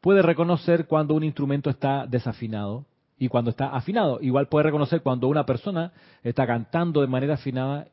puede 0.00 0.20
reconocer 0.20 0.88
cuando 0.88 1.14
un 1.14 1.22
instrumento 1.22 1.70
está 1.70 2.08
desafinado 2.08 2.86
y 3.20 3.28
cuando 3.28 3.50
está 3.50 3.68
afinado. 3.68 4.18
Igual 4.22 4.48
puede 4.48 4.64
reconocer 4.64 5.02
cuando 5.02 5.28
una 5.28 5.44
persona 5.44 5.92
está 6.24 6.46
cantando 6.46 7.02
de 7.02 7.06
manera 7.06 7.34
afinada 7.34 7.86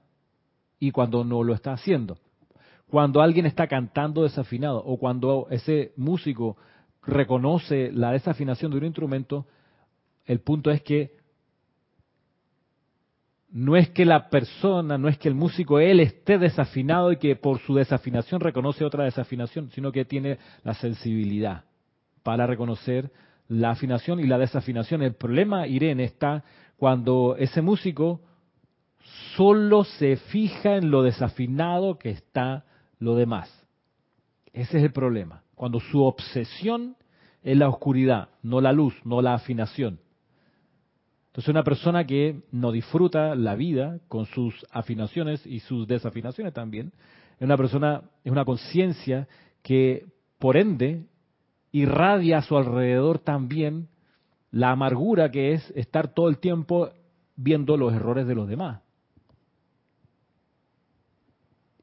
y 0.79 0.91
cuando 0.91 1.25
no 1.25 1.43
lo 1.43 1.53
está 1.53 1.73
haciendo. 1.73 2.17
Cuando 2.89 3.21
alguien 3.21 3.45
está 3.45 3.67
cantando 3.67 4.23
desafinado 4.23 4.81
o 4.83 4.97
cuando 4.97 5.47
ese 5.51 5.91
músico 5.97 6.55
reconoce 7.03 7.91
la 7.91 8.13
desafinación 8.13 8.71
de 8.71 8.77
un 8.77 8.85
instrumento, 8.85 9.45
el 10.25 10.39
punto 10.39 10.71
es 10.71 10.81
que 10.81 11.17
no 13.49 13.75
es 13.75 13.89
que 13.89 14.05
la 14.05 14.29
persona, 14.29 14.97
no 14.97 15.09
es 15.09 15.17
que 15.17 15.27
el 15.27 15.35
músico, 15.35 15.79
él 15.79 15.99
esté 15.99 16.37
desafinado 16.37 17.11
y 17.11 17.17
que 17.17 17.35
por 17.35 17.59
su 17.59 17.75
desafinación 17.75 18.39
reconoce 18.39 18.85
otra 18.85 19.03
desafinación, 19.03 19.71
sino 19.71 19.91
que 19.91 20.05
tiene 20.05 20.37
la 20.63 20.73
sensibilidad 20.73 21.65
para 22.23 22.47
reconocer 22.47 23.11
la 23.47 23.71
afinación 23.71 24.19
y 24.19 24.27
la 24.27 24.37
desafinación. 24.37 25.01
El 25.01 25.15
problema, 25.15 25.67
Irene, 25.67 26.03
está 26.03 26.43
cuando 26.77 27.35
ese 27.37 27.61
músico 27.61 28.21
solo 29.35 29.83
se 29.83 30.17
fija 30.17 30.75
en 30.75 30.91
lo 30.91 31.03
desafinado 31.03 31.97
que 31.97 32.09
está 32.09 32.65
lo 32.99 33.15
demás. 33.15 33.49
Ese 34.53 34.77
es 34.77 34.83
el 34.83 34.91
problema. 34.91 35.43
Cuando 35.55 35.79
su 35.79 36.03
obsesión 36.03 36.95
es 37.43 37.57
la 37.57 37.69
oscuridad, 37.69 38.29
no 38.41 38.61
la 38.61 38.73
luz, 38.73 38.93
no 39.05 39.21
la 39.21 39.33
afinación. 39.33 39.99
Entonces 41.27 41.49
una 41.49 41.63
persona 41.63 42.05
que 42.05 42.41
no 42.51 42.71
disfruta 42.71 43.35
la 43.35 43.55
vida 43.55 43.99
con 44.07 44.25
sus 44.25 44.65
afinaciones 44.71 45.45
y 45.45 45.59
sus 45.59 45.87
desafinaciones 45.87 46.53
también, 46.53 46.91
es 47.37 47.43
una 47.43 47.57
persona, 47.57 48.01
es 48.23 48.31
una 48.31 48.43
conciencia 48.43 49.27
que 49.61 50.07
por 50.39 50.57
ende 50.57 51.05
irradia 51.71 52.39
a 52.39 52.41
su 52.41 52.57
alrededor 52.57 53.19
también 53.19 53.89
la 54.51 54.71
amargura 54.71 55.31
que 55.31 55.53
es 55.53 55.71
estar 55.75 56.13
todo 56.13 56.29
el 56.29 56.39
tiempo 56.39 56.89
viendo 57.35 57.77
los 57.77 57.93
errores 57.93 58.27
de 58.27 58.35
los 58.35 58.47
demás. 58.47 58.81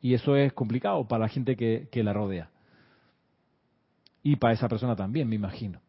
Y 0.01 0.15
eso 0.15 0.37
es 0.37 0.53
complicado 0.53 1.07
para 1.09 1.25
la 1.25 1.29
gente 1.29 1.57
que, 1.57 1.89
que 1.91 2.03
la 2.03 2.13
rodea. 2.13 2.51
Y 4.23 4.37
para 4.37 4.55
esa 4.55 4.69
persona 4.69 4.97
también, 4.97 5.29
me 5.29 5.37
imagino. 5.37 5.81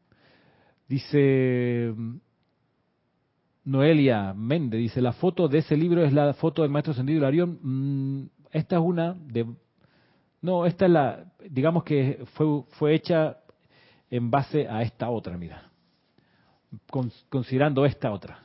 Dice 0.88 1.94
Noelia 3.66 4.34
Méndez, 4.34 4.80
dice, 4.80 5.02
la 5.02 5.14
foto 5.14 5.48
de 5.48 5.58
ese 5.60 5.76
libro 5.76 6.04
es 6.04 6.14
la 6.14 6.34
foto 6.34 6.62
del 6.62 6.72
maestro 6.72 6.94
Sendido 6.94 7.18
Hilarión. 7.18 7.60
Mm, 7.62 8.30
esta 8.52 8.76
es 8.76 8.82
una 8.82 9.14
de... 9.14 9.48
No, 10.42 10.66
esta 10.66 10.86
es 10.86 10.92
la, 10.92 11.34
digamos 11.50 11.84
que 11.84 12.24
fue, 12.36 12.64
fue 12.78 12.94
hecha 12.94 13.38
en 14.10 14.32
base 14.32 14.68
a 14.68 14.82
esta 14.82 15.10
otra, 15.10 15.38
mira. 15.38 15.72
considerando 17.30 17.86
esta 17.86 18.12
otra. 18.12 18.40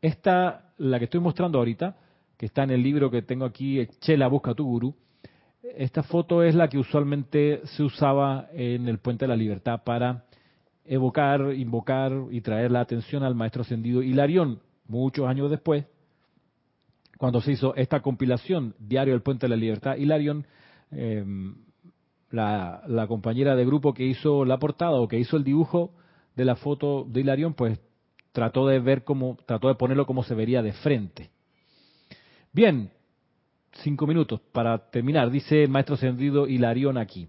Esta, 0.00 0.72
la 0.78 0.98
que 0.98 1.04
estoy 1.06 1.20
mostrando 1.20 1.58
ahorita, 1.58 1.96
que 2.36 2.46
está 2.46 2.62
en 2.64 2.70
el 2.70 2.82
libro 2.82 3.10
que 3.10 3.22
tengo 3.22 3.44
aquí, 3.44 3.86
Chela 4.00 4.28
Busca 4.28 4.54
tu 4.54 4.64
Gurú, 4.64 4.94
esta 5.76 6.02
foto 6.02 6.42
es 6.42 6.54
la 6.54 6.68
que 6.68 6.78
usualmente 6.78 7.62
se 7.64 7.82
usaba 7.82 8.48
en 8.52 8.86
el 8.88 8.98
Puente 8.98 9.24
de 9.24 9.28
la 9.28 9.36
Libertad 9.36 9.82
para 9.84 10.24
evocar, 10.84 11.54
invocar 11.54 12.12
y 12.30 12.40
traer 12.42 12.70
la 12.70 12.80
atención 12.80 13.22
al 13.22 13.34
maestro 13.34 13.62
ascendido 13.62 14.02
Hilarión, 14.02 14.60
muchos 14.86 15.26
años 15.26 15.50
después, 15.50 15.86
cuando 17.18 17.40
se 17.40 17.52
hizo 17.52 17.74
esta 17.76 18.00
compilación, 18.00 18.74
Diario 18.78 19.14
del 19.14 19.22
Puente 19.22 19.46
de 19.46 19.50
la 19.50 19.56
Libertad, 19.56 19.96
Hilarión, 19.96 20.46
em, 20.90 21.56
la, 22.30 22.82
la, 22.86 23.06
compañera 23.06 23.56
de 23.56 23.64
grupo 23.64 23.94
que 23.94 24.04
hizo 24.04 24.44
la 24.44 24.58
portada 24.58 24.92
o 24.92 25.08
que 25.08 25.18
hizo 25.18 25.36
el 25.36 25.44
dibujo 25.44 25.92
de 26.36 26.44
la 26.44 26.56
foto 26.56 27.04
de 27.08 27.20
Hilarión, 27.20 27.54
pues 27.54 27.78
trató 28.32 28.66
de 28.66 28.80
ver 28.80 29.04
cómo, 29.04 29.36
trató 29.46 29.68
de 29.68 29.74
ponerlo 29.76 30.06
como 30.06 30.24
se 30.24 30.34
vería 30.34 30.62
de 30.62 30.72
frente. 30.72 31.30
Bien, 32.52 32.90
cinco 33.82 34.06
minutos 34.06 34.40
para 34.52 34.90
terminar, 34.90 35.30
dice 35.30 35.64
el 35.64 35.70
maestro 35.70 35.94
ascendido 35.94 36.46
Hilarión 36.46 36.98
aquí 36.98 37.28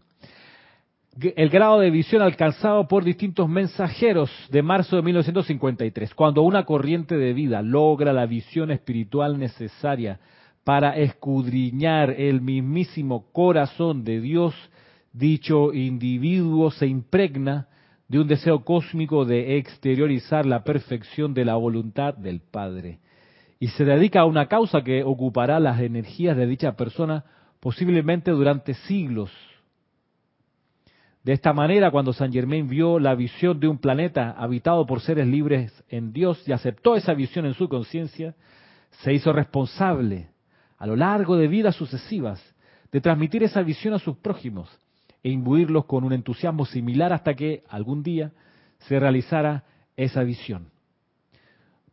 el 1.36 1.50
grado 1.50 1.80
de 1.80 1.92
visión 1.92 2.22
alcanzado 2.22 2.88
por 2.88 3.04
distintos 3.04 3.48
mensajeros 3.48 4.30
de 4.50 4.62
marzo 4.62 4.98
de 4.98 5.02
1953, 5.02 6.14
cuando 6.14 6.42
una 6.42 6.66
corriente 6.66 7.16
de 7.16 7.34
vida 7.34 7.62
logra 7.62 8.12
la 8.12 8.26
visión 8.26 8.70
espiritual 8.70 9.40
necesaria 9.40 10.20
para 10.66 10.98
escudriñar 10.98 12.10
el 12.12 12.42
mismísimo 12.42 13.28
corazón 13.32 14.04
de 14.04 14.20
Dios, 14.20 14.54
dicho 15.18 15.74
individuo 15.74 16.72
se 16.72 16.88
impregna 16.88 17.68
de 18.08 18.20
un 18.20 18.28
deseo 18.28 18.66
cósmico 18.66 19.24
de 19.24 19.58
exteriorizar 19.58 20.46
la 20.46 20.64
perfección 20.64 21.34
de 21.34 21.46
la 21.46 21.56
voluntad 21.56 22.14
del 22.16 22.42
Padre 22.42 23.00
y 23.58 23.70
se 23.70 23.86
dedica 23.86 24.22
a 24.22 24.26
una 24.26 24.48
causa 24.48 24.84
que 24.84 25.04
ocupará 25.04 25.60
las 25.60 25.80
energías 25.80 26.36
de 26.36 26.46
dicha 26.46 26.76
persona 26.76 27.24
posiblemente 27.62 28.32
durante 28.32 28.74
siglos. 28.74 29.32
De 31.24 31.32
esta 31.32 31.54
manera, 31.54 31.90
cuando 31.90 32.14
San 32.14 32.32
Germain 32.32 32.68
vio 32.68 33.00
la 33.00 33.16
visión 33.16 33.60
de 33.60 33.68
un 33.70 33.80
planeta 33.80 34.32
habitado 34.38 34.86
por 34.86 35.00
seres 35.00 35.26
libres 35.26 35.84
en 35.90 36.12
Dios 36.12 36.46
y 36.48 36.52
aceptó 36.52 36.96
esa 36.96 37.14
visión 37.14 37.46
en 37.46 37.54
su 37.54 37.70
conciencia, 37.70 38.36
se 39.02 39.14
hizo 39.14 39.32
responsable 39.32 40.28
a 40.78 40.86
lo 40.86 40.98
largo 40.98 41.38
de 41.38 41.48
vidas 41.48 41.76
sucesivas 41.76 42.44
de 42.92 43.02
transmitir 43.02 43.44
esa 43.44 43.64
visión 43.64 43.94
a 43.94 44.00
sus 44.00 44.18
prójimos 44.18 44.70
e 45.26 45.32
imbuirlos 45.32 45.86
con 45.86 46.04
un 46.04 46.14
entusiasmo 46.14 46.66
similar 46.66 47.12
hasta 47.12 47.34
que 47.34 47.64
algún 47.68 48.04
día 48.04 48.32
se 48.78 49.00
realizara 49.00 49.64
esa 49.98 50.22
visión. 50.22 50.70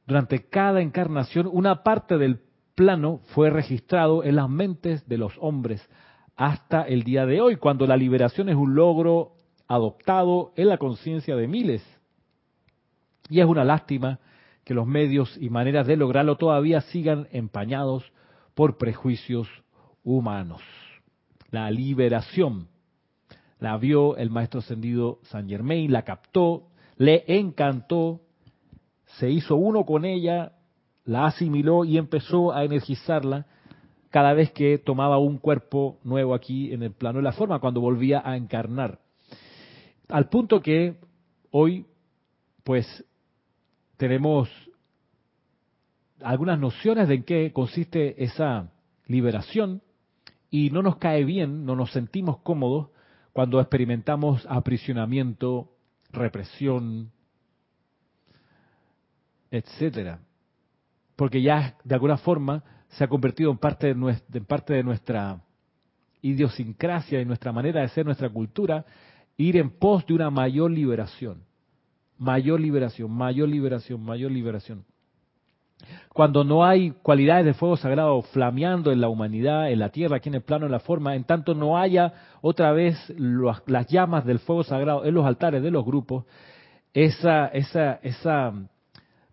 Durante 0.07 0.51
cada 0.51 0.83
encarnación, 0.83 1.49
una 1.51 1.83
parte 1.83 2.19
del 2.19 2.41
plano 2.75 3.21
fue 3.29 3.49
registrado 3.49 4.23
en 4.23 4.37
las 4.37 4.51
mentes 4.51 5.09
de 5.09 5.17
los 5.17 5.33
hombres 5.41 5.89
hasta 6.37 6.83
el 6.83 7.05
día 7.05 7.25
de 7.25 7.41
hoy, 7.41 7.57
cuando 7.57 7.87
la 7.87 7.97
liberación 7.97 8.51
es 8.51 8.55
un 8.55 8.75
logro 8.75 9.33
adoptado 9.67 10.53
en 10.55 10.69
la 10.69 10.77
conciencia 10.77 11.35
de 11.35 11.49
miles. 11.49 11.83
Y 13.31 13.41
es 13.41 13.47
una 13.47 13.65
lástima 13.65 14.21
que 14.63 14.75
los 14.75 14.87
medios 14.87 15.39
y 15.41 15.49
maneras 15.49 15.87
de 15.87 15.97
lograrlo 15.97 16.37
todavía 16.37 16.83
sigan 16.83 17.29
empañados 17.33 18.13
por 18.55 18.77
prejuicios 18.77 19.49
humanos. 20.05 20.61
La 21.51 21.71
liberación 21.71 22.69
la 23.63 23.77
vio 23.77 24.17
el 24.17 24.29
maestro 24.29 24.59
ascendido 24.59 25.21
San 25.23 25.49
Germain, 25.49 25.93
la 25.93 26.03
captó, 26.03 26.65
le 26.97 27.23
encantó, 27.29 28.23
se 29.21 29.31
hizo 29.31 29.55
uno 29.55 29.87
con 29.87 30.05
ella, 30.05 30.55
la 31.05 31.27
asimiló 31.27 31.85
y 31.85 31.97
empezó 31.97 32.53
a 32.53 32.65
energizarla 32.65 33.47
cada 34.11 34.33
vez 34.33 34.51
que 34.51 34.79
tomaba 34.79 35.19
un 35.19 35.39
cuerpo 35.39 36.01
nuevo 36.03 36.35
aquí 36.35 36.73
en 36.73 36.83
el 36.83 36.91
plano 36.91 37.21
de 37.21 37.23
la 37.23 37.31
forma, 37.31 37.61
cuando 37.61 37.81
volvía 37.81 38.21
a 38.25 38.37
encarnar. 38.37 38.99
Al 40.09 40.29
punto 40.29 40.61
que 40.61 40.97
hoy, 41.53 41.87
pues, 42.65 43.05
tenemos 43.97 44.49
algunas 46.21 46.59
nociones 46.59 47.07
de 47.07 47.15
en 47.15 47.23
qué 47.23 47.53
consiste 47.53 48.25
esa 48.25 48.73
liberación 49.07 49.83
y 50.51 50.71
no 50.71 50.83
nos 50.83 50.97
cae 50.97 51.23
bien, 51.23 51.65
no 51.65 51.77
nos 51.77 51.93
sentimos 51.93 52.39
cómodos 52.39 52.92
cuando 53.33 53.61
experimentamos 53.61 54.47
aprisionamiento, 54.49 55.71
represión, 56.11 57.11
etcétera. 59.51 60.21
Porque 61.17 61.43
ya 61.43 61.77
de 61.85 61.95
alguna 61.95 62.19
forma 62.19 62.63
se 62.89 63.05
ha 63.05 63.09
convertido 63.09 63.51
en 63.51 63.59
parte 63.59 63.89
de, 63.89 63.95
nuestra, 63.95 64.39
en 64.39 64.45
parte 64.45 64.75
de 64.75 64.83
nuestra 64.83 65.43
idiosincrasia 66.21 67.21
y 67.21 67.25
nuestra 67.25 67.53
manera 67.53 67.81
de 67.81 67.89
ser, 67.89 68.05
nuestra 68.05 68.29
cultura, 68.29 68.85
ir 69.37 69.57
en 69.57 69.71
pos 69.71 70.07
de 70.07 70.15
una 70.15 70.31
mayor 70.31 70.71
liberación. 70.71 71.43
Mayor 72.19 72.61
liberación, 72.61 73.11
mayor 73.11 73.49
liberación, 73.49 74.01
mayor 74.03 74.31
liberación. 74.31 74.85
Cuando 76.13 76.45
no 76.45 76.65
hay 76.65 76.91
cualidades 77.03 77.45
de 77.45 77.55
fuego 77.55 77.77
sagrado 77.77 78.21
flameando 78.23 78.93
en 78.93 79.01
la 79.01 79.09
humanidad, 79.09 79.71
en 79.71 79.79
la 79.79 79.89
tierra, 79.89 80.17
aquí 80.17 80.29
en 80.29 80.37
el 80.37 80.43
plano, 80.43 80.67
en 80.67 80.73
la 80.73 80.81
forma, 80.81 81.17
en 81.17 81.25
tanto 81.25 81.55
no 81.55 81.79
haya 81.79 82.13
otra 82.41 82.73
vez 82.73 82.97
las 83.17 83.87
llamas 83.89 84.25
del 84.25 84.39
fuego 84.39 84.63
sagrado 84.63 85.05
en 85.05 85.15
los 85.15 85.25
altares 85.25 85.63
de 85.63 85.71
los 85.71 85.85
grupos, 85.85 86.25
esa, 86.93 87.47
esa, 87.47 87.95
esa 88.03 88.53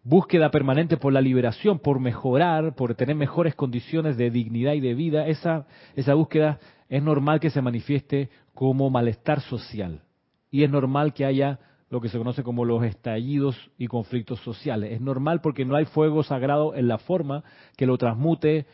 búsqueda 0.03 0.49
permanente 0.49 0.97
por 0.97 1.13
la 1.13 1.21
liberación, 1.21 1.79
por 1.79 1.99
mejorar, 1.99 2.73
por 2.75 2.95
tener 2.95 3.15
mejores 3.15 3.55
condiciones 3.55 4.17
de 4.17 4.29
dignidad 4.29 4.73
y 4.73 4.79
de 4.79 4.93
vida, 4.93 5.27
esa, 5.27 5.67
esa 5.95 6.13
búsqueda 6.13 6.59
es 6.87 7.03
normal 7.03 7.39
que 7.39 7.49
se 7.49 7.61
manifieste 7.61 8.29
como 8.53 8.89
malestar 8.89 9.41
social. 9.41 10.01
Y 10.49 10.63
es 10.63 10.71
normal 10.71 11.13
que 11.13 11.25
haya 11.25 11.59
lo 11.89 12.01
que 12.01 12.09
se 12.09 12.17
conoce 12.17 12.43
como 12.43 12.65
los 12.65 12.83
estallidos 12.83 13.55
y 13.77 13.87
conflictos 13.87 14.39
sociales. 14.41 14.91
Es 14.91 15.01
normal 15.01 15.41
porque 15.41 15.65
no 15.65 15.75
hay 15.75 15.85
fuego 15.85 16.23
sagrado 16.23 16.75
en 16.75 16.87
la 16.87 16.99
forma 16.99 17.43
que 17.75 17.85
lo 17.85 17.97
transmute 17.97 18.67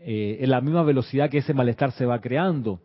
eh, 0.00 0.38
en 0.40 0.50
la 0.50 0.60
misma 0.60 0.82
velocidad 0.82 1.30
que 1.30 1.38
ese 1.38 1.54
malestar 1.54 1.92
se 1.92 2.06
va 2.06 2.20
creando. 2.20 2.80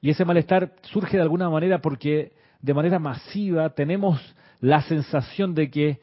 Y 0.00 0.10
ese 0.10 0.24
malestar 0.24 0.74
surge 0.82 1.16
de 1.16 1.22
alguna 1.22 1.48
manera 1.48 1.80
porque 1.80 2.32
de 2.60 2.74
manera 2.74 2.98
masiva 2.98 3.70
tenemos 3.70 4.20
la 4.60 4.82
sensación 4.82 5.54
de 5.54 5.70
que 5.70 6.00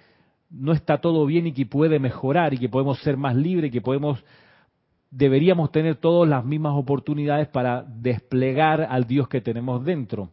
no 0.49 0.71
está 0.71 0.99
todo 0.99 1.25
bien 1.25 1.47
y 1.47 1.53
que 1.53 1.65
puede 1.65 1.99
mejorar 1.99 2.53
y 2.53 2.57
que 2.57 2.69
podemos 2.69 2.99
ser 2.99 3.17
más 3.17 3.35
libres 3.35 3.69
y 3.69 3.71
que 3.71 3.81
podemos 3.81 4.23
deberíamos 5.11 5.71
tener 5.71 5.95
todas 5.95 6.29
las 6.29 6.45
mismas 6.45 6.73
oportunidades 6.75 7.47
para 7.47 7.83
desplegar 7.83 8.81
al 8.81 9.05
Dios 9.05 9.27
que 9.27 9.41
tenemos 9.41 9.83
dentro. 9.83 10.29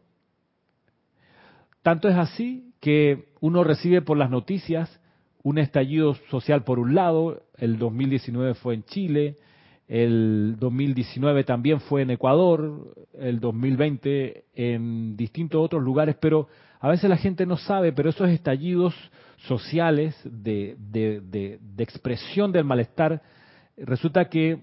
Tanto 1.82 2.08
es 2.08 2.16
así 2.16 2.65
que 2.86 3.30
uno 3.40 3.64
recibe 3.64 4.00
por 4.00 4.16
las 4.16 4.30
noticias 4.30 5.00
un 5.42 5.58
estallido 5.58 6.14
social 6.30 6.62
por 6.62 6.78
un 6.78 6.94
lado, 6.94 7.42
el 7.56 7.78
2019 7.78 8.54
fue 8.54 8.74
en 8.74 8.84
Chile, 8.84 9.38
el 9.88 10.54
2019 10.60 11.42
también 11.42 11.80
fue 11.80 12.02
en 12.02 12.12
Ecuador, 12.12 12.94
el 13.18 13.40
2020 13.40 14.44
en 14.54 15.16
distintos 15.16 15.64
otros 15.64 15.82
lugares, 15.82 16.14
pero 16.20 16.46
a 16.78 16.88
veces 16.88 17.10
la 17.10 17.16
gente 17.16 17.44
no 17.44 17.56
sabe, 17.56 17.92
pero 17.92 18.10
esos 18.10 18.28
estallidos 18.30 18.94
sociales 19.48 20.16
de, 20.22 20.76
de, 20.78 21.58
expresión 21.78 22.52
del 22.52 22.62
malestar, 22.62 23.20
resulta 23.78 24.28
que 24.28 24.60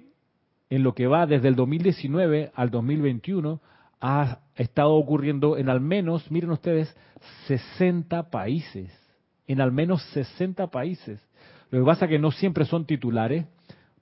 en 0.69 0.81
lo 0.81 0.95
que 0.95 1.07
va 1.07 1.25
desde 1.25 1.49
el 1.49 1.57
2019 1.57 2.53
al 2.55 2.69
2021 2.69 3.59
ha 3.99 4.39
estado 4.55 4.93
ocurriendo 4.93 5.57
en 5.57 5.67
al 5.67 5.81
menos, 5.81 6.31
miren 6.31 6.51
ustedes, 6.51 6.95
60 7.47 8.29
países, 8.29 8.91
en 9.47 9.61
al 9.61 9.71
menos 9.71 10.03
60 10.13 10.67
países. 10.67 11.21
Lo 11.69 11.79
que 11.79 11.85
pasa 11.85 12.05
es 12.05 12.11
que 12.11 12.19
no 12.19 12.31
siempre 12.31 12.65
son 12.65 12.85
titulares 12.85 13.45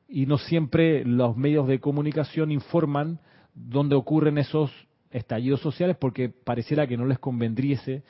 y 0.07 0.25
no 0.25 0.37
siempre 0.37 1.05
los 1.05 1.37
medios 1.37 1.67
de 1.67 1.79
comunicación 1.79 2.51
informan 2.51 3.19
donde 3.53 3.95
ocurren 3.95 4.37
esos 4.37 4.71
estallidos 5.09 5.61
sociales 5.61 5.97
porque 5.99 6.29
pareciera 6.29 6.87
que 6.87 6.97
no 6.97 7.05
les 7.05 7.19
convendriese 7.19 8.03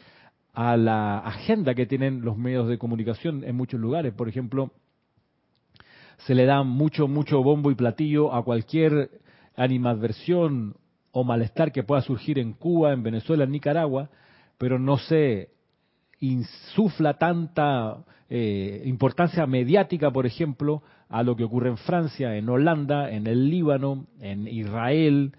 a 0.53 0.77
la 0.77 1.19
agenda 1.19 1.73
que 1.75 1.85
tienen 1.85 2.21
los 2.21 2.37
medios 2.37 2.67
de 2.67 2.77
comunicación 2.77 3.43
en 3.43 3.55
muchos 3.55 3.79
lugares. 3.79 4.13
Por 4.13 4.27
ejemplo, 4.27 4.71
se 6.25 6.35
le 6.35 6.45
da 6.45 6.63
mucho, 6.63 7.07
mucho 7.07 7.41
bombo 7.41 7.71
y 7.71 7.75
platillo 7.75 8.33
a 8.33 8.43
cualquier 8.43 9.09
animadversión 9.55 10.75
o 11.11 11.23
malestar 11.23 11.71
que 11.71 11.83
pueda 11.83 12.01
surgir 12.01 12.39
en 12.39 12.53
Cuba, 12.53 12.93
en 12.93 13.03
Venezuela, 13.03 13.43
en 13.43 13.51
Nicaragua, 13.51 14.09
pero 14.61 14.77
no 14.77 14.99
se 14.99 15.49
insufla 16.19 17.15
tanta 17.15 18.05
eh, 18.29 18.83
importancia 18.85 19.47
mediática, 19.47 20.11
por 20.11 20.27
ejemplo, 20.27 20.83
a 21.09 21.23
lo 21.23 21.35
que 21.35 21.45
ocurre 21.45 21.69
en 21.69 21.77
Francia, 21.77 22.37
en 22.37 22.47
Holanda, 22.47 23.09
en 23.09 23.25
el 23.25 23.49
Líbano, 23.49 24.05
en 24.19 24.47
Israel, 24.47 25.31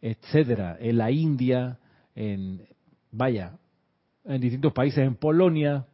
etcétera, 0.00 0.78
en 0.80 0.96
la 0.96 1.10
India, 1.10 1.80
en 2.14 2.62
vaya, 3.10 3.58
en 4.24 4.40
distintos 4.40 4.72
países, 4.72 5.06
en 5.06 5.16
Polonia, 5.16 5.84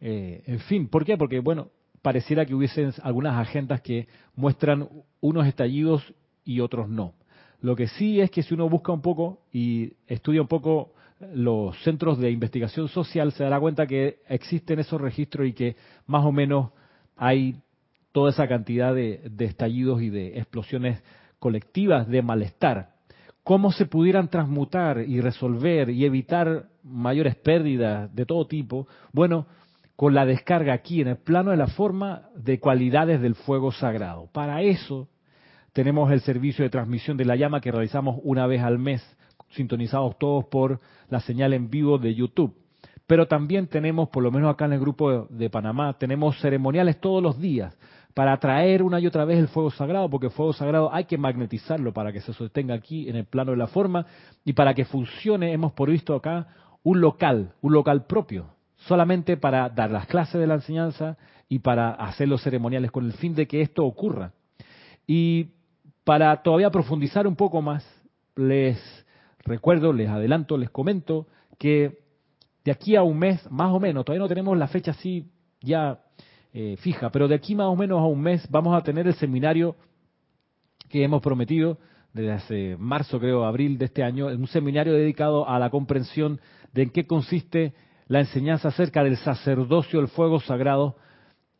eh, 0.00 0.44
en 0.46 0.60
fin, 0.60 0.86
¿por 0.86 1.04
qué? 1.04 1.16
Porque 1.16 1.40
bueno, 1.40 1.70
pareciera 2.00 2.46
que 2.46 2.54
hubiesen 2.54 2.92
algunas 3.02 3.36
agendas 3.36 3.80
que 3.80 4.06
muestran 4.36 4.88
unos 5.20 5.48
estallidos 5.48 6.14
y 6.44 6.60
otros 6.60 6.88
no. 6.88 7.14
Lo 7.60 7.74
que 7.74 7.88
sí 7.88 8.20
es 8.20 8.30
que 8.30 8.44
si 8.44 8.54
uno 8.54 8.68
busca 8.68 8.92
un 8.92 9.02
poco 9.02 9.40
y 9.52 9.94
estudia 10.06 10.42
un 10.42 10.48
poco 10.48 10.93
los 11.20 11.76
centros 11.82 12.18
de 12.18 12.30
investigación 12.30 12.88
social, 12.88 13.32
se 13.32 13.44
dará 13.44 13.60
cuenta 13.60 13.86
que 13.86 14.18
existen 14.28 14.78
esos 14.78 15.00
registros 15.00 15.46
y 15.46 15.52
que 15.52 15.76
más 16.06 16.24
o 16.24 16.32
menos 16.32 16.70
hay 17.16 17.56
toda 18.12 18.30
esa 18.30 18.46
cantidad 18.48 18.94
de, 18.94 19.22
de 19.30 19.44
estallidos 19.44 20.02
y 20.02 20.10
de 20.10 20.38
explosiones 20.38 21.02
colectivas 21.38 22.08
de 22.08 22.22
malestar. 22.22 22.94
¿Cómo 23.42 23.72
se 23.72 23.86
pudieran 23.86 24.28
transmutar 24.28 25.04
y 25.06 25.20
resolver 25.20 25.90
y 25.90 26.04
evitar 26.04 26.68
mayores 26.82 27.36
pérdidas 27.36 28.14
de 28.14 28.24
todo 28.24 28.46
tipo? 28.46 28.88
Bueno, 29.12 29.46
con 29.96 30.14
la 30.14 30.26
descarga 30.26 30.72
aquí 30.72 31.00
en 31.00 31.08
el 31.08 31.16
plano 31.16 31.50
de 31.50 31.56
la 31.56 31.68
forma 31.68 32.28
de 32.34 32.58
cualidades 32.58 33.20
del 33.20 33.34
fuego 33.34 33.70
sagrado. 33.70 34.28
Para 34.32 34.62
eso 34.62 35.08
tenemos 35.72 36.10
el 36.10 36.20
servicio 36.20 36.64
de 36.64 36.70
transmisión 36.70 37.16
de 37.16 37.24
la 37.24 37.36
llama 37.36 37.60
que 37.60 37.70
realizamos 37.70 38.18
una 38.22 38.46
vez 38.46 38.62
al 38.62 38.78
mes, 38.78 39.02
sintonizados 39.54 40.18
todos 40.18 40.44
por 40.46 40.80
la 41.08 41.20
señal 41.20 41.52
en 41.52 41.70
vivo 41.70 41.98
de 41.98 42.14
YouTube. 42.14 42.54
Pero 43.06 43.26
también 43.26 43.66
tenemos, 43.66 44.08
por 44.08 44.22
lo 44.22 44.30
menos 44.30 44.50
acá 44.50 44.64
en 44.64 44.74
el 44.74 44.80
grupo 44.80 45.26
de 45.28 45.50
Panamá, 45.50 45.98
tenemos 45.98 46.40
ceremoniales 46.40 47.00
todos 47.00 47.22
los 47.22 47.38
días 47.38 47.76
para 48.14 48.32
atraer 48.32 48.82
una 48.82 49.00
y 49.00 49.06
otra 49.06 49.24
vez 49.24 49.38
el 49.38 49.48
fuego 49.48 49.70
sagrado, 49.70 50.08
porque 50.08 50.26
el 50.26 50.32
fuego 50.32 50.52
sagrado 50.52 50.94
hay 50.94 51.04
que 51.04 51.18
magnetizarlo 51.18 51.92
para 51.92 52.12
que 52.12 52.20
se 52.20 52.32
sostenga 52.32 52.74
aquí 52.74 53.08
en 53.08 53.16
el 53.16 53.24
plano 53.24 53.50
de 53.50 53.56
la 53.56 53.66
forma 53.66 54.06
y 54.44 54.52
para 54.52 54.72
que 54.72 54.84
funcione, 54.84 55.52
hemos 55.52 55.72
por 55.72 55.90
visto 55.90 56.14
acá 56.14 56.46
un 56.84 57.00
local, 57.00 57.52
un 57.60 57.72
local 57.72 58.06
propio, 58.06 58.46
solamente 58.76 59.36
para 59.36 59.68
dar 59.68 59.90
las 59.90 60.06
clases 60.06 60.40
de 60.40 60.46
la 60.46 60.54
enseñanza 60.54 61.16
y 61.48 61.58
para 61.58 61.90
hacer 61.90 62.28
los 62.28 62.42
ceremoniales 62.42 62.90
con 62.90 63.04
el 63.04 63.12
fin 63.14 63.34
de 63.34 63.46
que 63.46 63.60
esto 63.60 63.84
ocurra. 63.84 64.32
Y 65.06 65.48
para 66.04 66.42
todavía 66.42 66.70
profundizar 66.70 67.26
un 67.26 67.34
poco 67.36 67.62
más, 67.62 67.84
les 68.36 69.03
recuerdo, 69.44 69.92
les 69.92 70.08
adelanto, 70.08 70.56
les 70.56 70.70
comento 70.70 71.26
que 71.58 71.98
de 72.64 72.72
aquí 72.72 72.96
a 72.96 73.02
un 73.02 73.18
mes, 73.18 73.40
más 73.50 73.72
o 73.72 73.80
menos, 73.80 74.04
todavía 74.04 74.22
no 74.22 74.28
tenemos 74.28 74.56
la 74.56 74.68
fecha 74.68 74.92
así 74.92 75.30
ya 75.60 76.00
eh, 76.52 76.76
fija, 76.78 77.10
pero 77.10 77.28
de 77.28 77.34
aquí 77.34 77.54
más 77.54 77.66
o 77.66 77.76
menos 77.76 77.98
a 77.98 78.06
un 78.06 78.20
mes 78.20 78.46
vamos 78.50 78.76
a 78.76 78.82
tener 78.82 79.06
el 79.06 79.14
seminario 79.14 79.76
que 80.88 81.02
hemos 81.04 81.22
prometido 81.22 81.78
desde 82.12 82.32
hace 82.32 82.76
marzo, 82.78 83.18
creo, 83.18 83.44
abril 83.44 83.76
de 83.76 83.86
este 83.86 84.02
año, 84.02 84.26
un 84.26 84.46
seminario 84.46 84.92
dedicado 84.94 85.48
a 85.48 85.58
la 85.58 85.70
comprensión 85.70 86.40
de 86.72 86.84
en 86.84 86.90
qué 86.90 87.06
consiste 87.06 87.74
la 88.06 88.20
enseñanza 88.20 88.68
acerca 88.68 89.02
del 89.02 89.16
sacerdocio 89.16 89.98
del 89.98 90.08
fuego 90.08 90.40
sagrado, 90.40 90.96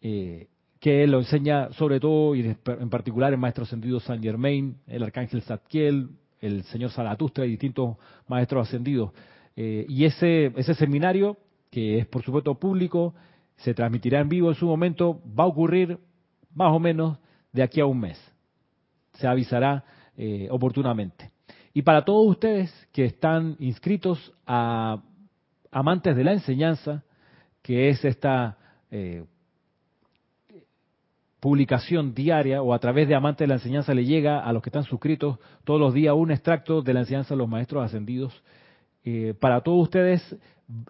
eh, 0.00 0.48
que 0.78 1.06
lo 1.06 1.18
enseña 1.18 1.72
sobre 1.72 1.98
todo 1.98 2.34
y 2.34 2.54
en 2.66 2.90
particular 2.90 3.32
el 3.32 3.38
maestro 3.38 3.64
ascendido 3.64 4.00
San 4.00 4.22
Germain, 4.22 4.76
el 4.86 5.02
arcángel 5.02 5.42
Zadkiel, 5.42 6.10
el 6.46 6.62
señor 6.64 6.90
Zaratustra 6.90 7.46
y 7.46 7.50
distintos 7.50 7.96
maestros 8.28 8.68
ascendidos. 8.68 9.12
Eh, 9.56 9.86
y 9.88 10.04
ese, 10.04 10.52
ese 10.56 10.74
seminario, 10.74 11.36
que 11.70 11.98
es 11.98 12.06
por 12.06 12.22
supuesto 12.22 12.54
público, 12.54 13.14
se 13.56 13.74
transmitirá 13.74 14.20
en 14.20 14.28
vivo 14.28 14.48
en 14.48 14.54
su 14.54 14.66
momento, 14.66 15.20
va 15.38 15.44
a 15.44 15.48
ocurrir 15.48 15.98
más 16.54 16.72
o 16.72 16.78
menos 16.78 17.18
de 17.52 17.62
aquí 17.62 17.80
a 17.80 17.86
un 17.86 18.00
mes. 18.00 18.20
Se 19.14 19.26
avisará 19.26 19.84
eh, 20.16 20.48
oportunamente. 20.50 21.30
Y 21.72 21.82
para 21.82 22.04
todos 22.04 22.28
ustedes 22.28 22.72
que 22.92 23.04
están 23.04 23.56
inscritos 23.58 24.32
a 24.46 25.02
Amantes 25.70 26.16
de 26.16 26.24
la 26.24 26.32
Enseñanza, 26.32 27.02
que 27.62 27.88
es 27.88 28.04
esta 28.04 28.58
eh, 28.90 29.24
publicación 31.44 32.14
diaria 32.14 32.62
o 32.62 32.72
a 32.72 32.78
través 32.78 33.06
de 33.06 33.14
Amantes 33.14 33.40
de 33.40 33.48
la 33.48 33.56
Enseñanza 33.56 33.92
le 33.92 34.06
llega 34.06 34.40
a 34.40 34.50
los 34.54 34.62
que 34.62 34.70
están 34.70 34.84
suscritos 34.84 35.38
todos 35.64 35.78
los 35.78 35.92
días 35.92 36.14
un 36.16 36.30
extracto 36.30 36.80
de 36.80 36.94
la 36.94 37.00
enseñanza 37.00 37.34
de 37.34 37.38
los 37.38 37.50
maestros 37.50 37.84
ascendidos. 37.84 38.42
Eh, 39.04 39.34
para 39.38 39.60
todos 39.60 39.82
ustedes 39.82 40.38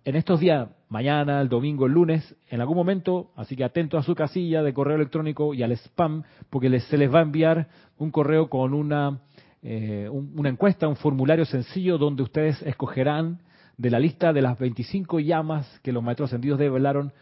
en 0.04 0.14
estos 0.14 0.38
días, 0.38 0.68
mañana, 0.88 1.40
el 1.40 1.48
domingo, 1.48 1.86
el 1.86 1.92
lunes, 1.92 2.36
en 2.48 2.60
algún 2.60 2.76
momento, 2.76 3.32
así 3.34 3.56
que 3.56 3.64
atento 3.64 3.98
a 3.98 4.04
su 4.04 4.14
casilla 4.14 4.62
de 4.62 4.72
correo 4.72 4.94
electrónico 4.94 5.54
y 5.54 5.64
al 5.64 5.72
spam, 5.72 6.22
porque 6.50 6.78
se 6.78 6.98
les 6.98 7.12
va 7.12 7.18
a 7.18 7.22
enviar 7.22 7.66
un 7.98 8.12
correo 8.12 8.48
con 8.48 8.74
una, 8.74 9.22
eh, 9.60 10.08
una 10.08 10.50
encuesta, 10.50 10.86
un 10.86 10.94
formulario 10.94 11.46
sencillo 11.46 11.98
donde 11.98 12.22
ustedes 12.22 12.62
escogerán 12.62 13.40
de 13.76 13.90
la 13.90 13.98
lista 13.98 14.32
de 14.32 14.42
las 14.42 14.56
25 14.56 15.18
llamas 15.18 15.80
que 15.82 15.90
los 15.90 16.04
maestros 16.04 16.28
ascendidos 16.28 16.60
develaron, 16.60 17.12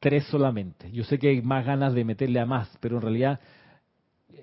tres 0.00 0.24
solamente. 0.24 0.90
Yo 0.92 1.04
sé 1.04 1.18
que 1.18 1.28
hay 1.28 1.42
más 1.42 1.64
ganas 1.64 1.94
de 1.94 2.04
meterle 2.04 2.40
a 2.40 2.46
más, 2.46 2.76
pero 2.80 2.96
en 2.96 3.02
realidad, 3.02 3.40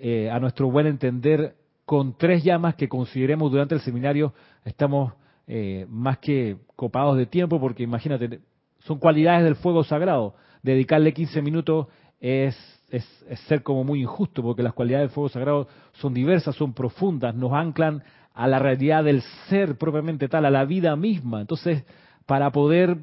eh, 0.01 0.29
a 0.29 0.39
nuestro 0.39 0.69
buen 0.69 0.87
entender, 0.87 1.55
con 1.85 2.17
tres 2.17 2.43
llamas 2.43 2.75
que 2.75 2.89
consideremos 2.89 3.51
durante 3.51 3.75
el 3.75 3.81
seminario, 3.81 4.33
estamos 4.63 5.13
eh, 5.47 5.85
más 5.89 6.17
que 6.17 6.57
copados 6.75 7.17
de 7.17 7.27
tiempo, 7.27 7.59
porque 7.59 7.83
imagínate, 7.83 8.39
son 8.79 8.97
cualidades 8.97 9.43
del 9.43 9.55
fuego 9.55 9.83
sagrado. 9.83 10.35
Dedicarle 10.63 11.13
15 11.13 11.41
minutos 11.41 11.87
es, 12.19 12.55
es, 12.89 13.05
ser 13.47 13.61
como 13.61 13.83
muy 13.83 14.01
injusto, 14.01 14.41
porque 14.41 14.63
las 14.63 14.73
cualidades 14.73 15.09
del 15.09 15.13
fuego 15.13 15.29
sagrado 15.29 15.67
son 15.93 16.13
diversas, 16.13 16.55
son 16.55 16.73
profundas, 16.73 17.35
nos 17.35 17.53
anclan 17.53 18.03
a 18.33 18.47
la 18.47 18.59
realidad 18.59 19.03
del 19.03 19.21
ser 19.47 19.77
propiamente 19.77 20.27
tal, 20.27 20.45
a 20.45 20.49
la 20.49 20.65
vida 20.65 20.95
misma. 20.95 21.41
Entonces, 21.41 21.85
para 22.25 22.51
poder 22.51 22.97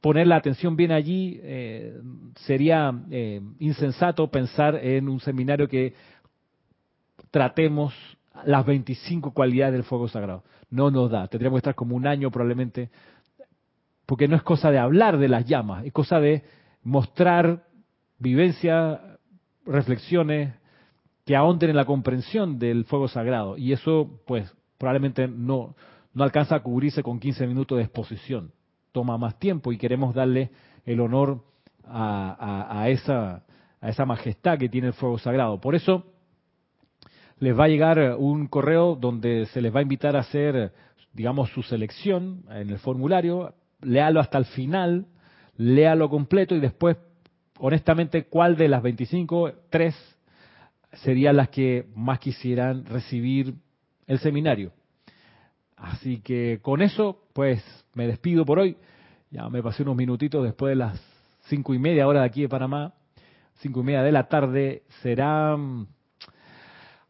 poner 0.00 0.26
la 0.26 0.36
atención 0.36 0.76
bien 0.76 0.92
allí, 0.92 1.38
eh, 1.42 2.00
sería 2.36 2.92
eh, 3.10 3.40
insensato 3.58 4.30
pensar 4.30 4.76
en 4.76 5.08
un 5.08 5.20
seminario 5.20 5.68
que 5.68 5.94
tratemos 7.30 7.94
las 8.44 8.64
25 8.64 9.32
cualidades 9.32 9.74
del 9.74 9.84
fuego 9.84 10.08
sagrado 10.08 10.42
no 10.70 10.90
nos 10.90 11.10
da. 11.10 11.26
Tendríamos 11.26 11.58
que 11.58 11.60
estar 11.60 11.74
como 11.74 11.96
un 11.96 12.06
año 12.06 12.30
probablemente, 12.30 12.90
porque 14.06 14.28
no 14.28 14.36
es 14.36 14.42
cosa 14.42 14.70
de 14.70 14.78
hablar 14.78 15.18
de 15.18 15.28
las 15.28 15.44
llamas, 15.44 15.84
es 15.84 15.92
cosa 15.92 16.20
de 16.20 16.44
mostrar 16.82 17.64
vivencia, 18.18 19.18
reflexiones 19.66 20.54
que 21.24 21.36
ahonden 21.36 21.70
en 21.70 21.76
la 21.76 21.84
comprensión 21.84 22.58
del 22.58 22.84
fuego 22.84 23.08
sagrado. 23.08 23.56
Y 23.58 23.72
eso, 23.72 24.20
pues, 24.26 24.52
probablemente 24.78 25.28
no, 25.28 25.74
no 26.14 26.24
alcanza 26.24 26.56
a 26.56 26.62
cubrirse 26.62 27.02
con 27.02 27.20
15 27.20 27.46
minutos 27.46 27.78
de 27.78 27.84
exposición. 27.84 28.52
Toma 28.92 29.18
más 29.18 29.38
tiempo 29.38 29.72
y 29.72 29.78
queremos 29.78 30.14
darle 30.14 30.50
el 30.84 31.00
honor 31.00 31.44
a, 31.84 32.80
a, 32.80 32.88
esa, 32.88 33.44
a 33.80 33.88
esa 33.88 34.04
majestad 34.04 34.58
que 34.58 34.68
tiene 34.68 34.88
el 34.88 34.92
fuego 34.94 35.18
sagrado. 35.18 35.60
Por 35.60 35.74
eso, 35.74 36.04
les 37.38 37.58
va 37.58 37.64
a 37.64 37.68
llegar 37.68 38.16
un 38.18 38.46
correo 38.46 38.96
donde 38.96 39.46
se 39.46 39.60
les 39.60 39.74
va 39.74 39.80
a 39.80 39.82
invitar 39.82 40.16
a 40.16 40.20
hacer, 40.20 40.72
digamos, 41.12 41.50
su 41.50 41.62
selección 41.62 42.44
en 42.50 42.70
el 42.70 42.78
formulario, 42.78 43.54
léalo 43.80 44.20
hasta 44.20 44.38
el 44.38 44.44
final, 44.44 45.06
léalo 45.56 46.08
completo 46.10 46.54
y 46.54 46.60
después, 46.60 46.96
honestamente, 47.58 48.24
cuál 48.24 48.56
de 48.56 48.68
las 48.68 48.82
25, 48.82 49.52
tres 49.70 49.94
serían 50.92 51.36
las 51.36 51.48
que 51.48 51.86
más 51.94 52.18
quisieran 52.18 52.84
recibir 52.84 53.54
el 54.06 54.18
seminario. 54.18 54.72
Así 55.76 56.20
que 56.20 56.58
con 56.60 56.82
eso, 56.82 57.22
pues 57.32 57.64
me 58.00 58.06
despido 58.06 58.46
por 58.46 58.58
hoy. 58.58 58.78
Ya 59.30 59.46
me 59.50 59.62
pasé 59.62 59.82
unos 59.82 59.94
minutitos 59.94 60.42
después 60.42 60.70
de 60.70 60.76
las 60.76 60.98
cinco 61.48 61.74
y 61.74 61.78
media 61.78 62.08
hora 62.08 62.20
de 62.20 62.26
aquí 62.26 62.40
de 62.40 62.48
Panamá, 62.48 62.94
cinco 63.56 63.80
y 63.80 63.82
media 63.82 64.02
de 64.02 64.10
la 64.10 64.26
tarde. 64.26 64.84
Será 65.02 65.54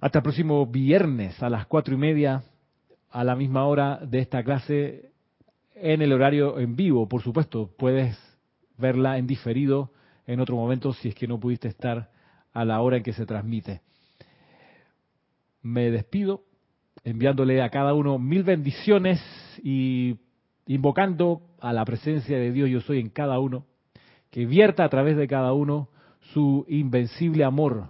hasta 0.01 0.18
el 0.18 0.22
próximo 0.24 0.66
viernes 0.66 1.41
a 1.45 1.49
las 1.49 1.66
cuatro 1.66 1.95
y 1.95 1.97
media, 1.97 2.43
a 3.09 3.22
la 3.22 3.36
misma 3.36 3.66
hora 3.66 4.01
de 4.03 4.18
esta 4.18 4.43
clase, 4.43 5.12
en 5.76 6.03
el 6.03 6.12
horario 6.12 6.59
en 6.59 6.74
vivo, 6.74 7.09
por 7.09 7.22
supuesto. 7.22 7.70
Puedes 7.78 8.18
verla 8.76 9.16
en 9.16 9.28
diferido 9.28 9.93
en 10.26 10.41
otro 10.41 10.57
momento 10.57 10.93
si 10.93 11.11
es 11.11 11.14
que 11.14 11.28
no 11.28 11.38
pudiste 11.38 11.68
estar 11.68 12.11
a 12.53 12.64
la 12.64 12.80
hora 12.80 12.97
en 12.97 13.05
que 13.05 13.12
se 13.12 13.26
transmite. 13.26 13.80
Me 15.62 15.93
despido 15.93 16.43
enviándole 17.05 17.62
a 17.62 17.70
cada 17.70 17.95
uno 17.95 18.18
mil 18.18 18.43
bendiciones 18.43 19.20
y 19.62 20.16
invocando 20.71 21.43
a 21.59 21.73
la 21.73 21.85
presencia 21.85 22.39
de 22.39 22.53
Dios 22.53 22.71
yo 22.71 22.81
soy 22.81 23.01
en 23.01 23.09
cada 23.09 23.41
uno, 23.41 23.64
que 24.31 24.47
vierta 24.47 24.85
a 24.85 24.89
través 24.89 25.16
de 25.16 25.27
cada 25.27 25.53
uno 25.53 25.89
su 26.33 26.64
invencible 26.68 27.43
amor, 27.43 27.89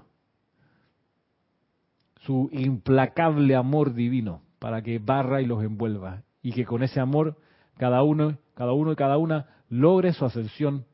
su 2.23 2.49
implacable 2.53 3.55
amor 3.55 3.93
divino, 3.93 4.41
para 4.59 4.81
que 4.81 4.99
barra 4.99 5.43
y 5.43 5.47
los 5.47 5.63
envuelva, 5.63 6.23
y 6.41 6.53
que 6.53 6.65
con 6.65 6.83
ese 6.83 7.01
amor 7.01 7.37
cada 7.77 8.03
uno, 8.03 8.39
cada 8.55 8.73
uno 8.73 8.93
y 8.93 8.97
cada 8.97 9.19
una 9.19 9.47
logre 9.69 10.15
su 10.15 10.25
ascensión 10.25 10.87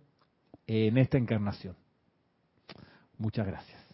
en 0.67 0.99
esta 0.99 1.19
encarnación. 1.19 1.77
Muchas 3.17 3.47
gracias. 3.47 3.86